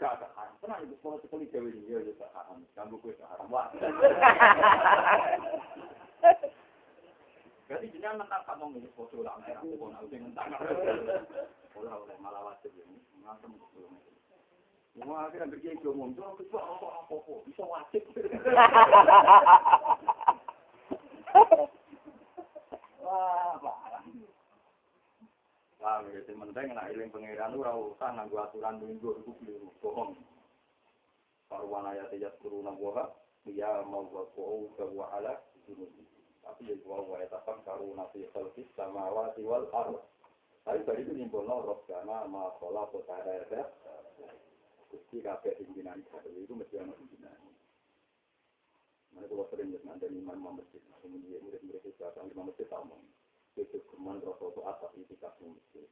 Gak 0.00 0.16
gak 0.16 0.32
haram. 0.32 0.56
Tenang 0.64 0.80
itu 0.88 0.96
kalau 1.04 1.20
sekali 1.20 1.52
dewe 1.52 1.68
ini 1.68 1.92
ya 1.92 2.00
gak 2.16 2.32
haram. 2.32 2.64
Kamu 2.72 2.96
kuwi 3.04 3.12
gak 3.20 3.28
haram. 3.28 3.52
Wah. 3.52 3.68
Berarti 7.68 7.92
jenengan 7.92 8.24
mentang 8.24 8.44
tak 8.44 8.56
mau 8.60 8.68
milih 8.68 8.92
foto 8.92 9.24
lah, 9.24 9.36
merah 9.40 9.64
aku 9.64 9.88
nak 9.88 10.04
sing 10.12 10.20
mentang. 10.28 10.48
Ora 11.72 12.04
oleh 12.04 12.20
malah 12.20 12.52
wajib 12.52 12.68
ini, 12.76 13.00
ngantem 13.24 13.48
foto. 13.56 13.88
Semua 14.92 15.24
akhirnya 15.24 15.48
berjaya 15.56 15.80
ngomong, 15.80 16.12
jangan 16.12 16.36
kecuali 16.36 16.68
apa-apa, 16.68 17.32
bisa 17.48 17.64
wajib. 17.64 18.04
Wah, 18.92 19.08
ya 26.12 26.20
sing 26.28 26.36
penting 26.36 26.76
nek 26.76 26.92
eling 26.92 27.08
pangeran 27.08 27.56
ora 27.56 27.72
usah 27.72 28.12
nganggo 28.12 28.36
aturan 28.36 28.84
minggu 28.84 29.24
iku 29.24 29.32
keliru, 29.40 29.72
bohong. 29.80 30.12
Parwan 31.48 31.88
ayat 31.88 32.12
ayat 32.12 32.36
kuruna 32.44 32.76
wa 32.76 33.08
ya 33.48 33.80
mau 33.88 34.04
wa 34.12 34.28
wa 34.28 35.06
ala. 35.16 35.40
Tapi 36.44 36.68
ya 36.68 36.76
wa 36.84 37.00
wa 37.00 37.16
etafam 37.24 37.64
karuna 37.64 38.12
fi 38.12 38.28
khalqis 38.36 38.68
samawati 38.76 39.40
wal 39.40 39.72
ardh. 39.72 40.04
Tapi 40.68 40.84
tadi 40.84 41.08
itu 41.08 41.16
nimbulno 41.16 41.64
robbana 41.64 42.28
ma 42.28 42.52
khala 42.60 42.92
ya. 43.48 43.64
Gusti 44.92 45.24
kabeh 45.24 45.56
pimpinan 45.56 46.04
itu 46.36 46.52
mesti 46.52 46.76
ana 46.76 46.92
pimpinan. 46.92 47.40
Mana 49.12 49.28
kalau 49.28 49.44
sering 49.52 49.68
lihat 49.68 49.84
ada 49.84 50.08
lima 50.08 50.32
imam 50.32 50.56
masjid, 50.56 50.80
kemudian 51.04 51.40
murid-murid 51.44 51.84
itu 51.84 52.02
akan 52.02 52.32
lima 52.32 52.48
masjid 52.48 52.66
tamu. 52.72 52.96
Itu 53.60 53.84
kemudian 53.92 54.24
rasa 54.24 54.44
itu 54.48 54.60
atas 54.64 54.92
itu 54.96 55.14
kasih 55.20 55.46
masjid. 55.52 55.88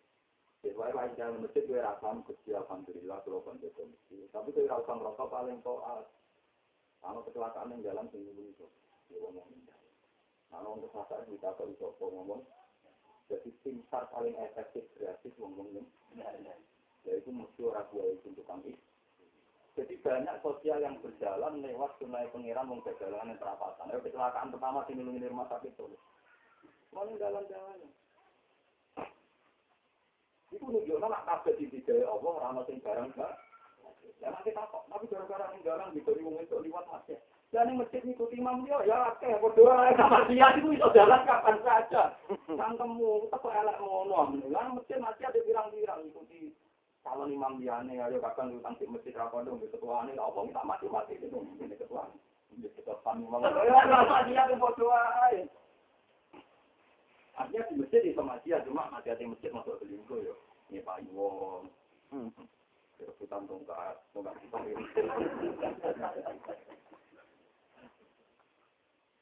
Sesuai 0.60 0.92
lain 0.92 1.12
dalam 1.16 1.40
masjid 1.40 1.64
gue 1.64 1.80
rasam 1.80 2.20
kecil 2.28 2.60
alhamdulillah 2.60 3.20
kalau 3.24 3.40
kan 3.44 3.56
jadi 3.60 3.84
masjid. 3.84 4.24
Tapi 4.32 4.48
gue 4.52 4.68
rasa 4.68 5.24
paling 5.28 5.60
toat. 5.64 6.04
Kalau 7.00 7.24
kecelakaan 7.24 7.72
yang 7.72 7.80
jalan 7.80 8.12
tinggi 8.12 8.52
itu, 8.52 8.66
dia 9.08 9.16
ngomong 9.24 9.48
Kalau 10.52 10.76
untuk 10.76 10.92
masalah 10.92 11.24
kita 11.24 11.48
kalau 11.56 11.72
itu 11.72 11.88
ngomong, 11.96 12.44
jadi 13.32 13.48
tim 13.64 13.80
sar 13.88 14.04
paling 14.12 14.36
efektif 14.36 14.84
kreatif 14.98 15.32
ngomongnya. 15.40 15.80
Yaitu 17.08 17.32
mesti 17.32 17.60
orang 17.64 17.88
tua 17.88 18.04
itu 18.04 18.28
untuk 18.28 18.44
kami. 18.44 18.76
Jadi 19.78 19.94
banyak 20.02 20.36
sosial 20.42 20.82
yang 20.82 20.98
berjalan 20.98 21.62
lewat 21.62 21.94
sungai 22.02 22.26
pengiran 22.34 22.66
mau 22.66 22.82
perjalanan 22.82 23.38
perapatan. 23.38 23.86
Ayo 23.94 24.02
kecelakaan 24.02 24.50
pertama 24.50 24.82
di 24.90 24.98
di 24.98 25.30
rumah 25.30 25.46
sakit 25.46 25.70
itu. 25.70 25.86
Mau 26.90 27.06
jalan-jalan. 27.06 27.86
Itu 30.50 30.66
nunjukkan 30.66 31.06
nak 31.06 31.26
kabeh 31.30 31.54
di 31.62 31.70
bidai 31.70 32.02
Allah 32.02 32.34
ramah 32.42 32.66
sing 32.66 32.82
barang 32.82 33.14
gak. 33.14 33.38
Ya 34.18 34.28
nanti 34.34 34.52
takut, 34.52 34.84
tapi 34.90 35.08
gara-gara 35.08 35.48
yang 35.54 35.64
garang 35.64 35.90
diberi 35.96 36.20
wong 36.20 36.42
itu 36.42 36.58
liwat 36.60 36.84
masjid. 36.90 37.16
Dan 37.54 37.72
yang 37.72 37.80
masjid 37.80 38.04
ngikuti 38.04 38.36
imam 38.36 38.68
dia, 38.68 38.76
ya 38.84 39.16
akeh, 39.16 39.32
berdoa 39.40 39.96
sama 39.96 40.28
dia 40.28 40.44
itu 40.60 40.76
bisa 40.76 40.92
jalan 40.92 41.24
kapan 41.24 41.56
saja. 41.64 42.02
Sangkemu, 42.44 43.32
apa 43.32 43.48
elek 43.48 43.80
ngono. 43.80 44.36
Lan 44.52 44.76
masjid 44.76 45.00
masih 45.00 45.24
ada 45.24 45.40
birang-birang 45.40 46.04
ikuti 46.04 46.52
calon 47.00 47.32
imam 47.32 47.56
liane 47.60 47.96
ayo 47.96 48.20
kapan 48.20 48.60
utang 48.60 48.76
di 48.76 48.84
masjid 48.84 49.16
dong 49.16 49.56
di 49.56 49.68
ketua 49.72 50.04
ini 50.04 50.20
apa 50.20 50.38
kita 50.44 50.62
mati 50.68 50.86
mati 50.92 51.16
itu 51.16 51.26
ini 51.32 51.74
ketua 51.76 52.04
ini 52.52 52.68
ketua 52.76 53.00
kami 53.00 53.24
mau 53.24 53.40
apa 53.40 54.28
dia 54.28 54.44
ke 54.48 54.54
bodoh 54.60 54.92
aja 54.92 55.40
artinya 57.40 57.68
di 57.72 57.74
masjid 57.80 58.02
itu 58.04 58.20
masih 58.20 58.60
cuma 58.68 58.92
masih 58.92 59.16
ada 59.16 59.24
masjid 59.24 59.48
masuk 59.48 59.80
selingkuh 59.80 60.20
yo 60.20 60.34
ini 60.68 60.84
pak 60.84 61.00
Iwon 61.08 61.72
rebutan 63.00 63.42
tongkat 63.48 63.96
tongkat 64.12 64.34
kita 64.44 64.58
ini 64.68 64.84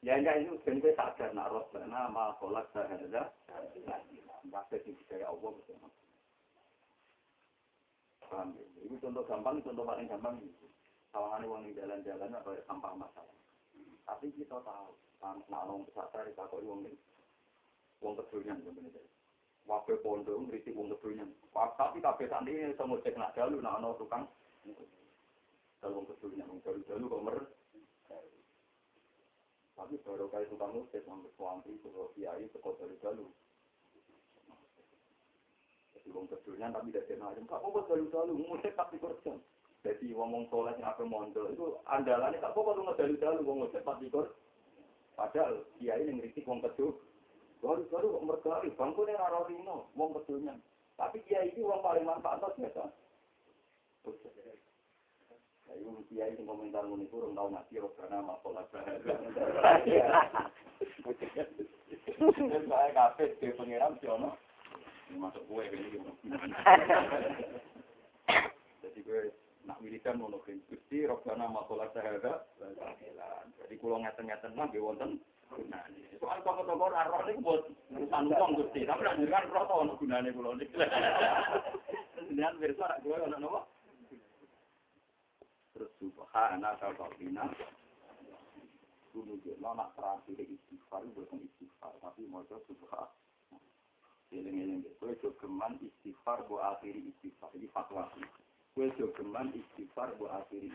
ya 0.03 0.19
enggak 0.19 0.43
itu 0.43 0.55
sebenarnya 0.63 0.95
sadar 0.95 1.29
nak 1.35 1.47
roh 1.51 1.65
karena 1.71 2.11
ma 2.11 2.35
kolak 2.39 2.67
sahada 2.75 3.07
nggak 3.07 4.63
sih 4.83 4.95
kayak 5.07 5.31
Allah 5.31 5.51
Paham 8.29 8.53
ya? 8.53 8.65
Itu 8.85 8.95
contoh 9.01 9.25
gampang, 9.25 9.57
contoh 9.65 9.81
paling 9.81 10.05
gampang 10.05 10.37
itu. 10.45 10.69
Tawangan 11.09 11.41
uang 11.49 11.65
di 11.65 11.73
jalan-jalan 11.73 12.37
atau 12.37 12.53
sampah 12.69 12.93
masalah. 12.93 13.37
Tapi 14.05 14.29
kita 14.37 14.61
tahu, 14.61 14.93
nak 15.21 15.63
nong 15.65 15.89
pesakar 15.89 16.29
kita 16.29 16.45
kok 16.45 16.61
uang 16.61 16.85
ini, 16.85 16.93
uang 18.05 18.13
kedulungan 18.21 18.61
sebenarnya. 18.61 19.01
Wakil 19.65 19.97
pondok 20.05 20.37
ngeritik 20.45 20.77
uang 20.77 20.93
kedulungan. 20.93 21.33
Tapi 21.53 21.97
kabeh 21.97 22.29
tadi 22.29 22.53
semua 22.77 23.01
cek 23.01 23.17
nak 23.17 23.33
jalu, 23.33 23.57
nak 23.61 23.81
nong 23.81 23.97
tukang. 23.97 24.29
Kalau 25.81 25.97
uang 25.97 26.05
kedulungan, 26.13 26.53
uang 26.53 26.61
jalu-jalu 26.61 27.05
kok 27.09 27.25
mer. 27.25 27.37
Tapi 29.73 29.95
baru 30.05 30.27
kali 30.29 30.45
tukang 30.51 30.75
musik, 30.75 31.01
sampai 31.07 31.31
suami, 31.33 31.71
suami, 31.81 32.11
kiai, 32.13 32.45
sekot 32.53 32.77
jalu-jalu. 32.77 33.25
Wong 36.07 36.31
kedulungan 36.31 36.71
tapi 36.71 36.95
tidak 36.95 37.07
kenal 37.11 37.35
aja. 37.35 37.41
Kak 37.43 37.63
dalu 38.11 38.33
musik 38.39 38.73
tapi 38.79 38.95
kerja. 38.95 39.33
Jadi 39.79 40.11
ngomong 40.11 40.51
soleh 40.51 40.75
yang 40.75 40.91
apa 40.91 41.03
mondol 41.07 41.51
itu 41.55 41.79
andalannya 41.87 42.43
kak 42.43 42.51
tapi 42.51 44.11
kerja. 44.11 44.35
Padahal 45.19 45.67
kiai 45.75 46.07
yang 46.07 46.23
ngeritik 46.23 46.47
wong. 46.47 46.63
Baru 46.63 47.83
baru 47.91 48.07
kok 48.15 48.23
mergali 48.23 48.69
bangkune 48.79 49.13
ora 49.19 49.43
rino 49.47 49.91
wong. 49.95 50.15
Tapi 50.95 51.17
kiai 51.27 51.51
itu 51.51 51.67
wong 51.67 51.83
paling 51.83 52.07
manfaat 52.07 52.39
biasa. 52.55 52.87
Ayo 55.69 56.01
kiai 56.07 56.35
yang 56.39 56.47
komentar 56.47 56.87
ngaji 56.87 57.75
ora 57.83 57.89
karena 57.99 58.23
masalah 58.23 58.63
bahasa. 58.71 59.15
Saya 62.69 62.91
kafe 62.91 63.31
di 63.39 63.47
pengiram 63.55 63.95
siono. 64.03 64.35
Masuk 65.17 65.41
kue 65.49 65.63
ini 65.65 65.97
jadi 68.83 68.99
gue 69.01 69.21
nak 69.65 69.81
wiridan 69.81 70.21
mau 70.21 70.29
nukrin 70.29 70.61
gusti 70.69 71.05
robbana 71.05 71.49
masalah 71.49 71.89
sahada. 71.93 72.45
Jadi 73.61 73.73
kalau 73.77 74.01
ngeten-ngeten 74.01 74.57
mah 74.57 74.69
gue 74.69 74.81
wonten. 74.81 75.21
Gunane. 75.49 76.13
Soal 76.21 76.45
toko-toko 76.45 76.93
roh 76.93 77.21
ini 77.25 77.41
buat 77.41 77.65
urusan 77.89 78.29
uang 78.29 78.51
gusti. 78.53 78.85
Tapi 78.85 79.01
nak 79.01 79.17
jangan 79.17 79.49
roh 79.49 79.63
tau 79.65 79.81
ono 79.81 79.93
gunane 79.97 80.29
ini 80.29 80.65
dan 82.37 82.55
versi 82.61 82.81
anak 82.85 83.01
gue 83.01 83.17
ono 83.17 83.37
nopo 83.41 83.59
terus 85.73 85.89
subhana 85.97 86.77
kabina 86.77 87.49
iku 89.09 89.25
nunjukno 89.25 89.69
nak 89.73 89.89
terakhir 89.97 90.37
istighfar 90.45 91.01
bukan 91.17 91.41
istighfar. 91.49 91.93
Tapi 91.97 92.29
maca 92.29 92.61
subhan. 92.69 93.09
Eling-eling 94.29 94.85
kowe 95.01 95.09
jogeman 95.25 95.81
istighfar 95.81 96.45
bu 96.45 96.61
akhiri 96.61 97.01
istighfar 97.09 97.49
iki 97.57 97.65
fatwa. 97.73 98.05
Kowe 98.77 98.85
jogeman 98.93 99.49
istighfar 99.57 100.13
bu 100.21 100.29
akhiri. 100.29 100.69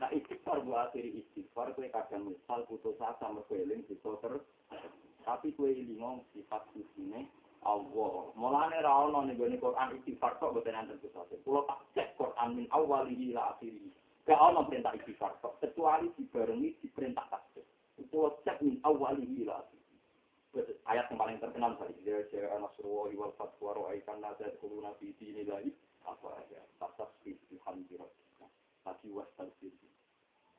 Nah 0.00 0.12
istighfar 0.12 0.60
bu 0.60 0.76
akhiri 0.76 1.24
istighfar 1.24 1.72
kowe 1.72 1.88
kadang 1.88 2.28
misal 2.28 2.60
putus 2.68 3.00
asa 3.00 3.32
mergo 3.32 3.56
eling 3.56 3.80
bisa 3.88 4.12
ter 4.20 4.36
tapi 5.24 5.56
kowe 5.56 5.70
ilingo 5.70 6.28
sifat 6.36 6.66
kusine 6.76 7.24
Allah. 7.64 8.34
Mulane 8.36 8.84
ra 8.84 9.06
ono 9.06 9.24
ning 9.24 9.40
gone 9.40 9.56
Quran 9.56 9.96
istighfar 9.96 10.36
kok 10.36 10.52
boten 10.52 10.76
enten 10.76 11.00
pusate. 11.00 11.40
Kulo 11.46 11.64
tak 11.64 11.80
cek 11.96 12.20
Quran 12.20 12.58
min 12.58 12.66
awalihi 12.68 13.32
ila 13.32 13.56
akhirih. 13.56 13.88
Gak 14.28 14.36
ono 14.38 14.68
perintah 14.68 14.92
istighfar 14.92 15.40
kok 15.40 15.56
kecuali 15.62 16.12
dibarengi 16.20 16.76
diperintah 16.84 17.26
tasbih. 17.32 17.64
Kulo 18.12 18.36
cek 18.44 18.60
min 18.60 18.76
awalihi 18.84 19.46
ila 19.46 19.62
akhirih. 19.62 19.81
Ayat 20.52 21.08
yang 21.08 21.16
paling 21.16 21.40
terkenal 21.40 21.80
tadi 21.80 21.96
dia 22.04 22.20
saya 22.28 22.60
Nasrullah 22.60 23.08
wal 23.16 23.32
fatwa 23.40 23.72
ra'aitan 23.72 24.20
nasa 24.20 24.52
yadkhuluna 24.52 24.92
fi 25.00 25.16
dinillahi 25.16 25.72
apa 26.04 26.44
ya 26.52 26.60
tasbih 26.76 27.40
bihamdi 27.48 27.96
rabbika. 27.96 28.46
Lagi 28.84 29.08
wastabih. 29.08 29.72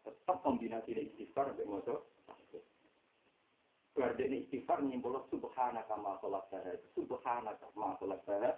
Tetap 0.01 0.41
kombinasi 0.41 0.97
istighfar 0.97 1.53
dengan 1.53 1.77
motor 1.77 2.09
tasbih. 2.25 2.65
Berdene 3.93 4.41
istighfar 4.49 4.81
nyimpul 4.81 5.21
subhanaka 5.29 5.93
ma 6.01 6.17
khalaqtaha. 6.17 6.73
Subhanaka 6.97 7.69
ma 7.77 7.93
khalaqtaha. 8.01 8.57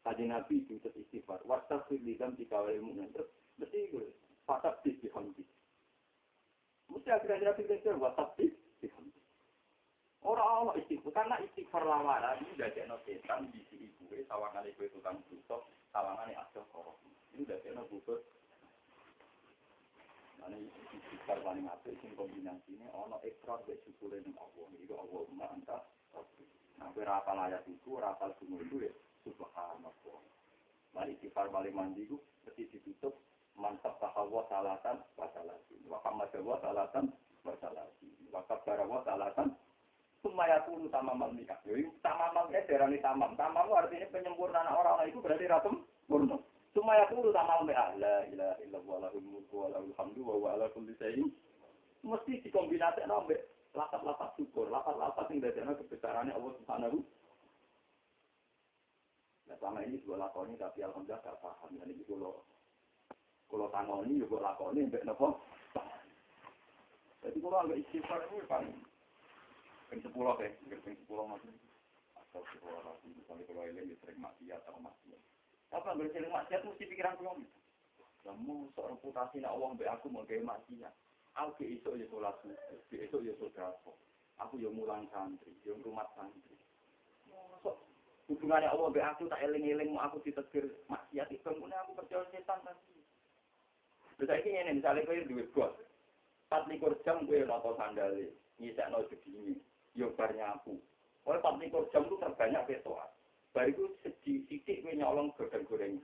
Tadi 0.00 0.24
Nabi 0.32 0.64
itu 0.64 0.80
istighfar. 0.80 1.44
Wastaghfir 1.44 2.00
li 2.00 2.16
dzambika 2.16 2.64
wa 2.64 2.72
lil 2.72 2.80
mu'minin. 2.80 3.12
Mesti 3.60 3.78
itu. 3.84 4.00
Fatabih 4.48 4.96
bihamdi. 5.04 5.44
Mesti 6.88 7.08
akhirnya 7.12 7.52
Nabi 7.52 7.62
kata 7.68 8.00
watabih 8.00 8.50
bihamdi. 8.80 9.11
Orang 10.22 10.46
Allah 10.46 10.74
istighfar 10.78 11.10
karena 11.10 11.36
istighfar 11.42 11.82
lawara 11.82 12.38
ini 12.38 12.54
udah 12.54 12.70
jadi 12.70 12.94
setan 13.02 13.50
di 13.50 13.58
si 13.66 13.90
ibu 13.90 14.06
sawangan 14.30 14.62
ibu 14.70 14.86
tukang 14.94 15.18
busuk 15.26 15.66
sawangan 15.90 16.30
ini 16.30 16.38
ada 16.38 16.62
korok 16.70 16.94
ini 17.34 17.42
udah 17.42 17.58
jadi 17.58 17.82
busuk 17.90 18.22
Ini 20.42 20.58
istighfar 20.94 21.38
paling 21.42 21.66
apik 21.70 21.94
sing 22.02 22.14
kombinasine 22.18 22.86
ana 22.90 23.18
ikrar 23.22 23.62
mek 23.66 23.78
syukure 23.86 24.18
ning 24.22 24.34
Allah. 24.34 24.66
Iku 24.78 24.94
Allah 24.98 25.22
ma 25.34 25.46
anta 25.54 25.78
Nah, 26.82 26.90
kowe 26.90 27.06
ora 27.06 27.22
apal 27.22 27.38
ayat 27.38 27.62
iku, 27.70 28.02
ora 28.02 28.10
apal 28.10 28.34
semua 28.42 28.58
itu 28.58 28.82
ya 28.82 28.90
subhanallah. 29.22 30.18
Mari 30.98 31.14
istighfar 31.14 31.46
paling 31.54 31.70
mandi 31.70 32.10
iku 32.10 32.18
mesti 32.42 32.66
ditutup 32.74 33.14
mantap 33.54 34.02
bahwa 34.02 34.42
salatan 34.50 34.98
wa 35.14 35.30
salatin. 35.30 35.80
Wa 35.86 36.02
hamad 36.02 36.34
wa 36.42 36.58
salatan 36.58 37.14
wa 37.46 37.54
salatin. 37.62 38.12
Wa 38.34 38.42
kabbara 38.50 38.82
wa 38.82 38.98
salatan 39.06 39.54
Sumaya 40.22 40.62
tulu 40.62 40.86
tamam 40.86 41.18
nikah. 41.34 41.58
Jadi 41.66 41.90
tamam 41.98 42.46
ya 42.54 42.62
darani 42.70 43.02
tamam. 43.02 43.34
Tamam 43.34 43.66
artinya 43.74 44.06
penyempurnaan 44.14 44.70
orang-orang 44.70 45.10
itu 45.10 45.18
berarti 45.18 45.50
ratum 45.50 45.82
murno. 46.06 46.46
Cuma 46.72 46.96
ya 46.96 47.04
kudu 47.10 47.34
sama 47.34 47.60
mbak 47.66 48.00
la 48.00 48.24
ilaha 48.30 48.56
illallah 48.64 49.12
mulku 49.18 49.66
wa 49.66 49.68
lahul 49.74 49.92
hamdu 49.98 50.20
wa 50.24 50.34
huwa 50.38 50.48
ala 50.56 50.66
kulli 50.72 50.94
syai'in. 50.96 51.28
Mesti 52.06 52.40
dikombinasi 52.46 53.04
ambek 53.04 53.44
lapat-lapat 53.76 54.32
syukur, 54.38 54.72
lapat-lapat 54.72 55.26
yang 55.30 55.42
dadana 55.42 55.72
kebesarannya 55.76 56.32
Allah 56.32 56.52
Subhanahu 56.62 56.98
Nah, 59.52 59.60
selama 59.60 59.84
ini 59.84 60.00
gue 60.00 60.16
lakoni 60.16 60.56
tapi 60.56 60.80
alhamdulillah 60.80 61.20
gak 61.20 61.36
paham. 61.44 61.76
Ini 61.76 62.08
kalau 62.08 62.40
kalau 63.52 63.68
tangoni 63.68 64.16
juga 64.16 64.40
lakoni 64.40 64.88
mbak 64.88 65.04
nopo. 65.04 65.44
Jadi 67.20 67.36
kalau 67.36 67.60
agak 67.60 67.84
istighfar 67.84 68.24
itu 68.24 68.48
paling 68.48 68.72
ping 69.92 70.00
sepuluh 70.00 70.32
ya, 70.40 70.48
ping 70.64 70.96
sepuluh 71.04 71.28
masih. 71.28 71.52
Atau 72.16 72.40
sepuluh 72.48 72.80
lagi, 72.80 73.12
misalnya 73.12 73.44
kalau 73.44 73.68
ini 73.68 73.92
sering 74.00 74.16
maksiat 74.16 74.64
atau 74.64 74.80
maksiat. 74.80 75.20
Apa 75.68 75.92
nggak 75.92 76.16
sering 76.16 76.32
maksiat 76.32 76.64
mesti 76.64 76.88
pikiran 76.88 77.20
kulo. 77.20 77.44
Kamu 78.24 78.72
seorang 78.72 78.96
reputasi 78.96 79.44
nak 79.44 79.52
uang 79.60 79.76
be 79.76 79.84
aku 79.84 80.08
mau 80.08 80.24
gaya 80.24 80.40
maksiat. 80.40 80.96
Aku 81.36 81.60
iso 81.68 81.92
ya 82.00 82.08
sholat 82.08 82.40
subuh, 82.88 83.20
ya 83.20 83.36
saudara. 83.36 83.76
Aku 84.40 84.56
ya 84.56 84.72
mulang 84.72 85.04
santri, 85.12 85.52
ya 85.60 85.76
rumah 85.84 86.08
santri. 86.16 86.56
Masuk 87.28 87.76
hubungannya 88.32 88.72
Allah 88.72 88.88
be 88.88 89.00
aku 89.04 89.28
tak 89.28 89.44
eling-eling 89.44 89.92
mau 89.92 90.08
aku 90.08 90.24
ditegur 90.24 90.72
maksiat 90.88 91.28
itu 91.28 91.44
kemudian 91.44 91.84
aku 91.84 92.00
percaya 92.00 92.24
setan 92.32 92.64
tadi. 92.64 92.96
Terus 94.16 94.40
ini 94.40 94.56
ini 94.56 94.72
misalnya 94.80 95.04
kau 95.04 95.18
duit 95.18 95.48
gua, 95.52 95.68
empat 96.48 96.62
likur 96.70 96.94
jam 97.02 97.26
gue 97.26 97.42
noto 97.42 97.74
sandali, 97.74 98.30
nyisak 98.62 98.86
no 98.92 99.02
segini, 99.10 99.58
yo 99.96 100.12
bar 100.16 100.32
nyapu. 100.32 100.76
Oleh 101.22 101.38
empat 101.38 101.54
likur 101.62 101.86
jam 101.94 102.02
itu 102.06 102.18
terbanyak 102.18 102.66
betoan. 102.66 103.10
Bariku 103.52 103.84
sedih 104.00 104.42
sidik 104.48 104.80
gue 104.82 104.96
nyolong 104.96 105.30
goreng-goreng. 105.36 106.00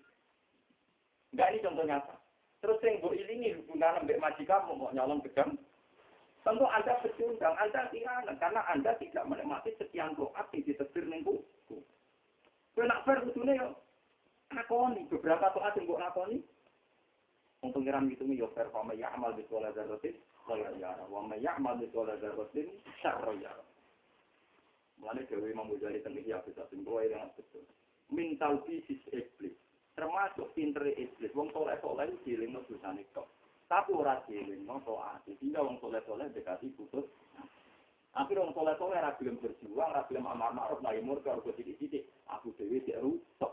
Enggak 1.33 1.49
ini 1.53 1.65
contoh 1.65 1.85
nyata. 1.85 2.15
Terus 2.61 2.83
yang 2.85 3.01
gue 3.01 3.19
ilingi 3.19 3.57
hubungan 3.57 4.05
ambek 4.05 4.21
majikan 4.21 4.69
mau 4.69 4.93
nyolong 4.93 5.25
gedang. 5.25 5.57
Tentu 6.45 6.65
Anda 6.65 6.95
pecundang, 7.03 7.55
Anda 7.57 7.89
tiranan. 7.91 8.37
Karena 8.37 8.61
Anda 8.69 8.93
tidak 9.01 9.27
menikmati 9.27 9.75
sekian 9.81 10.15
doa 10.15 10.43
yang 10.55 10.63
ditetir 10.65 11.05
nengku. 11.09 11.41
Gue 12.75 12.85
nak 12.87 13.03
fair 13.09 13.25
kudune 13.27 13.53
yo. 13.59 13.75
Lakoni, 14.55 15.09
beberapa 15.11 15.51
doa 15.53 15.73
yang 15.77 15.89
gue 15.89 15.99
lakoni. 15.99 16.39
Untuk 17.59 17.83
ngiram 17.83 18.07
gitu 18.13 18.23
nih 18.29 18.45
yo 18.45 18.49
fair. 18.55 18.71
Wama 18.71 18.95
ya'amal 18.95 19.35
bitola 19.35 19.75
zarrotin. 19.75 20.15
Wala 20.47 20.71
yara. 20.79 21.05
Wama 21.11 21.35
ya'amal 21.41 21.81
bitola 21.81 22.15
zarrotin. 22.23 22.71
Syarro 23.03 23.35
yara. 23.41 23.65
Mulanya 24.99 25.23
Dewi 25.31 25.55
Imam 25.55 25.71
Ghazali 25.71 26.03
tentang 26.03 26.27
ya 26.27 26.43
bisa 26.43 26.67
simpul 26.71 26.99
dengan 27.07 27.31
betul. 27.39 27.63
Mental 28.11 28.59
bisnis 28.67 28.99
iblis. 29.15 29.55
Termasuk 29.95 30.51
pinter 30.59 30.91
iblis. 30.95 31.35
Wong 31.35 31.55
soleh 31.55 31.79
soleh 31.79 32.11
ciling 32.27 32.51
no 32.51 32.67
susah 32.67 32.95
kok. 33.15 33.31
Tapi 33.71 33.95
ora 33.95 34.19
ciling 34.27 34.67
no 34.67 34.83
toat. 34.83 35.23
Sehingga 35.27 35.63
wong 35.63 35.79
soleh 35.79 36.03
soleh 36.03 36.27
dekati 36.35 36.75
putus. 36.75 37.07
Akhirnya 38.19 38.51
wong 38.51 38.55
soleh 38.59 38.75
soleh 38.75 38.99
ragilem 38.99 39.39
berjuang, 39.39 39.95
ragilem 39.95 40.27
amar 40.27 40.51
ma'ruf 40.51 40.83
nahi 40.83 40.99
murka, 40.99 41.39
rugo 41.39 41.55
titik-titik. 41.55 42.11
Aku 42.35 42.51
Dewi 42.59 42.83
tidak 42.83 43.07
rusak. 43.07 43.53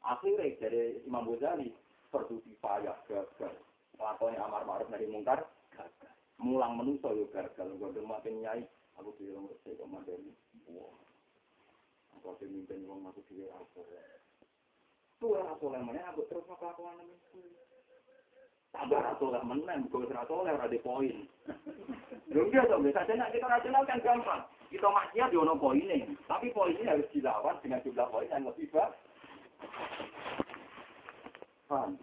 Akhirnya 0.00 0.56
dari 0.56 1.04
Imam 1.04 1.28
Ghazali 1.28 1.68
perduti 2.08 2.56
payah 2.64 2.96
gagal. 3.04 3.52
Lakoni 4.00 4.40
amar 4.40 4.64
ma'ruf 4.64 4.88
nahi 4.88 5.04
mungkar 5.12 5.44
gagal. 5.76 6.14
Mulang 6.40 6.80
menuso 6.80 7.12
yo 7.12 7.28
gagal. 7.28 7.68
Gue 7.76 8.00
makin 8.00 8.40
nyai. 8.40 8.64
Aku 9.00 9.16
bilang 9.16 9.48
saya 9.64 9.80
komandan. 9.80 10.28
Wah. 10.68 10.92
Aku 12.20 12.36
ada 12.36 12.44
mimpin 12.52 12.84
wong 12.84 13.08
aku 13.08 13.24
dhewe 13.32 13.48
apa. 13.48 13.80
Tuh 15.16 15.40
ora 15.40 15.56
soleh 15.56 15.80
meneh 15.80 16.04
aku 16.04 16.28
terus 16.28 16.44
kelakuan 16.44 17.00
itu. 17.08 17.40
Tambah 18.76 19.00
ora 19.00 19.16
soleh 19.16 19.40
meneh, 19.40 19.88
kok 19.88 20.04
ora 20.04 20.28
soleh 20.28 20.52
di 20.68 20.80
poin. 20.84 21.16
Lho 22.32 22.44
iya 22.52 22.62
to, 22.68 22.76
biasa 22.76 23.08
kita 23.08 23.46
rasional 23.48 23.88
kan 23.88 24.04
gampang. 24.04 24.44
Kita 24.68 24.86
maksiat 24.86 25.34
yo 25.34 25.42
ono 25.42 25.56
poine, 25.56 26.14
tapi 26.30 26.54
poinnya 26.54 26.94
harus 26.94 27.08
dilawan 27.10 27.58
dengan 27.58 27.82
jumlah 27.82 28.06
poin 28.06 28.30
yang 28.30 28.46
lebih 28.46 28.70
banyak. 28.70 28.94
Paham? 31.66 31.98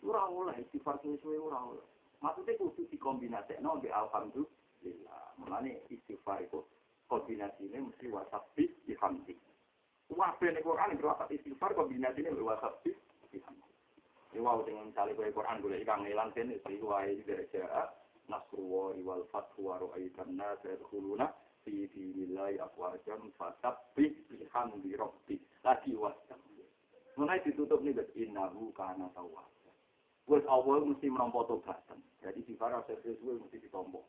Ora 0.00 0.22
oleh 0.30 0.56
istighfar 0.62 0.96
suwe-suwe 1.02 1.42
ora 1.42 1.58
oleh. 1.74 1.86
Maksudnya 2.22 2.56
kudu 2.56 2.86
alhamdulillah. 3.90 4.55
Mulane 5.36 5.84
istighfar 5.92 6.42
itu 6.42 6.64
kombinasi 7.06 7.68
ini 7.68 7.86
mesti 7.86 8.08
wasabih 8.08 8.68
dihamdi. 8.88 9.36
Wabah 10.10 10.48
ini 10.48 10.60
Quran 10.62 10.90
yang 10.94 10.98
berwakat 11.02 11.28
istighfar 11.34 11.76
kombinasi 11.76 12.24
ini 12.24 12.40
wasabih 12.40 12.94
dihamdi. 13.30 13.72
Ini 14.34 14.40
wow 14.42 14.60
dengan 14.64 14.90
misalnya 14.90 15.16
kue 15.16 15.32
Quran 15.32 15.62
boleh 15.62 15.78
ikan 15.84 16.02
ngilang 16.02 16.30
kan 16.34 16.50
itu 16.50 16.76
dari 17.24 17.46
ja'a 17.52 17.84
nasruwa 18.26 18.92
wal 19.00 19.24
fathu 19.30 19.70
wa 19.70 19.78
ru'aitan 19.78 20.34
nas 20.34 20.58
yadkhuluna 20.66 21.30
fi 21.62 21.86
dinillahi 21.94 22.58
afwajan 22.58 23.30
fasabbih 23.38 24.12
bihamdi 24.28 24.92
rabbi 24.98 25.36
lagi 25.62 25.92
wasabih. 25.94 26.66
Mulai 27.16 27.40
ditutup 27.46 27.80
nih 27.80 27.96
bet 27.96 28.10
innahu 28.12 28.74
kana 28.76 29.08
tawwab. 29.14 29.48
Wes 30.26 30.42
awal 30.50 30.82
mesti 30.82 31.06
menompo 31.06 31.46
tobatan. 31.46 32.02
Jadi 32.18 32.42
di 32.42 32.58
para 32.58 32.82
sesuai 32.82 33.46
mesti 33.46 33.62
ditombok. 33.62 34.02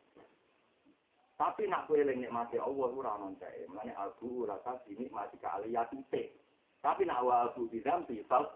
Tapi 1.38 1.70
nak 1.70 1.86
kue 1.86 2.02
eling 2.02 2.26
nikmati 2.26 2.58
Allah 2.58 2.90
ora 2.90 3.14
ono 3.14 3.38
cae. 3.38 3.70
Mulane 3.70 3.94
aku 3.94 4.50
rasa 4.50 4.82
dinikmati 4.90 5.38
kaaliyatite. 5.38 6.34
Tapi 6.82 7.06
nak 7.06 7.22
wa 7.22 7.46
aku 7.46 7.70
didampi 7.70 8.26
fal 8.26 8.50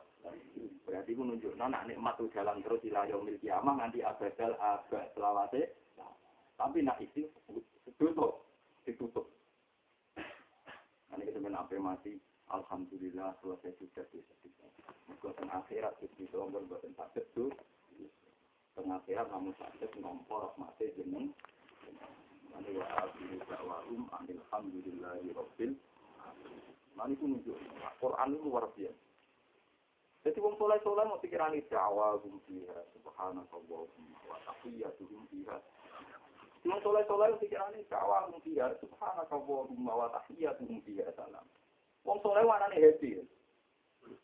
berarti 0.85 1.13
ku 1.13 1.21
nunjukno 1.21 1.65
nak 1.69 1.85
nikmat 1.85 2.17
jalan 2.33 2.61
terus 2.65 2.81
ila 2.89 3.05
yaumil 3.05 3.37
kiamah 3.37 3.77
nanti 3.77 4.01
abadal 4.01 4.57
abad 4.57 5.13
selawase. 5.13 5.77
Tapi 6.57 6.81
nak 6.81 6.97
isi 7.05 7.29
ditutup, 7.85 8.49
ditutup. 8.85 9.29
Nanti 11.13 11.29
kita 11.29 11.37
menape 11.37 11.77
mati 11.77 12.17
Alhamdulillah 12.49 13.37
selesai 13.45 13.77
sudah 13.77 14.05
bisa. 14.09 14.33
Bukan 15.21 15.53
akhirat 15.53 16.01
itu 16.01 16.25
omong 16.33 16.65
bukan 16.65 16.97
sakit 16.97 17.29
tuh. 17.37 17.53
Tengah 18.73 18.97
akhirat 19.05 19.29
namun 19.29 19.53
sakit 19.61 20.01
ngompor 20.01 20.57
mati 20.57 20.89
jeneng 20.97 21.29
Mane 22.51 22.69
wa 22.75 22.85
akhiru 23.07 23.37
da'wahum 23.47 24.01
alhamdulillahi 24.11 25.27
rabbil 25.31 25.73
alamin. 26.19 26.61
Mane 26.99 27.11
itu 27.15 27.25
nunjuk 27.25 27.57
Quran 28.03 28.27
itu 28.35 28.43
luar 28.43 28.67
biasa. 28.75 29.11
Jadi 30.21 30.37
wong 30.37 30.53
soleh 30.61 30.77
soleh 30.85 31.01
mau 31.09 31.17
pikiran 31.17 31.49
itu 31.57 31.73
awal 31.73 32.21
fiha 32.45 32.77
subhanakallahumma 32.93 34.19
wa 34.29 34.37
tahiyyatuhum 34.45 35.25
fiha. 35.33 35.57
Wong 36.61 36.77
soleh 36.85 37.01
soleh 37.09 37.33
pikiran 37.41 37.73
itu 37.73 37.89
awal 37.97 38.29
fiha 38.45 38.69
subhanakallahumma 38.77 39.93
wa 39.97 40.07
tahiyyatuhum 40.13 40.77
fiha 40.85 41.09
salam. 41.17 41.41
Wong 42.05 42.21
soleh 42.21 42.45
warnane 42.45 42.77
happy. 42.77 43.17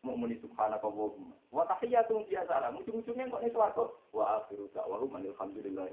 Mau 0.05 0.13
muni 0.13 0.38
subhanakallahumma 0.38 1.34
wa 1.49 1.65
tahiyyatuhum 1.65 2.30
fiha 2.30 2.45
salam. 2.45 2.78
Ujung-ujungnya 2.78 3.34
kok 3.34 3.41
ning 3.41 3.53
swarga 3.57 3.89
wa 4.13 4.25
akhiru 4.38 4.69
da'wahum 4.78 5.17
alhamdulillah. 5.17 5.89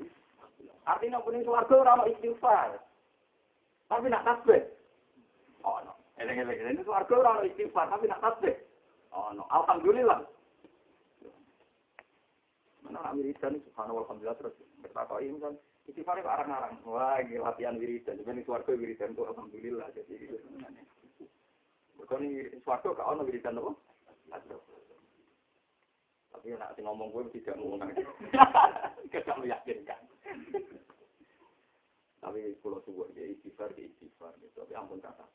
Artinya 0.85 1.25
pun 1.25 1.33
ning 1.33 1.45
swarga 1.49 1.75
ora 1.81 1.97
ono 1.97 2.05
istighfar. 2.13 2.77
Tapi 3.89 4.07
nak 4.13 4.25
tasbih. 4.29 4.63
Oh 5.65 5.81
no. 5.81 5.97
Eleng-eleng 6.21 6.77
ini 6.77 6.85
swarga 6.85 7.15
ora 7.17 7.31
ono 7.41 7.49
istighfar 7.49 7.89
tapi 7.89 8.05
nak 8.05 8.21
tasbih. 8.21 8.55
Oh, 9.15 9.31
no. 9.33 9.47
Alhamdulillah. 9.49 10.27
Mana 12.85 13.01
nak 13.01 13.17
wiridan 13.17 13.63
subhanallah 13.65 14.05
alhamdulillah 14.05 14.39
terus 14.43 14.55
bertakwa 14.85 15.23
ini 15.25 15.41
kan 15.41 15.57
istighfar 15.89 16.21
itu 16.21 16.29
arang-arang. 16.29 16.77
Wah, 16.85 17.17
ini 17.25 17.41
latihan 17.41 17.81
wiridan. 17.81 18.21
Jadi 18.21 18.45
suarga 18.45 18.77
wiridan 18.77 19.17
itu 19.17 19.25
alhamdulillah. 19.25 19.89
Jadi 19.97 20.15
itu 20.21 20.37
sebenarnya. 20.45 20.85
Bukan 21.97 22.21
ini 22.29 22.61
suarga 22.61 22.93
gak 22.93 23.09
ono 23.09 23.25
wiridan 23.25 23.57
apa? 23.57 23.73
Tapi 26.35 26.61
nak 26.61 26.77
ngomong 26.77 27.09
gue 27.09 27.41
tidak 27.41 27.57
mau 27.63 27.73
ngomong. 27.73 27.89
Tidak 29.09 29.37
meyakinkan. 29.41 30.14
Tapi 32.25 32.57
kalau 32.65 32.81
sebuah 32.89 33.13
dia 33.13 33.29
istighfar, 33.29 33.77
dia 33.77 33.85
istighfar. 33.85 34.33
Gitu. 34.41 34.57
Tapi 34.57 34.73
ampun 34.73 34.97
kata. 34.97 35.29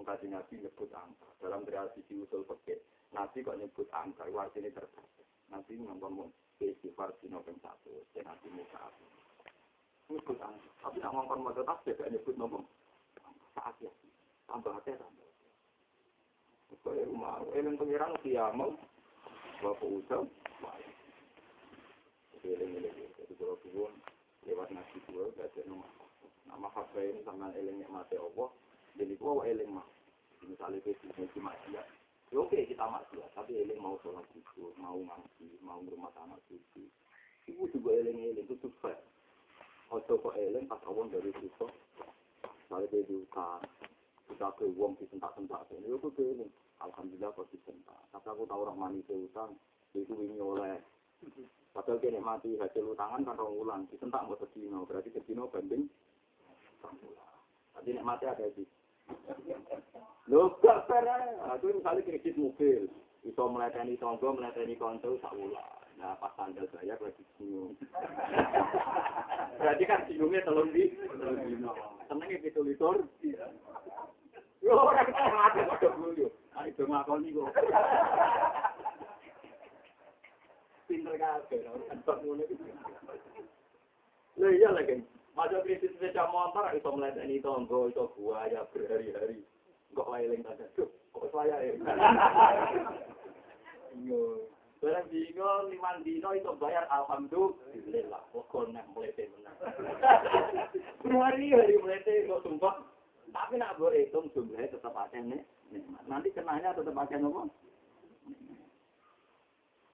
Mengkaji 0.00 0.32
Nabi 0.32 0.64
nyebut 0.64 0.88
angka. 0.96 1.28
Dalam 1.44 1.64
tradisi 1.68 2.16
usul 2.16 2.44
pekeh. 2.48 2.80
Nabi 3.12 3.44
kok 3.44 3.60
nyebut 3.60 3.88
angka. 3.92 4.24
Artinya 4.24 4.72
terbatas. 4.72 5.28
Nabi 5.52 5.76
ngomong 5.76 6.32
istighfar 6.56 7.12
dino 7.20 7.44
ping 7.44 7.60
satu. 7.60 8.00
Dan 8.16 8.24
Nabi 8.24 8.48
muka 8.48 8.80
aku. 8.80 9.04
Nyebut 10.16 10.40
angka. 10.40 10.70
Tapi 10.80 10.96
nak 11.04 11.12
ngomong 11.12 11.40
mau 11.44 11.52
tetap 11.52 11.84
gak 11.84 12.08
nyebut 12.08 12.34
ngomong. 12.40 12.64
Saat 13.52 13.76
ya. 13.84 13.92
Tambah 14.48 14.72
hati 14.72 14.96
tambah. 14.96 15.28
Kaya 16.86 17.02
rumah. 17.10 17.42
Eleng 17.52 17.76
pengiran 17.76 18.14
kiamal. 18.22 18.72
Bapak. 19.58 20.24
Jadi 22.36 22.46
eleng-eleng. 22.46 23.15
Kalau 23.38 23.56
tuan. 23.62 23.94
Lewat 24.44 24.68
nasi. 24.72 24.98
Gak 25.06 25.46
ada 25.52 25.60
nomor. 25.68 25.90
Nama 26.46 26.68
hafal 26.72 27.02
ini 27.02 27.20
sama 27.26 27.50
elengnya 27.52 27.90
mati 27.90 28.16
Allah. 28.16 28.48
Jadi 28.96 29.14
gua 29.20 29.44
eling 29.44 29.70
mah. 29.76 29.86
Misalnya 30.46 30.78
ke 30.80 30.94
sini 31.02 31.26
cuma 31.34 31.52
dia. 31.66 31.82
Ya 32.34 32.42
oke 32.42 32.58
kita 32.58 32.82
maksiat, 32.82 33.38
tapi 33.38 33.54
eling 33.54 33.78
mau 33.78 33.94
sholat 34.02 34.26
zuhur, 34.34 34.74
mau 34.82 34.98
ngaji, 34.98 35.46
mau 35.62 35.78
rumah 35.78 36.10
tanah 36.10 36.34
suci. 36.50 36.90
Ibu 37.46 37.70
juga 37.70 37.94
eling-eling 38.02 38.50
itu 38.50 38.66
fair. 38.82 38.98
Ojo 39.94 40.18
kok 40.18 40.34
eling 40.34 40.66
pas 40.66 40.82
awon 40.90 41.06
dari 41.06 41.30
situ. 41.38 41.66
Misalnya 42.42 42.90
dia 42.90 43.06
diutang, 43.06 43.62
kita 44.26 44.50
ke 44.58 44.66
uang 44.66 44.98
disentak-sentak. 44.98 45.70
Ini 45.70 45.94
aku 45.94 46.10
eling. 46.18 46.50
Alhamdulillah 46.82 47.30
kok 47.30 47.46
disentak. 47.54 48.00
Tapi 48.10 48.26
aku 48.26 48.42
tahu 48.50 48.66
orang 48.66 48.78
manis 48.78 49.06
utang, 49.06 49.54
itu 49.94 50.10
ini 50.10 50.42
oleh. 50.42 50.82
Padahal 51.76 52.00
kini 52.00 52.20
mati 52.20 52.56
hasil 52.56 52.96
utangan 52.96 53.20
kan 53.20 53.36
orang 53.36 53.52
ulang, 53.52 53.80
disentak 53.92 54.24
mau 54.24 54.36
sedino, 54.40 54.88
berarti 54.88 55.12
sedino 55.12 55.44
banding. 55.52 55.84
Tadi 57.76 57.90
nek 57.92 58.06
mati 58.08 58.24
ada 58.24 58.48
sih. 58.56 58.64
Lho, 60.32 60.56
gak 60.64 60.88
fair 60.88 61.04
Aku 61.52 61.68
misalnya 61.70 62.00
kredit 62.02 62.34
mobil, 62.40 62.88
bisa 63.20 63.44
meleteni 63.44 64.00
tonggo, 64.00 64.32
meleteni 64.32 64.74
konco, 64.80 65.20
sak 65.20 65.36
wulan. 65.36 65.62
Nah, 65.96 66.16
pas 66.16 66.32
tanggal 66.36 66.64
saya 66.72 66.96
lagi 66.96 67.24
bingung. 67.40 67.72
Berarti 69.56 69.84
kan 69.88 70.04
bingungnya 70.08 70.44
telur 70.44 70.68
di, 70.68 70.92
seneng 72.08 72.28
ya 72.28 72.38
itu 72.40 72.60
litur. 72.60 73.00
Yo, 74.64 74.72
orang 74.72 75.12
mati 75.12 75.60
pada 75.64 75.88
dulu. 75.92 76.28
Ayo 76.56 76.82
ngakoni 76.88 77.36
kok. 77.36 77.52
Pinter 80.86 81.18
kabeh, 81.18 81.66
kan 81.66 81.98
ngono 82.22 82.46
Lho 84.36 84.48
iya 84.52 84.70
lagi. 84.70 85.02
Masa 85.36 85.60
krisis 85.66 85.92
sepeda 85.96 86.30
motor 86.32 86.70
itu 86.72 86.88
meleteni 86.88 87.42
tonggo, 87.44 87.92
itu 87.92 88.08
buaya 88.16 88.64
berhari-hari. 88.72 89.44
Kok 89.92 90.08
lailing 90.08 90.40
saja. 90.46 90.64
Kok 91.12 91.28
saya 91.32 91.56
ya? 91.60 91.72
Bingung. 93.92 94.48
Barang 94.76 95.08
bingung, 95.08 95.72
lima 95.72 95.90
dino 96.04 96.30
itu 96.36 96.52
bayar 96.60 96.84
Alhamdulillah. 96.88 98.22
Kok 98.32 98.48
konek 98.48 98.84
melete 98.92 99.28
menang. 99.36 99.56
Berhari-hari 101.04 101.74
melete, 101.80 102.28
kok 102.28 102.44
sumpah. 102.44 102.84
Tapi 103.32 103.60
nak 103.60 103.76
gue 103.76 103.92
hitung 103.92 104.32
jumlahnya 104.32 104.72
tetap 104.72 104.96
ada 104.96 105.18
nih. 105.20 105.42
Nanti 106.08 106.32
kenanya 106.32 106.72
tetap 106.72 106.96
ada 106.96 107.16
nopo. 107.20 107.50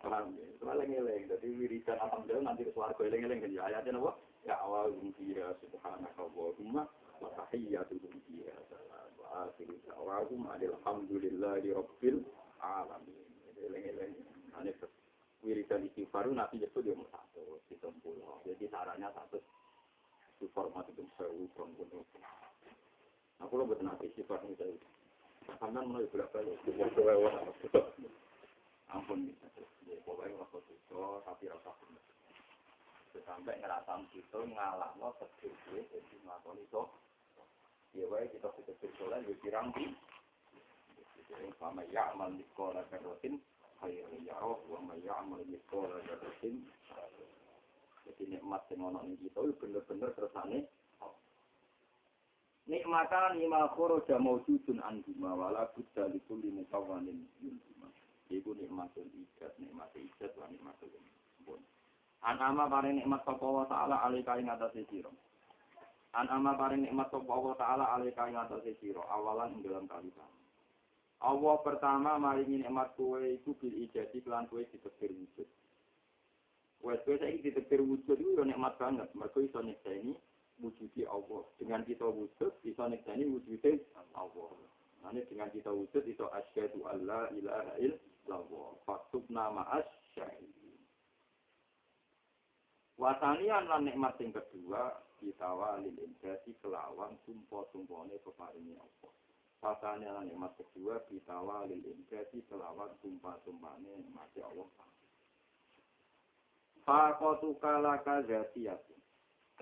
Paham 0.03 0.35
ngeleng. 0.81 1.29
Jadi 1.29 1.49
wiridan 1.53 1.99
alhamdulillah 2.01 2.45
nanti 2.49 2.65
ke 2.65 2.73
suarga 2.73 3.03
eleng-eleng. 3.05 3.45
Kan 3.45 3.53
ya 3.53 3.63
ayatnya 3.69 4.01
nopo. 4.01 4.17
Ya 4.49 4.57
awal 4.65 4.97
fiha 5.21 5.53
subhanaka 5.61 6.19
Allahumma 6.19 6.89
wa 7.21 7.29
tahiyyatuhum 7.37 8.15
fiha 8.27 8.57
salam 8.73 9.11
wa 9.21 9.47
akhiru 9.47 9.77
da'wahum 9.85 10.41
alhamdulillahi 10.49 11.69
rabbil 11.77 12.19
alamin. 12.65 13.29
Eleng-eleng. 13.61 14.13
Ane 14.57 14.73
wiridan 15.43 15.87
istighfar 15.91 16.31
nanti 16.31 16.63
nyebut 16.63 16.87
yang 16.87 17.03
satu 17.11 17.61
di 17.67 17.75
sepuluh. 17.77 18.41
Jadi 18.47 18.65
sarannya 18.71 19.11
satu 19.11 19.39
itu 20.39 20.47
format 20.55 20.87
itu 20.91 21.03
sewu 21.19 21.47
perempuan. 21.55 22.03
Aku 23.43 23.59
lo 23.59 23.67
betul 23.67 23.91
nanti 23.91 24.11
ini 24.11 24.55
saya. 24.59 24.75
Karena 25.59 25.83
mulai 25.83 26.07
berapa 26.11 26.39
ya? 26.43 26.55
Ampun 28.93 29.29
bisa. 29.29 29.47
Pokoknya 30.03 30.35
waktu 30.41 30.59
itu 30.67 30.99
tapi 31.25 31.47
rasa 31.47 31.71
benar 31.79 32.03
sampai 33.23 33.61
ngerasa 33.61 33.93
itu 34.17 34.41
ngalah 34.57 34.93
lo 34.97 35.13
sedih 35.21 35.53
jadi 35.89 36.15
ngakon 36.25 36.59
itu 36.59 36.83
ya 37.93 38.05
wae 38.09 38.25
kita 38.33 38.49
sedih 38.57 38.91
soleh 38.97 39.21
ya 39.29 39.35
pirang 39.45 39.69
di 39.77 39.93
sama 41.61 41.85
ya 41.93 42.13
amal 42.13 42.29
di 42.33 42.45
sekolah 42.53 42.85
karotin 42.93 43.41
khair 43.81 44.09
ya 44.25 44.37
roh 44.41 44.61
wa 44.69 44.81
ma 44.85 44.95
ya 45.01 45.17
amal 45.21 45.41
di 45.45 45.57
sekolah 45.69 46.01
karotin 46.09 46.65
jadi 48.03 48.23
nikmat 48.37 48.67
yang 48.73 48.91
ono 48.91 49.01
ning 49.07 49.17
kita 49.21 49.41
itu 49.47 49.55
bener-bener 49.61 50.11
kersane 50.17 50.67
nikmatan 52.67 53.39
lima 53.39 53.71
khoroja 53.77 54.19
maujudun 54.19 54.83
anjuma 54.83 55.37
wala 55.37 55.69
budda 55.73 56.11
likulli 56.11 56.51
mutawanin 56.51 57.29
yunjuma 57.41 57.89
iku 58.33 58.57
nikmatul 58.57 59.07
ijad 59.13 59.53
nikmatul 59.61 60.03
ijad 60.09 60.33
wa 60.41 60.47
nikmatul 60.49 60.89
pun 61.45 61.61
Anama 62.23 62.71
paring 62.71 63.03
nikmat 63.03 63.27
sapa 63.27 63.43
wa 63.43 63.67
taala 63.67 63.99
alika 64.07 64.39
ing 64.39 64.47
atase 64.47 64.87
sira. 64.87 65.11
Anama 66.15 66.55
paring 66.55 66.87
nikmat 66.87 67.11
sapa 67.11 67.35
wa 67.35 67.55
taala 67.59 67.85
alika 67.99 68.31
ing 68.31 68.39
atase 68.39 68.79
sira 68.79 69.03
awalan 69.11 69.59
ing 69.59 69.67
dalam 69.67 69.91
kalimat. 69.91 70.31
Allah 71.23 71.55
pertama 71.63 72.19
maringi 72.19 72.67
nikmat 72.67 72.99
kowe 72.99 73.23
iku 73.23 73.55
bil 73.55 73.71
ijadi 73.87 74.19
lan 74.27 74.51
kowe 74.51 74.59
ditetir 74.59 75.15
wujud. 75.15 75.47
Wes 76.83 76.99
kowe 77.07 77.15
saiki 77.15 77.47
ditetir 77.47 77.79
wujud 77.79 78.19
iku 78.19 78.43
yo 78.43 78.43
nikmat 78.43 78.75
banget, 78.75 79.07
mergo 79.15 79.39
iso 79.39 79.63
nyekseni 79.63 80.19
wujudi 80.59 81.07
Allah. 81.07 81.47
Dengan 81.63 81.87
kita 81.87 82.11
wujud 82.11 82.53
iso 82.67 82.83
nyekseni 82.91 83.23
wujude 83.31 83.87
Allah. 84.19 84.51
Nanti 85.03 85.27
dengan 85.27 85.51
kita 85.51 85.75
wujud 85.75 86.07
iso 86.07 86.31
asyhadu 86.31 86.87
alla 86.87 87.27
ilaha 87.35 87.75
illallah. 87.83 88.71
Faktubna 88.87 89.51
ma'as 89.51 89.87
syahid. 90.15 90.55
Wasanian 93.03 93.67
lan 93.67 93.83
nikmat 93.83 94.15
sing 94.15 94.31
kedua 94.31 94.95
ditawa 95.19 95.83
lil 95.83 95.99
injasi 95.99 96.55
kelawan 96.63 97.19
tumpo-tumpone 97.27 98.15
peparingi 98.23 98.79
Allah. 98.79 99.13
Wasanian 99.59 100.23
lan 100.23 100.31
nikmat 100.31 100.55
kedua 100.55 101.03
ditawa 101.11 101.67
lil 101.67 101.83
injasi 101.83 102.47
kelawan 102.47 102.95
tumpa-tumpane 103.03 104.07
nikmat 104.07 104.31
Allah. 104.39 104.71
Fakotu 106.87 107.59
kalaka 107.59 108.23
zatiyati 108.23 108.95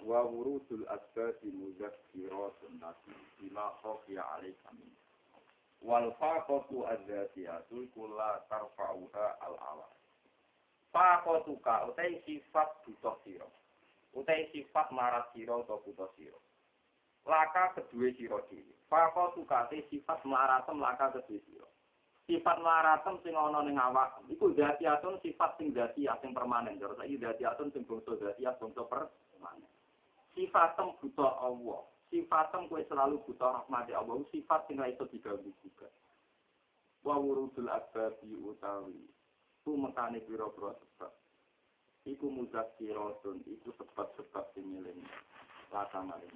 wa 0.04 0.24
wurudul 0.24 0.88
asbati 0.88 1.48
muzakkiratun 1.52 2.80
nasi 2.80 3.12
bima 3.40 3.72
khofiya 3.80 4.24
alaika 4.36 4.72
min. 4.76 4.99
Wal 5.80 6.12
fakotu 6.20 6.84
azatiyatu 6.86 7.88
kulla 7.94 8.44
tarfa'uha 8.48 9.26
al-awal. 9.40 9.92
Fakotuka 10.92 11.88
utai 11.88 12.20
sifat 12.26 12.84
butuh 12.84 13.16
siro. 13.24 13.48
Utai 14.12 14.50
sifat 14.52 14.92
marat 14.92 15.32
siro 15.32 15.62
atau 15.64 15.80
butuh 15.86 16.10
siro. 16.18 16.40
laka 17.26 17.76
kedua 17.76 18.08
sira 18.16 18.38
dhewe. 18.48 18.74
Fako 18.88 19.36
tukate 19.36 19.84
sifat 19.92 20.24
mlaratem 20.24 20.80
laka 20.80 21.12
kedua 21.14 21.40
sira. 21.44 21.68
Sifat 22.26 22.58
mlaratem 22.62 23.18
sing 23.22 23.34
ana 23.36 23.60
ning 23.62 23.76
awak 23.76 24.22
iku 24.30 24.54
datiatun 24.54 25.20
sifat 25.20 25.58
sing 25.58 25.74
dati 25.74 26.06
sing 26.22 26.30
permanen. 26.32 26.78
Jare 26.80 26.94
saiki 26.96 27.20
datiatun 27.20 27.70
sing 27.74 27.82
bangsa 27.84 28.16
dati 28.16 28.42
bangsa 28.46 28.82
permanen. 28.86 29.70
Sifatem 30.34 30.94
buta 31.02 31.28
Allah. 31.42 31.82
Sifatem 32.10 32.66
kowe 32.66 32.82
selalu 32.90 33.22
buta 33.22 33.62
rahmati 33.62 33.94
Allah. 33.94 34.18
Sifat 34.34 34.66
sing 34.66 34.82
iso 34.82 35.06
diganggu 35.06 35.54
juga. 35.62 35.86
Wa 37.06 37.14
wurudul 37.14 37.70
asbabi 37.70 38.34
utawi. 38.34 39.06
Ku 39.62 39.78
mekane 39.78 40.18
pira-pira 40.26 40.74
sebab. 40.74 41.12
Iku 42.08 42.26
muzakiratun, 42.32 43.46
iku 43.46 43.70
sebab-sebab 43.78 44.44
sing 44.56 44.66
nyeling. 44.66 45.06
Laka 45.70 46.02
maring 46.02 46.34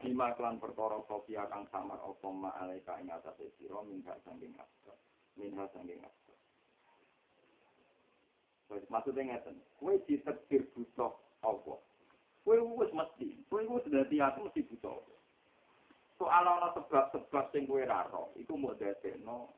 Lima 0.00 0.32
kelan 0.32 0.56
perkara 0.56 0.96
kopi 1.04 1.36
akan 1.36 1.68
samar 1.68 2.00
opo 2.00 2.32
ma 2.32 2.56
alaika 2.56 2.96
ing 2.98 3.12
atas 3.12 3.36
siro 3.60 3.84
minha 3.84 4.16
sangking 4.24 4.56
asbab. 4.56 4.96
Minha 5.36 5.68
sangking 5.76 6.00
asbab. 6.00 6.38
Maksudnya 8.88 9.36
ngeten, 9.36 9.60
kue 9.76 10.00
ditekdir 10.08 10.64
butuh 10.72 11.12
Allah. 11.44 11.78
Kue 12.40 12.56
wis 12.56 12.90
mesti, 12.96 13.28
kue 13.52 13.62
wis 13.68 13.84
dadi 13.90 14.16
aku 14.20 14.48
mesti 14.48 14.64
Allah. 14.84 15.18
Soal 16.20 16.44
ana 16.44 16.68
sebab-sebab 16.76 17.44
sing 17.52 17.64
kue 17.64 17.84
raro, 17.88 18.32
iku 18.36 18.56
mau 18.56 18.76
dadekno 18.76 19.56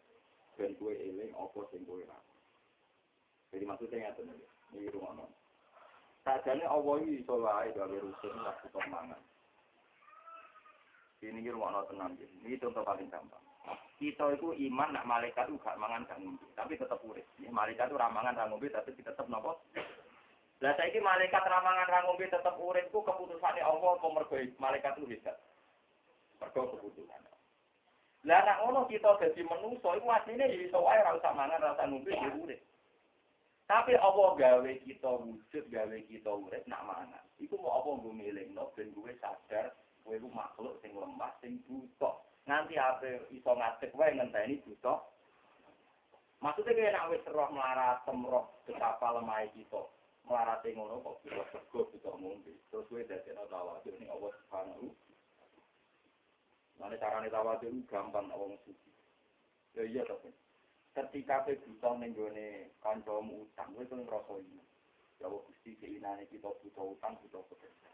ben 0.55 0.74
kue 0.78 0.95
eling 0.95 1.35
apa 1.35 1.61
sing 1.70 1.83
kue 1.83 2.03
raro. 2.07 2.33
Jadi 3.53 3.64
maksudnya 3.68 4.11
ngeten, 4.11 4.33
ini 4.72 4.89
rumah 4.89 5.28
Sajane 6.22 6.62
Allah 6.62 7.03
iki 7.03 7.26
iso 7.26 7.35
wae 7.43 7.74
gawe 7.74 7.97
rusun 7.99 8.37
lah 8.47 8.55
butuh 8.62 8.87
mangan. 8.87 9.18
Ini 11.18 11.39
kira 11.43 11.59
mau 11.59 11.83
tenang. 11.87 12.14
Ini 12.18 12.59
contoh 12.62 12.83
paling 12.87 13.11
gampang. 13.11 13.43
Kita 13.99 14.35
itu 14.35 14.51
iman 14.70 14.91
nak 14.91 15.07
malaikat 15.07 15.47
itu 15.47 15.59
gak 15.62 15.78
mangan 15.78 16.03
gak 16.11 16.18
tapi 16.59 16.74
tetap 16.74 16.99
urip. 17.07 17.22
Malaikat 17.39 17.87
itu 17.91 17.95
ramangan 17.95 18.35
ra 18.35 18.51
ngombe 18.51 18.66
tapi 18.70 18.91
kita 18.99 19.14
tetap 19.14 19.30
nopo. 19.30 19.62
Lah 20.62 20.78
saiki 20.78 21.02
malaikat 21.02 21.42
ramangan 21.42 21.90
ra 21.90 22.06
ngombe 22.06 22.30
tetap 22.30 22.54
urip 22.54 22.86
ku 22.94 23.02
keputusane 23.02 23.58
Allah 23.58 23.98
apa 23.98 24.06
mergo 24.06 24.38
malaikat 24.62 24.94
itu 24.94 25.10
hebat. 25.10 25.34
Mergo 26.38 26.78
keputusan. 26.78 27.26
Lah 28.22 28.40
nek 28.46 28.62
ngono 28.62 28.86
kita 28.86 29.18
dadi 29.18 29.42
menungso 29.42 29.90
iku 29.98 30.06
asline 30.14 30.46
ya 30.46 30.54
iso 30.54 30.78
wae 30.78 31.02
ra 31.02 31.18
usah 31.18 31.34
mangan 31.34 31.58
ra 31.58 31.74
usah 31.74 31.86
ngombe 31.90 32.14
ya 32.14 32.30
urip. 32.38 32.62
Tapi 33.66 33.98
Allah 33.98 34.38
gawe 34.38 34.72
kita 34.86 35.10
wujud, 35.10 35.64
gawe 35.66 35.98
kita 36.06 36.30
urip 36.30 36.62
nak 36.70 36.86
mangan. 36.86 37.24
Iku 37.42 37.58
mau 37.58 37.82
apa 37.82 37.98
nggo 37.98 38.14
milingno 38.14 38.70
ben 38.78 38.94
gue 38.94 39.18
sadar 39.18 39.74
kowe 40.06 40.14
iku 40.14 40.30
makhluk 40.30 40.78
sing 40.78 40.94
lemah, 40.94 41.34
sing 41.42 41.58
buta. 41.66 42.22
Nganti 42.46 42.78
ape 42.78 43.26
iso 43.34 43.50
ngadeg 43.50 43.90
wae 43.98 44.14
ngenteni 44.14 44.62
buta. 44.62 44.94
Maksudnya 46.38 46.70
kayak 46.70 46.94
nak 46.94 47.10
wis 47.10 47.26
roh 47.26 47.50
melarat, 47.50 48.06
roh 48.06 48.46
betapa 48.62 49.18
lemah 49.18 49.42
kita. 49.50 49.82
Melarat 50.26 50.64
ngono 50.64 51.02
kok 51.02 51.18
bisa 51.26 51.42
sego 51.50 51.90
bisa 51.90 52.10
ngombe. 52.14 52.52
Terus 52.70 52.86
kowe 52.86 53.02
dadi 53.02 53.28
ana 53.34 53.44
tawadhu 53.50 53.90
ning 53.98 54.08
Allah 54.08 54.30
Subhanahu. 54.38 54.86
Mana 56.78 56.96
carane 56.96 57.28
tawadhu 57.28 57.68
gampang 57.90 58.30
wong 58.30 58.54
suci. 58.62 58.90
Ya 59.74 59.82
iya 59.82 60.02
to. 60.06 60.16
Ketika 60.94 61.42
kowe 61.42 61.54
buta 61.58 61.90
ning 61.98 62.14
gone 62.14 62.70
kancamu 62.80 63.50
utang, 63.50 63.74
kowe 63.74 63.84
kuwi 63.84 64.02
ngrasa 64.06 64.34
ini. 64.38 64.62
Ya 65.18 65.26
Gusti 65.30 65.78
keinane 65.78 66.26
kita 66.30 66.50
buta 66.50 66.82
utang, 66.82 67.18
buta 67.22 67.38
pekerjaan. 67.50 67.92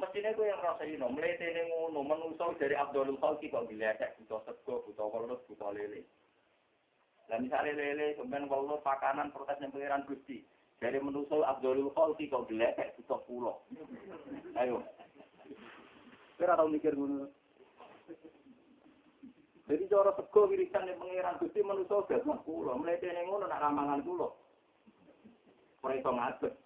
Mestinya 0.00 0.32
gue 0.32 0.48
yang 0.48 0.64
rasa 0.64 0.82
ini, 0.88 0.96
melete 0.96 1.44
ini 1.44 1.68
ngono, 1.68 2.00
menusau 2.00 2.56
dari 2.56 2.72
Abdul 2.72 3.20
Khalki 3.20 3.52
kok 3.52 3.68
diledek, 3.68 4.16
butuh 4.22 4.40
sego, 4.48 4.80
butuh 4.88 5.06
welut, 5.12 5.44
butuh 5.44 5.76
lele. 5.76 6.08
Dan 7.28 7.44
misalnya 7.44 7.76
lele, 7.76 8.16
kemudian 8.16 8.48
welut, 8.48 8.80
pakanan, 8.80 9.28
protesnya 9.28 9.68
pengiran 9.68 10.08
Gusti. 10.08 10.40
Dari 10.80 10.96
menusau 10.96 11.44
Abdul 11.44 11.92
Khalki 11.92 12.32
kok 12.32 12.48
diledek, 12.48 12.96
butuh 12.96 13.20
pulau. 13.28 13.60
Ayo. 14.56 14.80
Kira 16.40 16.56
tau 16.56 16.72
mikir 16.72 16.96
ngono. 16.96 17.28
Jadi 19.68 19.86
cara 19.92 20.16
sego 20.16 20.48
wirisan 20.48 20.88
yang 20.88 20.96
pengiran 20.96 21.36
Gusti 21.36 21.60
menusau 21.60 22.08
butuh 22.08 22.40
pulau. 22.48 22.80
Melete 22.80 23.12
ini 23.12 23.28
ngono, 23.28 23.44
nak 23.44 23.60
ramangan 23.60 24.00
pulau. 24.00 24.32
Mereka 25.84 26.08
ngadep. 26.16 26.56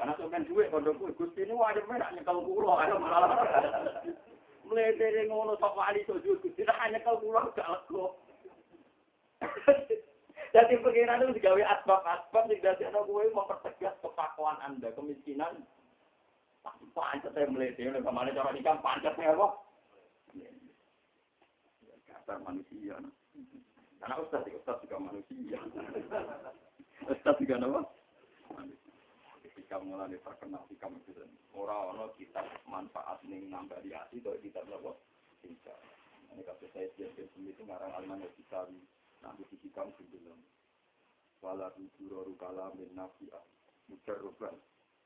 Karena 0.00 0.16
sampean 0.16 0.48
duit 0.48 0.72
kalau 0.72 0.96
kuwi 0.96 1.12
Gusti 1.12 1.44
ini 1.44 1.52
wajib 1.52 1.84
nak 1.92 2.16
nyekel 2.16 2.40
kula 2.40 2.88
ayo 2.88 2.96
malah. 2.96 3.36
Dari 4.72 5.28
ngono 5.28 5.60
sok 5.60 5.76
wali 5.76 6.00
sujud 6.08 6.40
Gusti 6.40 6.64
nak 6.64 6.88
nyekel 6.88 7.20
kula 7.20 7.52
gak 7.52 7.68
lego. 7.68 8.16
Jadi 10.50 10.82
pengiran 10.82 11.22
itu 11.22 11.38
digawe 11.38 11.62
asbab-asbab 11.62 12.50
sing 12.50 12.58
dadi 12.58 12.82
ana 12.82 13.06
kowe 13.06 13.22
mempertegas 13.22 13.94
kepakuan 14.02 14.58
Anda, 14.66 14.90
kemiskinan. 14.98 15.62
Pasti 16.60 16.84
pancet 16.90 17.32
saya 17.32 17.46
mulai 17.46 17.72
dari 17.78 17.88
ke 17.88 18.10
mana 18.10 18.34
cara 18.34 18.50
nikah 18.50 18.82
pancet 18.82 19.14
ya 19.14 19.30
apa? 19.30 19.48
Kata 22.10 22.34
manusia. 22.42 22.98
Karena 24.02 24.14
ustaz, 24.18 24.44
ustaz 24.50 24.76
juga 24.82 24.98
manusia. 24.98 25.58
Ustaz 27.06 27.38
juga 27.38 27.56
apa? 27.62 27.80
Ketika 29.46 29.78
mulai 29.86 30.18
terkenal 30.18 30.66
di 30.66 30.76
kamu 30.82 30.98
itu 31.06 31.22
orang 31.54 31.94
orang 31.94 32.10
kita 32.18 32.42
manfaat 32.66 33.22
nih 33.22 33.46
nambah 33.46 33.78
di 33.86 33.94
hati 33.94 34.18
kita 34.18 34.66
berapa 34.66 34.94
bisa 35.42 35.74
ini 36.34 36.42
kata 36.46 36.66
saya 36.70 36.86
siap 36.94 37.14
sendiri 37.34 37.54
itu 37.54 37.62
ngarang 37.66 37.90
alman 37.94 38.22
kita 38.38 38.66
nanti 39.20 39.42
di 39.48 39.68
kamu 39.72 39.92
sebelum 39.96 40.38
wala 41.40 41.72
bujuro 41.72 42.28
rukala 42.28 42.72
min 42.76 42.92
nafi'ah. 42.92 43.44
Mujarruban 43.88 44.54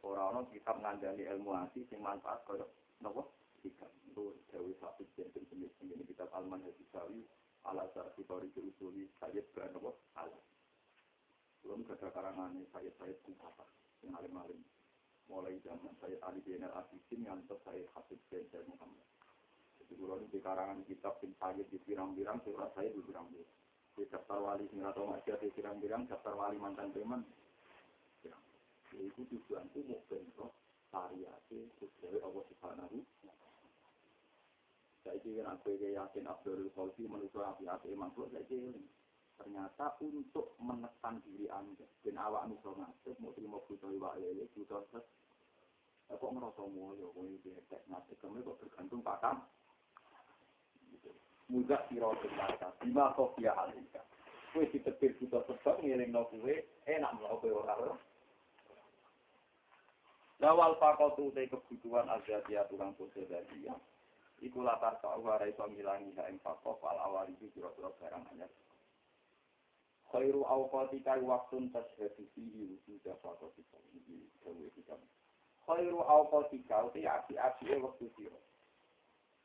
orang-orang 0.04 0.46
kita 0.52 0.70
mengandali 0.76 1.24
ilmu 1.24 1.56
hati 1.56 1.88
yang 1.88 2.04
manfaat 2.04 2.44
kalau 2.44 2.68
nopo 3.00 3.32
kita 3.64 3.88
itu 4.12 4.36
dewi 4.52 4.76
satu 4.76 5.08
jensen 5.16 5.40
jenis 5.48 5.72
ini 5.80 6.04
kita 6.04 6.28
alman 6.36 6.60
hadisawi 6.60 7.24
ala 7.64 7.88
sarfi 7.96 8.28
tori 8.28 8.52
usuli 8.60 9.08
saya 9.16 9.40
beranopo 9.56 10.04
ala 10.20 10.36
belum 11.64 11.80
ada 11.88 12.12
karangan 12.12 12.60
saya 12.76 12.92
saya 13.00 13.16
kumpapa 13.24 13.64
yang 14.04 14.12
alim-alim. 14.20 14.60
Mulai 15.32 15.56
zaman 15.64 15.96
saya 15.96 16.20
Ali 16.28 16.44
Al-Afisin 16.60 17.24
ngantos 17.24 17.56
saya 17.64 17.80
Habib 17.96 18.20
bin 18.28 18.44
Zaid 18.52 18.68
Muhammad. 18.68 19.08
Jadi 19.80 19.96
kalau 19.96 20.20
di 20.20 20.38
karangan 20.44 20.84
kitab 20.84 21.16
bin 21.24 21.32
Sayyid 21.40 21.64
di 21.72 21.80
pirang-pirang, 21.80 22.44
surat 22.44 22.68
saya 22.76 22.92
di 22.92 23.00
pirang-pirang. 23.00 23.63
Di 23.94 24.04
daftar 24.10 24.38
wali 24.42 24.66
sing 24.70 24.82
atau 24.82 25.06
maksiat 25.06 25.38
di 25.38 25.54
pirang-pirang, 25.54 26.10
daftar 26.10 26.34
wali 26.34 26.58
mantan 26.58 26.90
preman. 26.90 27.22
Ya. 28.26 28.34
Itu 28.94 29.22
tujuanku 29.30 29.86
mau 29.86 30.02
bentuk 30.10 30.50
variasi 30.90 31.70
sesuai 31.78 32.22
Allah 32.22 32.44
Subhanahu 32.50 32.98
saya 35.04 35.20
kira 35.20 35.52
aku 35.52 35.76
yakin 35.76 36.24
Abdul 36.24 36.72
Khalfi 36.72 37.04
menurut 37.04 37.36
api-api 37.36 37.92
makhluk 37.92 38.32
saya 38.32 38.40
kira 38.48 38.72
ternyata 39.36 40.00
untuk 40.00 40.56
menekan 40.56 41.20
diri 41.28 41.44
anda 41.52 41.84
dan 42.00 42.16
awak 42.16 42.48
nusa 42.48 42.72
ngasih 42.72 43.12
mau 43.20 43.36
terima 43.36 43.60
butuh 43.68 43.92
iwak 43.92 44.16
lele 44.16 44.48
butuh 44.56 44.80
ses 44.88 45.04
ya 46.08 46.16
kok 46.16 46.32
ngerasa 46.32 46.62
mulio 46.72 47.12
kok 47.12 47.20
ini 47.20 47.36
betek 47.44 47.82
ngasih 47.90 48.16
kamu 48.16 48.40
kok 48.40 48.58
bergantung 48.64 49.02
pakam 49.04 49.44
mudah 51.52 51.80
siro 51.88 52.16
berkata 52.20 52.72
lima 52.84 53.12
kofia 53.12 53.52
halika 53.56 54.00
kue 54.54 54.64
ditebir 54.70 55.12
butuh 55.18 55.42
sebab 55.48 55.82
ngiring 55.82 56.10
no 56.14 56.24
kue 56.30 56.64
enak 56.88 57.12
mau 57.20 57.40
kue 57.40 57.52
orang 57.52 57.98
Lawal 60.42 60.74
fakotu 60.82 61.30
te 61.30 61.46
kebutuhan 61.46 62.10
aja 62.10 62.42
dia 62.44 62.66
tukang 62.66 62.90
putih 62.98 63.22
dari 63.30 63.64
ya. 63.64 63.72
Iku 64.42 64.66
latar 64.66 64.98
kau 64.98 65.22
warai 65.22 65.54
ngilangi 65.54 66.10
ha 66.18 66.26
ing 66.26 66.42
fakok 66.42 66.82
wal 66.82 66.98
awal 67.00 67.24
itu 67.30 67.48
kira-kira 67.54 67.88
barang 68.02 68.28
anyar. 68.34 68.50
khairu 70.14 70.46
awqatika 70.46 71.18
waktun 71.26 71.72
tashhadu 71.74 72.22
fihi 72.34 72.62
wujuda 72.70 73.18
faqatika 73.18 73.78
iki 73.98 74.30
dewe 74.46 74.70
kita 74.78 74.94
khairu 75.66 75.98
awqatika 76.06 76.86
uti 76.86 77.02
api-api 77.02 77.74
waktu 77.82 78.06
sira 78.14 78.38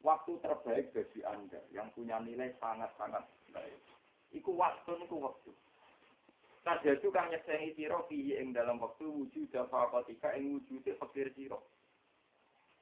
waktu 0.04 0.40
terbaik 0.40 0.96
bagi 0.96 1.22
anda 1.28 1.60
yang 1.76 1.92
punya 1.92 2.20
nilai 2.24 2.56
sangat-sangat 2.60 3.24
baik. 3.52 3.80
Iku 4.32 4.56
waktu 4.56 4.92
niku 5.00 5.20
waktu. 5.20 5.52
Tajadu 6.64 7.10
kang 7.10 7.32
nyesengi 7.32 7.74
sira 7.74 8.04
fihi 8.08 8.38
ing 8.38 8.52
dalam 8.52 8.78
waktu 8.84 9.08
wujuda 9.08 9.68
faqatika 9.72 10.36
ing 10.38 10.60
wujude 10.60 10.92
fakir 11.00 11.32
sira. 11.34 11.58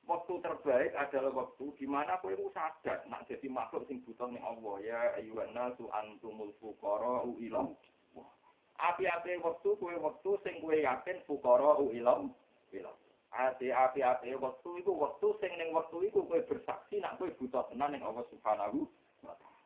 Waktu 0.08 0.40
terbaik 0.40 0.96
adalah 0.96 1.36
waktu 1.36 1.76
di 1.76 1.86
mana 1.86 2.16
kowe 2.24 2.32
iku 2.32 2.48
sadar 2.56 3.04
nak 3.12 3.28
jadi 3.28 3.48
makhluk 3.52 3.86
sing 3.92 4.00
butuh 4.08 4.28
ning 4.32 4.44
Allah. 4.44 4.76
Ya 4.84 5.02
ayyuhan 5.20 5.52
nasu 5.52 5.92
antumul 5.92 6.56
fuqara 6.64 7.28
ila 7.28 7.68
Api-api 8.78 9.42
waktu 9.42 9.70
kowe 9.78 9.96
waktu 10.00 10.32
sing 10.46 10.56
kowe 10.64 10.76
yakin 10.76 11.18
fuqara 11.28 11.82
ila 11.82 12.28
ila. 13.38 13.54
kabeh 13.54 13.70
api-api 13.70 14.34
waktu 14.42 14.70
iku 14.82 14.92
waktu 14.98 15.28
sing 15.38 15.54
ning 15.62 15.70
waktu 15.70 16.10
iku 16.10 16.26
kowe 16.26 16.42
bersaksi 16.42 16.98
nak 16.98 17.22
kowe 17.22 17.30
buta 17.38 17.70
tenan 17.70 17.94
ning 17.94 18.02
Allah 18.02 18.26
Subhanahu 18.34 18.90
wa 19.22 19.38
taala. 19.38 19.66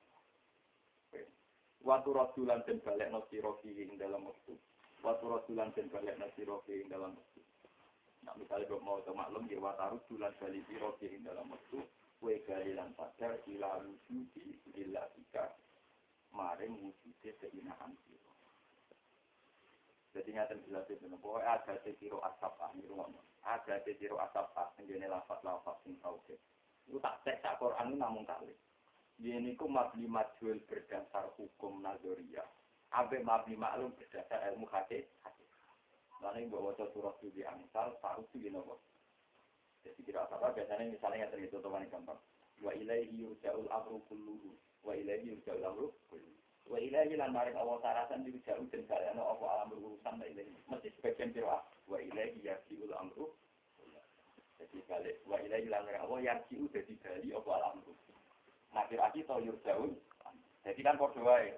Waktu 1.81 2.09
rasulan 2.11 2.61
den 2.67 2.83
balekno 2.83 3.23
sira 3.31 3.51
ing 3.63 3.95
dalam 3.95 4.27
waktu. 4.27 4.53
Waktu 5.01 5.25
rasulan 5.25 5.71
den 5.71 5.87
balekno 5.87 6.27
sira 6.35 6.59
ing 6.67 6.91
dalam 6.91 7.15
waktu. 7.15 7.41
Nah, 8.21 8.37
misalnya 8.37 8.69
kok 8.69 8.85
mau 8.85 9.01
ke 9.01 9.09
maklum, 9.09 9.49
ya 9.49 9.57
wataru 9.57 9.97
bulan 10.05 10.29
bali 10.37 10.61
siro 10.69 10.93
ing 11.01 11.25
dalam 11.25 11.49
waktu, 11.49 11.81
kue 12.21 12.37
gali 12.45 12.77
lan 12.77 12.93
sadar, 12.93 13.41
ila 13.49 13.81
wujudi, 13.81 14.61
ila 14.77 15.01
tika, 15.17 15.57
maring 16.29 16.77
wujudnya 16.85 17.33
keinahan 17.41 17.97
siro. 18.05 18.29
Jadi 20.13 20.29
nyata 20.37 20.53
jelas 20.69 20.85
itu, 20.85 21.01
bahwa 21.17 21.41
ada 21.41 21.81
siro 21.81 22.21
asap 22.21 22.53
ah, 22.61 22.69
rumah, 22.77 23.09
ada 23.51 23.83
siro 23.83 24.15
asap 24.23 24.47
ah, 24.55 24.71
menjadi 24.79 25.11
lafat-lafat 25.11 25.75
sing 25.83 25.99
tauhid. 25.99 26.39
Itu 26.87 26.97
tak 27.03 27.19
cek 27.27 27.43
sak 27.43 27.59
Quran 27.59 27.99
namun 27.99 28.23
kali. 28.23 28.55
Ini 29.21 29.53
ku 29.53 29.67
mabni 29.69 30.07
majul 30.07 30.57
berdasar 30.65 31.29
hukum 31.37 31.83
nazariyah. 31.83 32.47
Abe 32.95 33.21
mabni 33.21 33.53
maklum 33.59 33.93
berdasar 33.93 34.49
ilmu 34.49 34.65
hadis. 34.71 35.05
Lalu 36.21 36.49
bawa 36.53 36.73
wajah 36.73 36.89
surat 36.93 37.17
suci 37.17 37.41
Amsal, 37.41 37.97
taruh 38.01 38.25
suci 38.29 38.53
nopo. 38.53 38.77
Jadi 39.81 40.05
kira 40.05 40.29
apa 40.29 40.53
biasanya 40.53 40.93
misalnya 40.93 41.25
yang 41.25 41.31
terhitung 41.33 41.65
teman 41.65 41.89
gampang. 41.89 42.21
Wa 42.61 42.69
ilaihi 42.77 43.25
yurja'ul 43.25 43.65
amru 43.73 44.05
kulluhu. 44.05 44.53
Wa 44.85 44.93
ilaihi 44.93 45.33
yurja'ul 45.33 45.65
amru 45.65 45.89
kulluhu. 46.13 46.37
Wa 46.69 46.77
ilaihi 46.77 47.17
lan 47.17 47.33
maring 47.33 47.57
Allah 47.57 47.81
sarasan 47.81 48.21
yurja'u 48.21 48.69
dan 48.69 48.85
kalian 48.85 49.17
apa 49.17 49.45
alam 49.49 49.73
urusan 49.73 50.13
wa 50.21 50.25
ilaihi. 50.29 50.53
Mesti 50.69 50.93
sebagian 51.01 51.33
kira. 51.33 51.57
Wa 51.91 51.99
ilaihi 51.99 52.47
yarji'ul 52.47 52.95
amru. 52.95 53.35
Jadi 54.55 54.79
balik. 54.87 55.19
Wa 55.27 55.35
ilaihi 55.43 55.67
lan 55.67 55.83
Allah 55.91 56.19
yarji'u 56.23 56.71
jadi 56.71 56.95
bali 57.03 57.35
apa 57.35 57.75
urusan. 57.83 58.17
Nah 58.71 58.87
kira 58.87 59.11
kita 59.11 59.35
yurja'un. 59.43 59.91
Jadi 60.63 60.79
kan 60.79 60.95
berdoa 60.95 61.51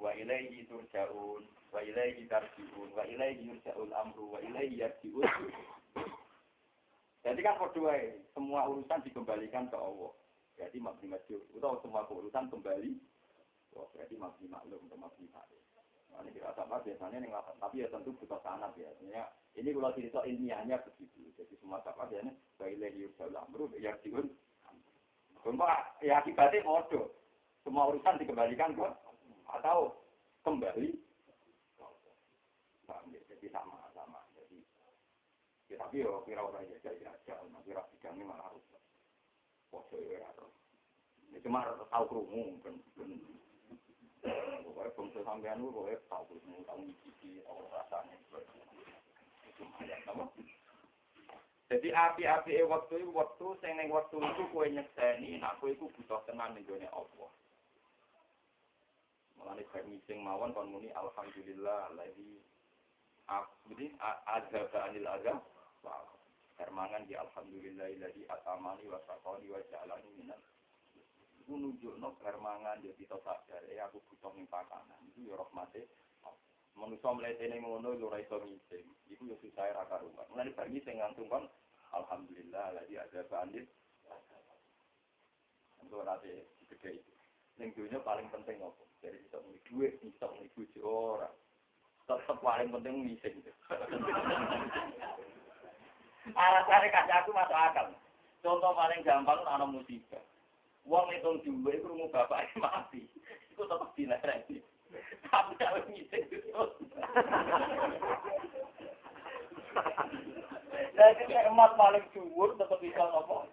Wa 0.00 0.10
ilaihi 0.18 0.66
turja'un 0.66 1.46
wa 1.70 1.80
ilaihi 1.82 2.26
tarji'un 2.26 2.90
wa 2.98 3.06
ilaihi 3.06 3.46
yurja'ul 3.46 3.94
amru 3.94 4.34
wa 4.34 4.42
ilaihi 4.42 4.82
yarji'un 4.82 5.22
jadi 7.22 7.40
kan 7.46 7.58
berdua 7.62 7.94
semua 8.34 8.66
urusan 8.66 9.06
dikembalikan 9.06 9.70
ke 9.70 9.78
Allah 9.78 10.10
jadi 10.58 10.76
mabni 10.82 11.14
majur 11.14 11.38
atau 11.54 11.78
semua 11.78 12.02
urusan 12.10 12.50
kembali 12.50 12.98
berarti 13.70 14.14
mabni 14.18 14.46
maklum 14.50 14.82
atau 14.90 14.98
mabni 14.98 15.30
maklum 15.30 15.62
ini 16.20 16.30
kira 16.36 16.52
sama 16.58 16.82
biasanya 16.82 17.18
nih 17.22 17.30
tapi 17.62 17.80
ya 17.80 17.88
tentu 17.88 18.10
butuh 18.18 18.40
sanat 18.42 18.74
ya. 18.76 18.90
Sebenarnya 18.98 19.24
ini 19.56 19.70
kalau 19.72 19.94
cerita 19.96 20.20
ilmiahnya 20.26 20.76
begitu. 20.84 21.32
Jadi 21.38 21.54
semua 21.62 21.80
sama 21.86 22.10
biasanya 22.10 22.34
bailai 22.60 22.92
yurja'ul 22.98 23.36
amru 23.38 23.70
ya 23.78 23.94
diun. 24.04 24.26
Sumpah, 25.40 25.96
ya 26.04 26.20
akibatnya 26.20 26.66
bodoh. 26.68 27.16
Semua 27.64 27.88
urusan 27.88 28.20
dikembalikan 28.20 28.76
ke 28.76 28.88
atau 29.50 29.96
kembali 30.44 30.96
jadi 33.40 33.46
sama 33.56 33.88
sama 33.96 34.20
jadi 34.36 34.60
kita 35.64 35.86
biro 35.88 36.20
kira 36.28 36.44
orang 36.44 36.68
ya 36.68 36.76
jadi 36.84 37.08
aja 37.08 37.34
nanti 37.48 37.72
rapi 37.72 37.96
kami 38.02 38.20
malah 38.20 38.52
harus 38.52 38.64
foto 39.72 39.96
ya 39.96 40.28
atau 40.36 40.52
ya 41.32 41.40
cuma 41.40 41.64
tahu 41.88 42.04
kerumu 42.04 42.60
kan 42.60 42.76
pokoknya 44.20 44.90
bangsa 44.96 45.20
sampean 45.24 45.60
lu 45.64 45.72
pokoknya 45.72 45.98
tahu 46.08 46.24
kerumu 46.28 46.60
tahu 46.68 46.78
ngicipi 46.84 47.40
tahu 47.44 47.60
rasanya 47.72 48.14
ya 49.84 49.96
sama 50.04 50.24
jadi 51.70 51.88
api-api 51.94 52.66
waktu 52.66 52.94
itu 52.98 53.10
waktu 53.14 53.46
sing 53.62 53.78
waktu 53.88 54.16
itu 54.18 54.42
kue 54.50 54.66
nyekseni 54.68 55.38
nak 55.38 55.56
kue 55.62 55.72
itu 55.72 55.86
butuh 55.94 56.20
tenan 56.26 56.52
ning 56.52 56.66
gone 56.66 56.88
Allah 56.90 57.30
Mulane 59.40 59.64
baik 59.72 59.88
ngising 59.88 60.20
mawon 60.20 60.52
kon 60.52 60.68
muni 60.68 60.92
alhamdulillah 60.92 61.96
lagi 61.96 62.44
jadi 63.70 63.86
azab 64.26 64.68
anil 64.74 65.06
azab. 65.06 65.40
Hermangan 66.60 67.08
di 67.08 67.16
alhamdulillahilladzi 67.16 68.28
atamani 68.28 68.84
wa 68.84 69.00
saqani 69.08 69.48
wa 69.48 69.64
ja'alani 69.72 70.12
minal 70.12 70.36
Iku 71.50 71.58
nunjukno 71.58 72.14
hermangan 72.22 72.78
ya 72.78 72.94
kita 72.94 73.18
sadar 73.26 73.66
eh 73.66 73.82
aku 73.82 73.98
butuh 74.06 74.30
ning 74.38 74.46
pakanan. 74.46 75.02
Iku 75.10 75.34
ya 75.34 75.34
rahmate 75.34 75.82
Manusa 76.78 77.10
mletene 77.10 77.58
ngono 77.58 77.98
lho 77.98 78.06
ora 78.06 78.22
iso 78.22 78.38
ngising. 78.38 78.86
Iku 79.10 79.26
ya 79.26 79.34
susah 79.42 79.74
ra 79.74 79.82
karuan. 79.90 80.30
Mulane 80.30 80.54
bar 80.54 80.70
ngising 80.70 81.02
langsung 81.02 81.26
kon 81.26 81.50
alhamdulillah 81.90 82.70
lagi 82.78 82.94
ada 83.02 83.26
bandit. 83.26 83.66
Untuk 85.82 86.06
rate 86.06 86.54
gede 86.70 87.02
itu. 87.02 87.12
Ning 87.58 87.74
dunia 87.74 87.98
paling 87.98 88.30
penting 88.30 88.62
apa? 88.62 88.86
Jadi 89.02 89.18
kita 89.26 89.42
mulai 89.42 89.58
duit, 89.66 89.98
kita 90.06 90.30
mulai 90.30 90.54
bujuk 90.54 90.86
orang 90.86 91.34
tetap 92.06 92.38
paling 92.38 92.70
penting 92.70 92.94
ngising. 93.10 93.42
Alasannya 96.30 96.94
kasih 96.94 97.14
aku 97.18 97.34
masuk 97.34 97.58
akal. 97.58 97.90
Contoh 98.38 98.70
paling 98.70 99.02
gampang 99.02 99.42
ana 99.50 99.66
musibah. 99.66 100.22
Wong 100.88 101.06
itu 101.12 101.30
jumbo 101.44 101.68
itu 101.70 101.86
rumah 101.86 102.08
bapak 102.12 102.50
mati. 102.56 103.04
Itu 103.52 103.64
tetap 103.64 103.92
dilarang. 103.94 104.42
Tapi 105.30 105.52
kalau 105.60 105.80
ngising 105.86 106.24
itu. 106.30 106.62
Jadi 111.00 111.34
emas 111.46 111.72
paling 111.78 112.04
jujur 112.12 112.58
tetap 112.58 112.78
bisa 112.82 113.02
ngomong. 113.12 113.46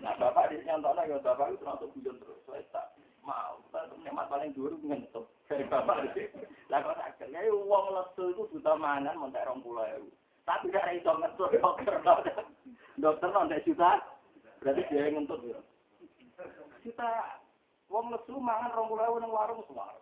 Nah 0.00 0.14
bapak 0.16 0.50
di 0.50 0.64
nyantana 0.64 1.04
ya 1.06 1.20
bapak 1.20 1.54
itu 1.54 1.62
langsung 1.64 1.92
bujon 1.94 2.16
terus. 2.18 2.40
Saya 2.48 2.64
tak 2.74 2.86
mau. 3.22 3.60
Emas 4.04 4.26
paling 4.26 4.50
jujur 4.56 4.74
ngentuk. 4.80 5.28
Dari 5.46 5.66
bapak 5.66 6.14
lah 6.70 6.86
kok 6.86 6.98
sakit, 7.02 7.34
ya 7.34 7.50
uang 7.50 7.90
lesu 7.90 8.30
itu 8.30 8.46
buta 8.54 8.78
mangan 8.78 9.18
montek 9.18 9.42
rong 9.42 9.58
pulau. 9.58 10.06
Tapi 10.46 10.70
gak 10.70 10.86
ada 10.86 10.94
iso 10.94 11.10
ngentut 11.18 11.50
dokter, 11.58 11.98
dokter 12.94 13.28
non 13.34 13.50
juta, 13.66 13.98
Berarti 14.60 14.82
dia 14.92 15.08
yang 15.08 15.24
ngentut 15.24 15.40
ya. 15.48 15.60
Kita 16.84 17.08
wong 17.88 18.12
lesu 18.12 18.36
mangan 18.36 18.76
rong 18.76 18.92
puluh 18.92 19.16
nang 19.16 19.32
warung 19.32 19.64
semua. 19.64 19.96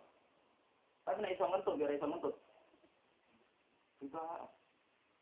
Tapi 1.07 1.23
nek 1.23 1.33
iso 1.35 1.47
ngentut 1.47 1.79
ya 1.79 1.87
iso 1.95 2.07
ngentut. 2.07 2.35
Kita 4.03 4.23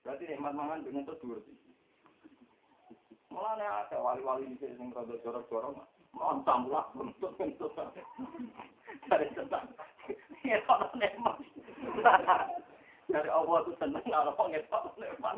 berarti 0.02 0.24
nikmat 0.26 0.54
mangan 0.58 0.82
dengan 0.82 1.06
tidur 1.06 1.38
sih. 1.46 1.58
Malah 3.30 3.54
nek 3.62 3.72
ada 3.88 3.98
wali-wali 4.02 4.50
di 4.58 4.58
sing 4.58 4.90
rada 4.90 5.14
jorok-jorok 5.22 5.78
mah 5.78 5.88
mantam 6.18 6.74
lah 6.74 6.90
ngentut 6.98 7.38
ngentut. 7.38 7.78
Cari 9.06 9.30
tetap. 9.38 9.64
Ya 10.42 10.58
ono 10.66 10.88
nek 10.98 11.14
mas. 11.22 11.38
Dari 13.08 13.30
Allah 13.32 13.58
itu 13.64 13.72
seneng 13.80 14.04
kalau 14.04 14.36
ngetok 14.36 14.84
nikmat. 15.00 15.36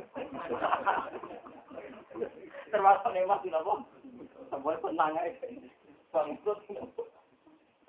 Termasuk 2.74 3.12
nikmat 3.14 3.46
itu 3.46 3.54
apa? 3.54 3.74
Semua 4.50 4.74
senang 4.82 5.14
aja. 5.14 5.48
Bangkrut. 6.10 6.60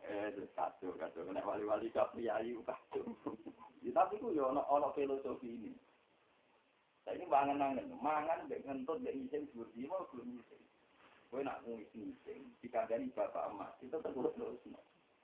Eh, 0.04 0.28
kacau, 0.52 0.92
kacau. 1.00 1.24
Kena 1.24 1.40
wali-wali 1.40 1.88
kapriayi, 1.96 2.60
kacau. 2.68 3.16
Ya, 3.80 3.90
tapi 3.96 4.20
itu 4.20 4.36
ya 4.36 4.52
ono 4.52 4.92
filosofi 4.92 5.48
ini. 5.48 5.72
Saya 7.08 7.16
ini 7.16 7.24
mangan-mangan. 7.24 7.88
Mangan, 7.96 8.44
ngentut, 8.52 9.00
ngising, 9.00 9.48
burdi, 9.56 9.88
mau 9.88 10.04
belum 10.12 10.36
ngising. 10.36 10.62
Kowe 11.32 11.40
nak 11.40 11.64
ngising, 11.64 12.42
dikandani 12.60 13.08
bapak 13.16 13.48
emas, 13.54 13.72
itu 13.80 13.96
terus 13.96 14.34
terus. 14.36 14.60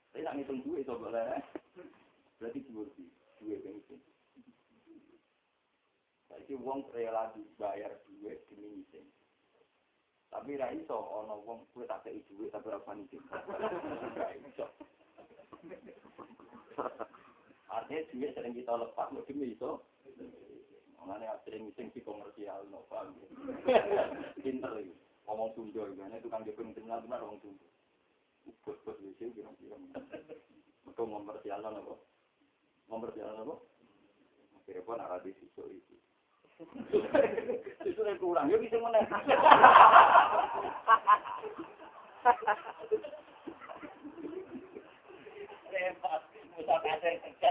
Tapi 0.09 0.25
nak 0.25 0.35
ngitung 0.39 0.65
duit, 0.65 0.87
coba 0.87 1.13
lah. 1.13 1.37
Berarti 2.41 2.65
dua 2.65 2.87
duit 3.37 3.59
bensin. 3.61 4.01
Jadi 6.37 6.53
uang 6.61 6.93
rela 6.93 7.33
bayar 7.57 7.91
duit 8.05 8.45
demi 8.47 8.77
ngising. 8.77 9.07
Tapi 10.29 10.59
ra 10.59 10.69
iso 10.69 10.95
ana 11.23 11.33
wong 11.33 11.65
kuwi 11.73 11.89
tak 11.89 12.05
kei 12.05 12.21
duit 12.29 12.53
tapi 12.53 12.69
ora 12.69 12.83
panik. 12.85 13.09
Ra 14.19 14.29
iso. 14.37 14.65
Artinya 17.67 18.01
duit 18.13 18.31
sering 18.37 18.53
kita 18.53 18.73
lepas, 18.77 19.09
mungkin 19.09 19.43
iso. 19.43 19.81
Mengenai 21.01 21.39
sering 21.47 21.71
ngising 21.71 21.87
si 21.95 21.99
komersial, 22.03 22.67
no, 22.67 22.83
paham 22.91 23.15
Pinter 24.43 24.71
lagi. 24.75 24.93
Ngomong 25.27 25.51
Sunda, 25.55 25.83
itu 25.87 26.23
tukang 26.23 26.43
jepun 26.43 26.75
kenal 26.75 27.03
benar 27.03 27.23
ngomong 27.23 27.39
Sunda. 27.39 27.67
Bos-bos 28.63 28.99
bisa, 28.99 29.27
kira-kira. 29.31 29.75
Mereka 30.83 31.03
komersial, 31.03 31.63
nomor 32.87 33.11
jalan 33.15 33.43
apa? 33.43 33.55
Pun 34.87 34.99
arah 34.99 35.19
di 35.19 35.35
situ 35.35 35.63
itu. 35.67 35.95
Justru 37.85 38.13
kurang, 38.17 38.49
ya 38.49 38.57
bisa 38.57 38.81
menang. 38.81 39.05
Repot, 45.69 46.21
musuh 46.57 46.79
kasar 46.81 47.13
kerja 47.21 47.49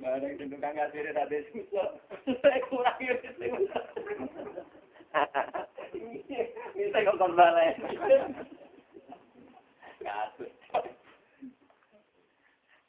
Barang 0.00 0.34
tentu 0.40 0.56
ada 1.12 1.38
susah, 1.52 1.88
kurang 2.72 2.98
ya 3.04 3.14
bisa. 3.20 3.80
saya 6.92 7.04
kok 7.04 7.20
kembali. 7.20 7.68
Kasut. 10.00 10.50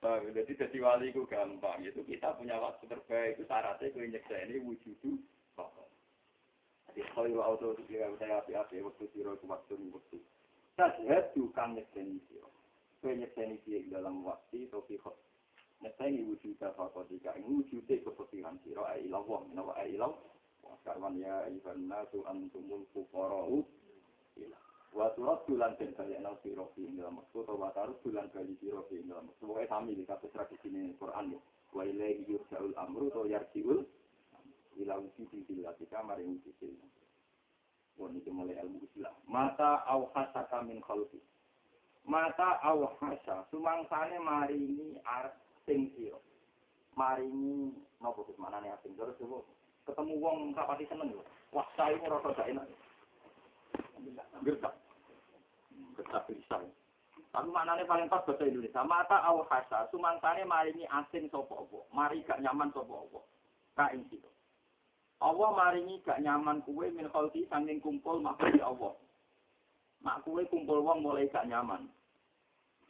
Paham? 0.03 0.35
Jadi 0.35 0.51
jadi 0.59 0.77
wali 0.83 1.15
itu 1.15 1.23
gampang. 1.31 1.79
Itu 1.79 2.03
kita 2.03 2.35
punya 2.35 2.59
waktu 2.59 2.91
terbaik. 2.91 3.39
Itu 3.39 3.47
syaratnya 3.47 3.87
gue 3.87 4.11
nyekseni 4.11 4.59
wujudu 4.59 5.15
pokok. 5.55 5.87
Jadi 6.91 7.07
kalau 7.15 7.39
auto 7.39 7.79
dia 7.87 8.11
saya 8.19 8.43
api-api 8.43 8.83
waktu 8.83 9.07
siro 9.15 9.39
itu 9.39 9.47
waktu 9.47 9.79
waktu. 9.79 10.19
Saya 10.75 11.23
juga 11.31 11.71
nyekseni 11.71 12.19
siro. 12.27 12.51
Gue 12.99 13.15
nyekseni 13.15 13.63
dia 13.63 13.79
dalam 13.87 14.27
waktu 14.27 14.67
itu 14.67 14.83
fikot. 14.91 15.15
Nyekseni 15.79 16.27
wujuda 16.27 16.75
pokok 16.75 17.07
jika 17.07 17.31
ini 17.39 17.63
wujudnya 17.63 18.03
kepikiran 18.03 18.59
siro. 18.67 18.83
Ailah 18.83 19.23
wong. 19.23 19.55
Nawa 19.55 19.79
ailah. 19.87 20.11
Karwan 20.83 21.15
ya 21.15 21.47
iban 21.47 21.87
nasu 21.87 22.27
antumul 22.27 22.83
fukorau. 22.91 23.63
Ilah. 24.35 24.72
Wa 24.93 25.09
turad 25.17 25.41
bulan 25.49 25.73
den 25.81 25.91
kaya 25.97 26.21
nang 26.21 26.37
sira 26.45 26.61
ing 26.77 26.93
dalam 26.93 27.17
waktu 27.17 27.37
atau 27.41 27.57
wa 27.57 27.73
tarud 27.73 27.97
bulan 28.05 28.29
kali 28.29 28.53
sira 28.61 28.81
ing 28.93 29.09
dalam 29.09 29.25
waktu 29.25 29.41
pokoke 29.41 29.65
sami 29.65 29.97
di 29.97 30.05
kasus 30.05 30.29
tradisi 30.29 30.69
ini 30.69 30.93
Quran 31.01 31.33
ya 31.33 31.39
wa 31.73 31.81
ilaihi 31.81 32.29
yurja'ul 32.29 32.77
amru 32.77 33.09
atau 33.09 33.25
yarji'ul 33.25 33.81
ila 34.85 34.93
wujudi 35.01 35.41
billatika 35.49 36.05
maring 36.05 36.37
wujudi 36.37 36.77
Wah, 37.93 38.09
ini 38.09 38.25
mulai 38.33 38.57
ilmu 38.57 38.81
Islam. 38.89 39.13
Mata 39.29 39.85
au 39.85 40.09
hasaka 40.17 40.65
min 40.65 40.81
khalqi. 40.81 41.21
Mata 42.09 42.57
au 42.65 42.89
hasa, 42.97 43.45
sumangsane 43.53 44.17
maringi 44.17 44.97
arep 45.05 45.37
sing 45.69 45.93
sira. 45.93 46.17
Maringi 46.97 47.69
napa 48.01 48.25
kus 48.25 48.37
manane 48.41 48.73
asing 48.73 48.97
terus 48.97 49.13
ketemu 49.85 50.13
wong 50.17 50.57
rapati 50.57 50.89
seneng. 50.89 51.13
Wah, 51.53 51.69
saya 51.77 52.01
ora 52.01 52.17
rada 52.17 52.43
enak. 52.49 52.65
Gertak. 54.41 54.73
Gertak 55.93 56.27
bisa. 56.29 56.57
Tapi 57.33 57.49
maknanya 57.49 57.89
paling 57.89 58.09
pas 58.09 58.21
bahasa 58.21 58.45
Indonesia. 58.45 58.85
Mata 58.85 59.17
au 59.25 59.41
hasa, 59.49 59.89
sumangsane 59.89 60.45
maringi 60.45 60.85
asing 60.85 61.33
sopo 61.33 61.65
opo. 61.65 61.89
Mari 61.89 62.21
gak 62.29 62.37
nyaman 62.41 62.69
sopo 62.69 63.09
opo. 63.09 63.19
Kain 63.73 64.05
situ. 64.13 64.29
Allah 65.17 65.49
maringi 65.49 65.97
gak 66.05 66.21
nyaman 66.21 66.61
kue 66.61 66.93
min 66.93 67.09
khalqi 67.09 67.49
sanging 67.49 67.81
kumpul 67.81 68.21
makhluk 68.21 68.61
Allah. 68.61 68.93
Mak 70.05 70.21
kue 70.21 70.45
kumpul 70.45 70.85
wong 70.85 71.01
mulai 71.01 71.25
gak 71.33 71.49
nyaman. 71.49 71.89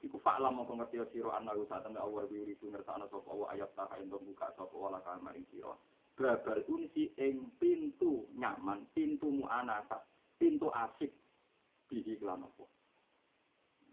Iku 0.04 0.20
faklam 0.20 0.60
mau 0.60 0.68
ngerti 0.68 1.00
sira 1.16 1.40
ana 1.40 1.56
usaha 1.56 1.80
tanda 1.80 2.04
Allah 2.04 2.28
wiri 2.28 2.60
itu 2.60 2.68
ngertakno 2.68 3.08
sapa 3.08 3.24
Allah 3.32 3.48
ayat 3.56 3.72
tak 3.72 3.96
ento 4.04 4.20
buka 4.20 4.52
sapa 4.60 4.76
Allah 4.76 5.00
kan 5.08 5.24
maring 5.24 5.48
sira. 5.48 5.72
Babal 6.20 6.60
unsi 6.68 7.16
ing 7.16 7.48
pintu 7.56 8.28
nyaman, 8.36 8.84
pintu 8.92 9.32
muanasa, 9.32 10.04
pintu 10.36 10.68
asik 10.76 11.16
bihi 11.88 12.20
kelan 12.20 12.44
apa. 12.44 12.68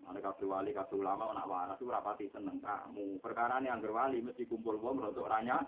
Ana 0.09 0.21
kabeh 0.23 0.47
wali 0.49 0.71
kabeh 0.73 0.97
ulama 0.97 1.33
ana 1.33 1.45
waras 1.45 1.81
ora 1.83 2.01
pati 2.01 2.31
seneng 2.33 2.61
kamu. 2.63 3.21
Perkarane 3.21 3.69
angger 3.69 3.93
wali 3.93 4.25
mesti 4.25 4.49
kumpul 4.49 4.81
wong 4.81 5.03
rodok 5.03 5.29
ranya 5.29 5.61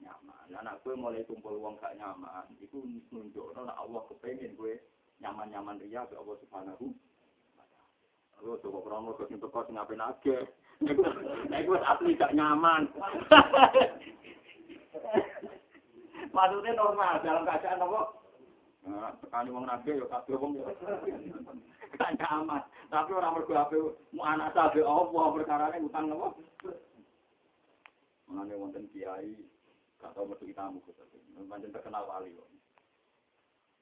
nyaman. 0.00 0.48
Nek 0.52 0.80
kowe 0.84 0.94
mulai 0.96 1.26
kumpul 1.28 1.60
wong 1.60 1.76
gak 1.80 1.96
nyaman, 1.96 2.46
iku 2.60 2.84
nunjukno 3.12 3.60
nek 3.66 3.78
Allah 3.80 4.02
kepengin 4.10 4.56
kowe 4.56 4.72
nyaman-nyaman 5.20 5.80
riya 5.80 6.04
ke 6.08 6.16
Allah 6.16 6.36
Subhanahu 6.44 6.92
Lu 8.44 8.60
coba 8.60 8.84
krono 8.84 9.16
kok 9.16 9.32
sing 9.32 9.40
teko 9.40 9.64
sing 9.64 9.80
ape 9.80 9.96
nage. 9.96 10.36
Nek 11.50 11.64
wis 11.64 11.88
asli 11.88 12.12
gak 12.20 12.36
nyaman. 12.36 12.84
Maksudnya 16.36 16.76
normal 16.76 17.24
dalam 17.24 17.48
keadaan 17.48 17.80
apa? 17.80 18.12
Nah, 18.86 19.18
tekani 19.18 19.50
wong 19.50 19.66
nage 19.66 19.98
yo 19.98 20.06
kabeh 20.06 20.38
wong 20.38 20.62
yo. 20.62 20.70
Gak 21.98 22.14
nyaman. 22.22 22.62
Tapi 22.86 23.10
orang 23.10 23.34
mergo 23.34 23.52
ape 23.58 23.76
mu 24.14 24.22
anak 24.22 24.54
sabe 24.54 24.78
apa 24.86 25.34
perkarane 25.34 25.82
utang 25.82 26.06
apa? 26.14 26.28
Mengenai 28.30 28.58
wonten 28.58 28.86
kiai 28.94 29.34
gak 29.98 30.14
tau 30.14 30.22
metu 30.30 30.46
tamu 30.54 30.78
kok. 30.86 30.94
Pancen 31.50 31.74
terkenal 31.74 32.06
wali 32.06 32.30
kok. 32.30 32.48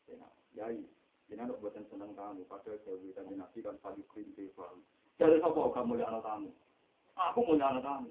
Ya, 0.09 0.29
kiai, 0.57 0.81
Jangan 1.29 1.57
nak 1.57 1.61
buatan 1.65 1.85
senang 1.89 2.13
kamu, 2.13 2.45
padahal 2.45 2.77
saya 2.85 3.01
berikan 3.01 3.33
nabi 3.33 3.65
kan 3.65 3.81
paling 3.81 4.05
krim 4.13 4.29
keval. 4.37 4.77
Jadi 5.17 5.41
apa 5.41 5.57
kamu 5.73 5.89
mulia 5.89 6.05
anak 6.13 6.21
kamu? 6.21 6.51
Aku 7.17 7.41
mulia 7.49 7.73
anak 7.73 7.85
kamu. 7.85 8.11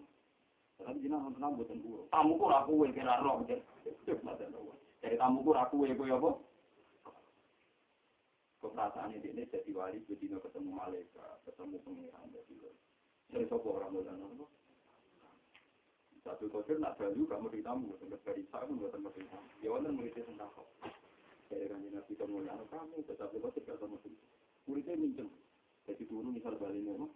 Tapi 0.82 1.06
nonton 1.06 1.38
kamu 1.38 1.58
buatan 1.62 1.84
buruk. 1.86 2.06
Kamu 2.10 2.32
kok 2.42 2.58
aku 2.58 2.74
yang 2.90 2.94
kira 2.98 3.22
roh. 3.22 3.46
Jadi 3.46 5.16
kamu 5.22 5.38
kok 5.46 5.62
aku 5.62 5.76
yang 5.86 5.98
kaya 6.02 6.16
apa? 6.18 6.30
Keperasaan 8.64 9.12
ini 9.12 9.44
jadi 9.44 9.72
wali, 9.76 10.00
jadi 10.08 10.40
ketemu 10.40 10.72
malaikat, 10.72 11.36
ketemu 11.44 11.84
pengiran. 11.84 12.32
Jadi 12.32 13.44
apa 13.44 13.68
orang 13.68 13.92
mulia 13.92 14.16
kamu? 14.16 14.46
Satu 16.24 16.48
kotor 16.48 16.80
nak 16.80 16.96
baju 16.96 17.22
kamu 17.28 17.48
ditamu, 17.52 17.92
sampai 18.00 18.24
dari 18.24 18.48
saya 18.48 18.64
pun 18.64 18.80
buatan 18.80 19.04
mesin. 19.04 19.28
Ya 19.60 19.68
wonder 19.68 19.92
muridnya 19.92 20.24
tentang 20.24 20.48
dari 21.52 21.68
kanji 21.68 21.90
nabi 21.92 22.14
kemuliaan 22.16 22.64
kamu 22.72 23.04
tetapi 23.04 23.44
kok 23.44 23.54
tidak 23.60 23.78
sama 23.78 24.00
sih 24.02 24.16
muridnya 24.66 24.96
minjem. 24.96 25.28
Jadi 25.84 26.04
dulu 26.08 26.32
misal 26.32 26.56
baliknya 26.56 26.96
mah 26.96 27.12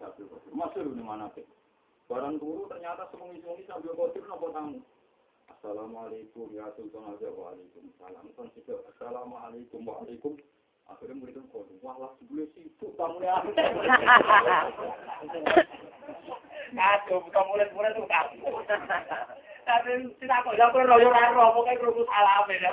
tapi 0.00 0.24
kok 0.24 0.40
masuk 0.52 0.92
di 0.92 1.04
mana 1.04 1.28
sih 1.36 1.44
barang 2.06 2.36
turu 2.38 2.68
ternyata 2.68 3.08
semungi-semungi 3.10 3.64
sambil 3.66 3.92
kotir 3.96 4.24
nopo 4.28 4.52
tamu 4.52 4.80
Assalamualaikum 5.66 6.54
ya 6.54 6.70
Sultan 6.78 7.10
Aja 7.10 7.26
Waalaikumsalam 7.26 8.30
kan 8.38 8.46
sih 8.54 8.62
Assalamualaikum 8.70 9.82
Waalaikum 9.82 10.38
akhirnya 10.86 11.18
murid 11.18 11.34
itu 11.34 11.42
kok 11.50 11.66
wah 11.82 12.14
sebelum 12.22 12.46
sibuk 12.54 12.94
tamunya 12.94 13.34
Kacau, 16.70 17.18
bukan 17.18 17.44
murid-murid 17.50 17.98
itu 17.98 18.06
kacau. 18.06 18.62
Tapi 19.66 19.90
tidak 20.22 20.46
kok 20.46 20.54
yang 20.54 20.70
perlu 20.70 20.86
royo 20.86 21.10
royo, 21.10 21.50
pokoknya 21.50 21.82
kerupuk 21.82 22.06
salam 22.14 22.46
ya. 22.46 22.70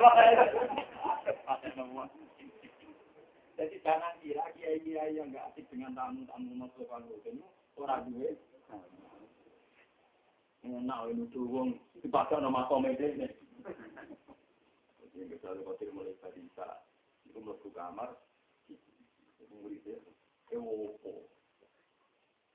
Jadi 3.58 3.76
jangan 3.82 4.14
kira 4.22 4.46
kiai-kiai 4.54 5.18
yang 5.18 5.34
nggak 5.34 5.50
asik 5.50 5.66
dengan 5.74 5.98
tamu-tamu 5.98 6.62
masuk 6.62 6.86
kalau 6.86 7.10
itu 7.10 7.42
orang 7.74 8.06
gue. 8.14 8.38
Nah, 10.64 11.04
ini 11.12 11.28
wong 11.36 11.76
dipakai 12.00 12.40
nama 12.40 12.64
komedi 12.72 13.20
ini. 13.20 13.28
Jadi 15.12 15.28
misalnya 15.28 15.60
kotir 15.68 15.92
mulai 15.92 16.16
bisa, 16.16 16.88
itu 17.28 17.36
masuk 17.44 17.76
kamar, 17.76 18.16
itu 18.72 19.44
muridnya, 19.60 20.00
ewo. 20.56 20.96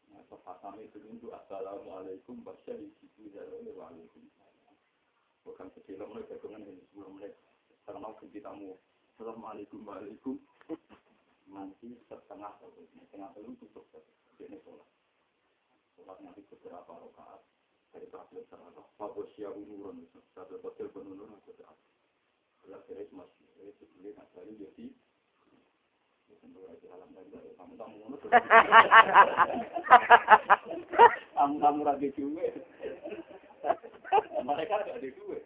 Nah, 0.08 0.24
kami 0.64 0.88
itu 0.88 1.04
untuk 1.04 1.36
Assalamualaikum 1.36 2.40
warahmatullahi 2.48 3.68
wabarakatuh. 3.76 4.24
Bukan 5.44 5.68
kecil 5.76 6.00
mulai 6.08 6.24
jagungan 6.32 6.64
ini 6.64 6.80
sebelum 6.88 7.20
mulai 7.20 7.36
sekarang 7.84 8.08
mau 8.08 8.16
kita. 8.16 8.56
Assalamualaikum 9.12 9.84
warahmatullahi 9.84 10.40
Nanti 11.52 11.92
setengah 12.08 12.56
setengah 13.04 13.28
belum 13.36 13.52
tutup 13.60 13.84
ini 14.40 14.56
sholat. 14.64 14.88
Sholat 15.92 16.16
nanti 16.24 16.40
beberapa 16.48 16.92
rakaat 17.04 17.57
dari 17.92 18.06
terakhir 18.12 18.44
serata. 18.48 18.84
Bapak 19.00 19.26
siap 19.34 19.56
umurun 19.56 20.04
satu 20.34 20.60
itu 20.60 20.68
cari 24.36 24.52
jadi 24.60 24.86
Kamu-kamu 31.38 31.80
lagi 31.86 32.08
duit. 32.12 32.54
Mereka 34.44 34.72
ada 34.74 35.00
duit. 35.00 35.42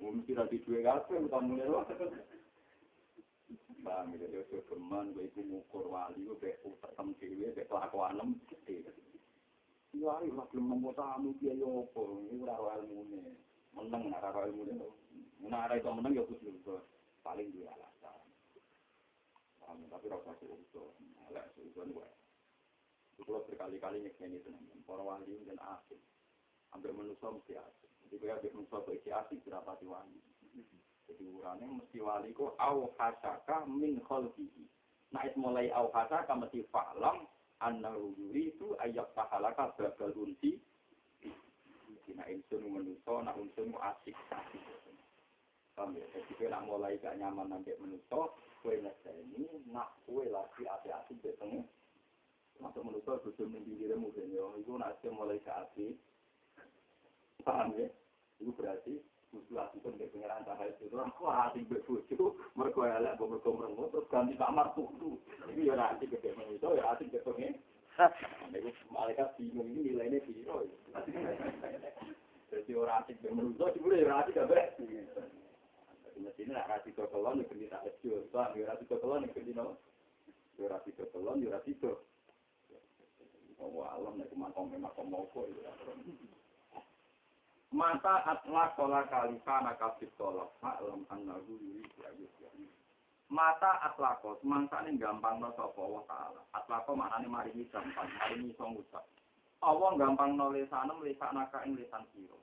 Mesti 0.00 0.32
duit 0.64 0.84
apa? 0.86 1.14
Kamu 1.14 1.52
lewat. 1.58 1.86
paham 3.84 4.16
ya 4.16 4.26
yo 4.32 4.40
yo 4.48 4.60
firman 4.66 5.12
gue 5.12 5.28
itu 5.28 5.44
ngukur 5.44 5.86
wali 5.92 6.24
gue 6.24 6.40
be 6.40 6.50
utar 6.64 6.90
tem 6.96 7.12
dewe 7.20 7.52
be 7.52 7.62
pelaku 7.68 8.00
anem 8.00 8.40
yo 9.94 10.06
ari 10.10 10.32
mak 10.32 10.50
lu 10.56 10.64
mau 10.64 10.90
tamu 10.96 11.36
dia 11.38 11.52
yo 11.54 11.86
opo 11.86 12.24
ini 12.24 12.42
ora 12.42 12.58
ora 12.58 12.74
ilmu 12.82 13.04
ne. 13.14 13.20
Meneng 13.76 14.10
ora 14.10 14.34
ora 14.34 14.50
ilmu 14.50 14.66
ne. 14.66 14.74
Ana 15.46 15.70
ora 15.70 15.78
itu 15.78 15.86
meneng 15.92 16.12
yo 16.16 16.24
kudu 16.26 16.80
paling 17.22 17.52
dua 17.54 17.70
alasan. 17.76 18.26
Paham 19.62 19.86
tapi 19.86 20.10
ora 20.10 20.18
usah 20.18 20.34
sih 20.42 20.48
itu 20.50 20.82
ala 21.30 21.46
sih 21.54 21.62
itu 21.68 21.78
gue 21.78 22.08
kalau 23.24 23.46
berkali-kali 23.46 24.02
nyekeni 24.02 24.42
tenang, 24.42 24.66
para 24.84 25.00
wali 25.00 25.38
dan 25.46 25.56
asik, 25.78 26.02
hampir 26.74 26.90
menusam 26.90 27.38
si 27.46 27.54
asik. 27.54 27.90
Jadi 28.04 28.20
gue 28.20 28.28
habis 28.28 28.52
menusam 28.52 28.82
si 28.90 29.08
asik, 29.08 29.38
berapa 29.46 29.78
diwangi. 29.78 30.18
Jadi 31.08 31.24
urane 31.28 31.66
mesti 31.68 31.98
wali 32.00 32.32
ku 32.32 32.52
au 32.56 32.92
hasaka 32.96 33.68
min 33.68 34.00
khalqihi. 34.08 34.64
Nah, 35.12 35.24
mulai 35.36 35.70
au 35.70 35.92
hasaka 35.92 36.32
mesti 36.34 36.64
fa'lam 36.72 37.28
annahu 37.60 38.16
yuridu 38.18 38.74
ayyak 38.80 39.12
tahalaka 39.14 39.76
babal 39.76 40.12
unsi. 40.16 40.60
Nah, 42.14 42.30
insun 42.30 42.70
manusia, 42.70 43.14
nah 43.26 43.34
insun 43.34 43.74
asik 43.74 44.14
asik. 44.30 44.62
Paham 45.74 45.98
ya? 45.98 46.06
Jadi 46.14 46.32
kowe 46.38 46.46
nak 46.46 46.62
mulai 46.70 46.94
gak 47.02 47.18
nyaman 47.18 47.50
nanti 47.50 47.74
menuso, 47.82 48.38
kowe 48.62 48.70
ini 48.70 49.42
nak 49.74 49.90
kowe 50.06 50.22
lagi 50.22 50.62
di 51.18 51.30
tengah. 51.34 51.66
Masuk 52.62 52.86
menuso 52.86 53.18
mendirimu 53.42 54.14
ben 54.14 54.30
yo. 54.30 54.54
Iku 54.62 54.78
nak 54.78 55.02
mulai 55.10 55.42
gak 55.42 55.66
hati. 55.66 55.98
Paham 57.42 57.74
ya? 57.74 57.90
Itu 58.38 58.54
berarti 58.54 59.02
kudu 59.34 59.58
hati 59.58 59.82
pun 59.82 59.98
di 59.98 60.06
pengiran 60.14 60.46
cahaya 60.46 60.70
itu. 60.78 60.94
Aku 60.94 61.26
hati 61.26 61.66
berbuju, 61.66 62.54
mergo 62.54 62.80
elek, 62.86 63.18
mergo 63.18 63.50
merengut, 63.50 63.90
terus 63.90 64.06
ganti 64.06 64.38
kamar 64.38 64.70
tuh. 64.78 65.18
Ini 65.50 65.74
ya 65.74 65.74
hati 65.74 66.06
gede 66.06 66.38
menuso, 66.38 66.78
ya 66.78 66.94
hati 66.94 67.10
gede 67.10 67.26
pengen. 67.26 67.58
Nek 68.50 68.74
malaikat 68.90 69.38
bingung 69.38 69.70
ini 69.70 69.94
nilainya 69.94 70.22
piro. 70.22 70.66
Jadi 72.54 72.70
orang 72.78 73.02
asik 73.02 73.18
yang 73.26 73.34
menurut 73.34 73.74
itu 73.74 73.88
ya 73.90 74.14
asik 74.22 74.38
kabeh. 74.38 74.66
Mestinya 76.14 76.62
nak 76.62 76.70
rasi 76.70 76.94
kekelon 76.94 77.42
ya 77.42 77.66
tak 77.74 77.82
lecur. 77.90 78.22
Bang, 78.30 78.54
ya 78.54 78.70
rasi 78.70 78.86
kekelon 78.86 79.26
ya 79.26 79.34
kendi 79.34 79.50
no. 79.50 79.74
Ya 80.54 80.70
rasi 80.70 80.94
kekelon 80.94 81.42
ya 81.42 81.58
rasi 81.58 81.74
ke. 81.74 81.90
Oh, 83.58 83.82
alam 83.82 84.22
nek 84.22 84.30
makom 84.38 84.70
makom 84.78 85.10
moko 85.10 85.50
ya. 85.50 85.74
Mata 87.74 88.22
atla 88.22 88.70
kola 88.78 89.02
kalifa 89.10 89.66
nakasib 89.66 90.06
tolak 90.14 90.46
Ma'lam 90.62 91.02
annahu 91.10 91.58
yuri 91.58 91.82
ya 91.98 92.14
Mata 93.34 93.82
atlako, 93.82 94.38
semangsa 94.38 94.86
ini 94.86 94.94
gampang 94.94 95.42
no 95.42 95.50
sopa 95.58 95.82
Allah 95.82 96.04
Ta'ala. 96.06 96.40
Atlako 96.54 96.94
maknanya 96.94 97.26
maringi 97.26 97.66
gampang, 97.66 98.06
maringi 98.06 98.54
iso 98.54 98.62
ngucap. 98.62 99.02
Allah 99.58 99.90
gampang 99.98 100.38
no 100.38 100.54
lesanem, 100.54 101.02
lesan 101.02 101.34
naka 101.34 101.66
ing 101.66 101.74
lesan 101.74 102.06
siro. 102.14 102.38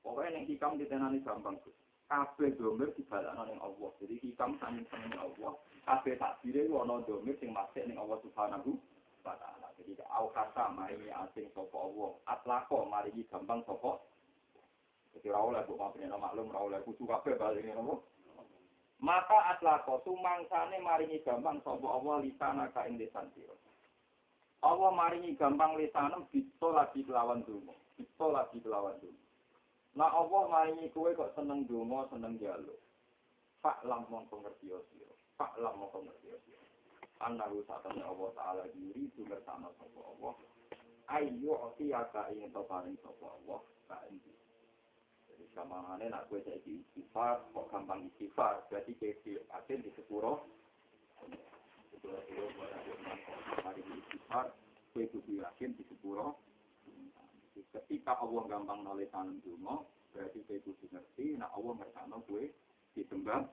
Pokoknya 0.00 0.40
yang 0.40 0.48
hikam 0.48 0.80
ditenani 0.80 1.20
gampang. 1.20 1.60
Kabeh 2.08 2.56
domir 2.56 2.96
dibalakno 2.96 3.44
ning 3.44 3.60
Allah. 3.60 3.90
Jadi 4.00 4.14
hikam 4.24 4.56
saking 4.56 4.88
seneng 4.88 5.20
Allah. 5.20 5.52
Kabeh 5.84 6.16
takdire 6.16 6.64
ana 6.72 7.04
domir 7.04 7.36
sing 7.36 7.52
masih 7.52 7.84
ning 7.84 8.00
Allah 8.00 8.16
Subhanahu 8.24 8.72
wa 9.20 9.36
taala. 9.36 9.61
Jadi 9.82 9.98
au 10.14 10.30
kata 10.30 10.70
maringi 10.70 11.10
asing 11.10 11.50
sapa 11.50 11.74
Allah. 11.74 12.14
Atlako 12.30 12.86
maringi 12.86 13.26
gampang 13.26 13.66
sapa. 13.66 13.98
Jadi 15.10 15.26
ra 15.34 15.42
oleh 15.42 15.66
kok 15.66 15.74
maklum 15.74 16.22
maklum 16.22 16.54
ra 16.54 16.60
oleh 16.62 16.78
kudu 16.86 17.02
kabeh 17.02 17.34
balik 17.34 17.66
ning 17.66 17.74
Allah. 17.74 17.98
Maka 19.02 19.58
atlako 19.58 20.06
sumangsane 20.06 20.78
maringi 20.78 21.18
gampang 21.26 21.58
sapa 21.66 21.82
Allah 21.82 22.22
lisana 22.22 22.70
ka 22.70 22.86
ing 22.86 22.94
lisan 23.02 23.26
sira. 23.34 23.58
Allah 24.62 24.94
maringi 24.94 25.34
gampang 25.34 25.74
lisanem 25.74 26.30
bisa 26.30 26.70
lagi 26.70 27.02
kelawan 27.02 27.42
dungo. 27.42 27.74
Bisa 27.98 28.30
lagi 28.30 28.62
kelawan 28.62 28.94
dungo. 29.02 29.18
Nah 29.98 30.14
Allah 30.14 30.42
maringi 30.46 30.94
kowe 30.94 31.10
kok 31.10 31.34
seneng 31.34 31.66
dungo, 31.66 32.06
seneng 32.06 32.38
jaluk. 32.38 32.78
Pak 33.58 33.82
lam 33.82 34.06
mongko 34.06 34.46
ngerti 34.46 34.70
sira. 34.70 35.10
Pak 35.34 35.58
lam 35.58 35.82
mongko 35.82 36.06
ngerti 36.06 36.30
sira. 36.46 36.61
Anahu 37.22 37.62
satane 37.70 38.02
Allah 38.02 38.30
taala 38.34 38.64
diri 38.74 39.06
itu 39.06 39.22
bersama 39.22 39.70
sapa 39.78 40.00
Allah. 40.02 40.34
Ayo 41.06 41.70
aka 41.70 42.22
ing 42.34 42.50
to 42.50 42.62
paring 42.66 42.98
sapa 42.98 43.26
Allah 43.30 43.62
ka 43.86 44.02
ing 44.10 44.18
jadi 45.32 45.48
kamangane 45.56 46.06
nak 46.12 46.28
gue 46.28 46.44
jadi 46.44 46.70
istighfar, 46.70 47.40
kok 47.56 47.66
gampang 47.72 48.04
istighfar, 48.10 48.68
berarti 48.68 48.92
kesi 49.00 49.40
akhir 49.48 49.80
di 49.80 49.90
sepuro. 49.96 50.44
Hari 53.64 53.80
istighfar, 53.80 54.52
gue 54.92 55.04
kudu 55.08 55.40
yakin 55.40 55.72
di 55.72 55.82
sepuro. 55.88 56.36
Ketika 57.72 58.20
Allah 58.20 58.42
gampang 58.44 58.84
nulis 58.84 59.08
tanam 59.08 59.40
dungo, 59.40 59.88
berarti 60.12 60.44
gue 60.44 60.60
kudu 60.68 60.84
ngerti, 60.92 61.40
nak 61.40 61.56
Allah 61.56 61.80
ngertano 61.80 62.20
gue 62.28 62.52
disembah 62.92 63.48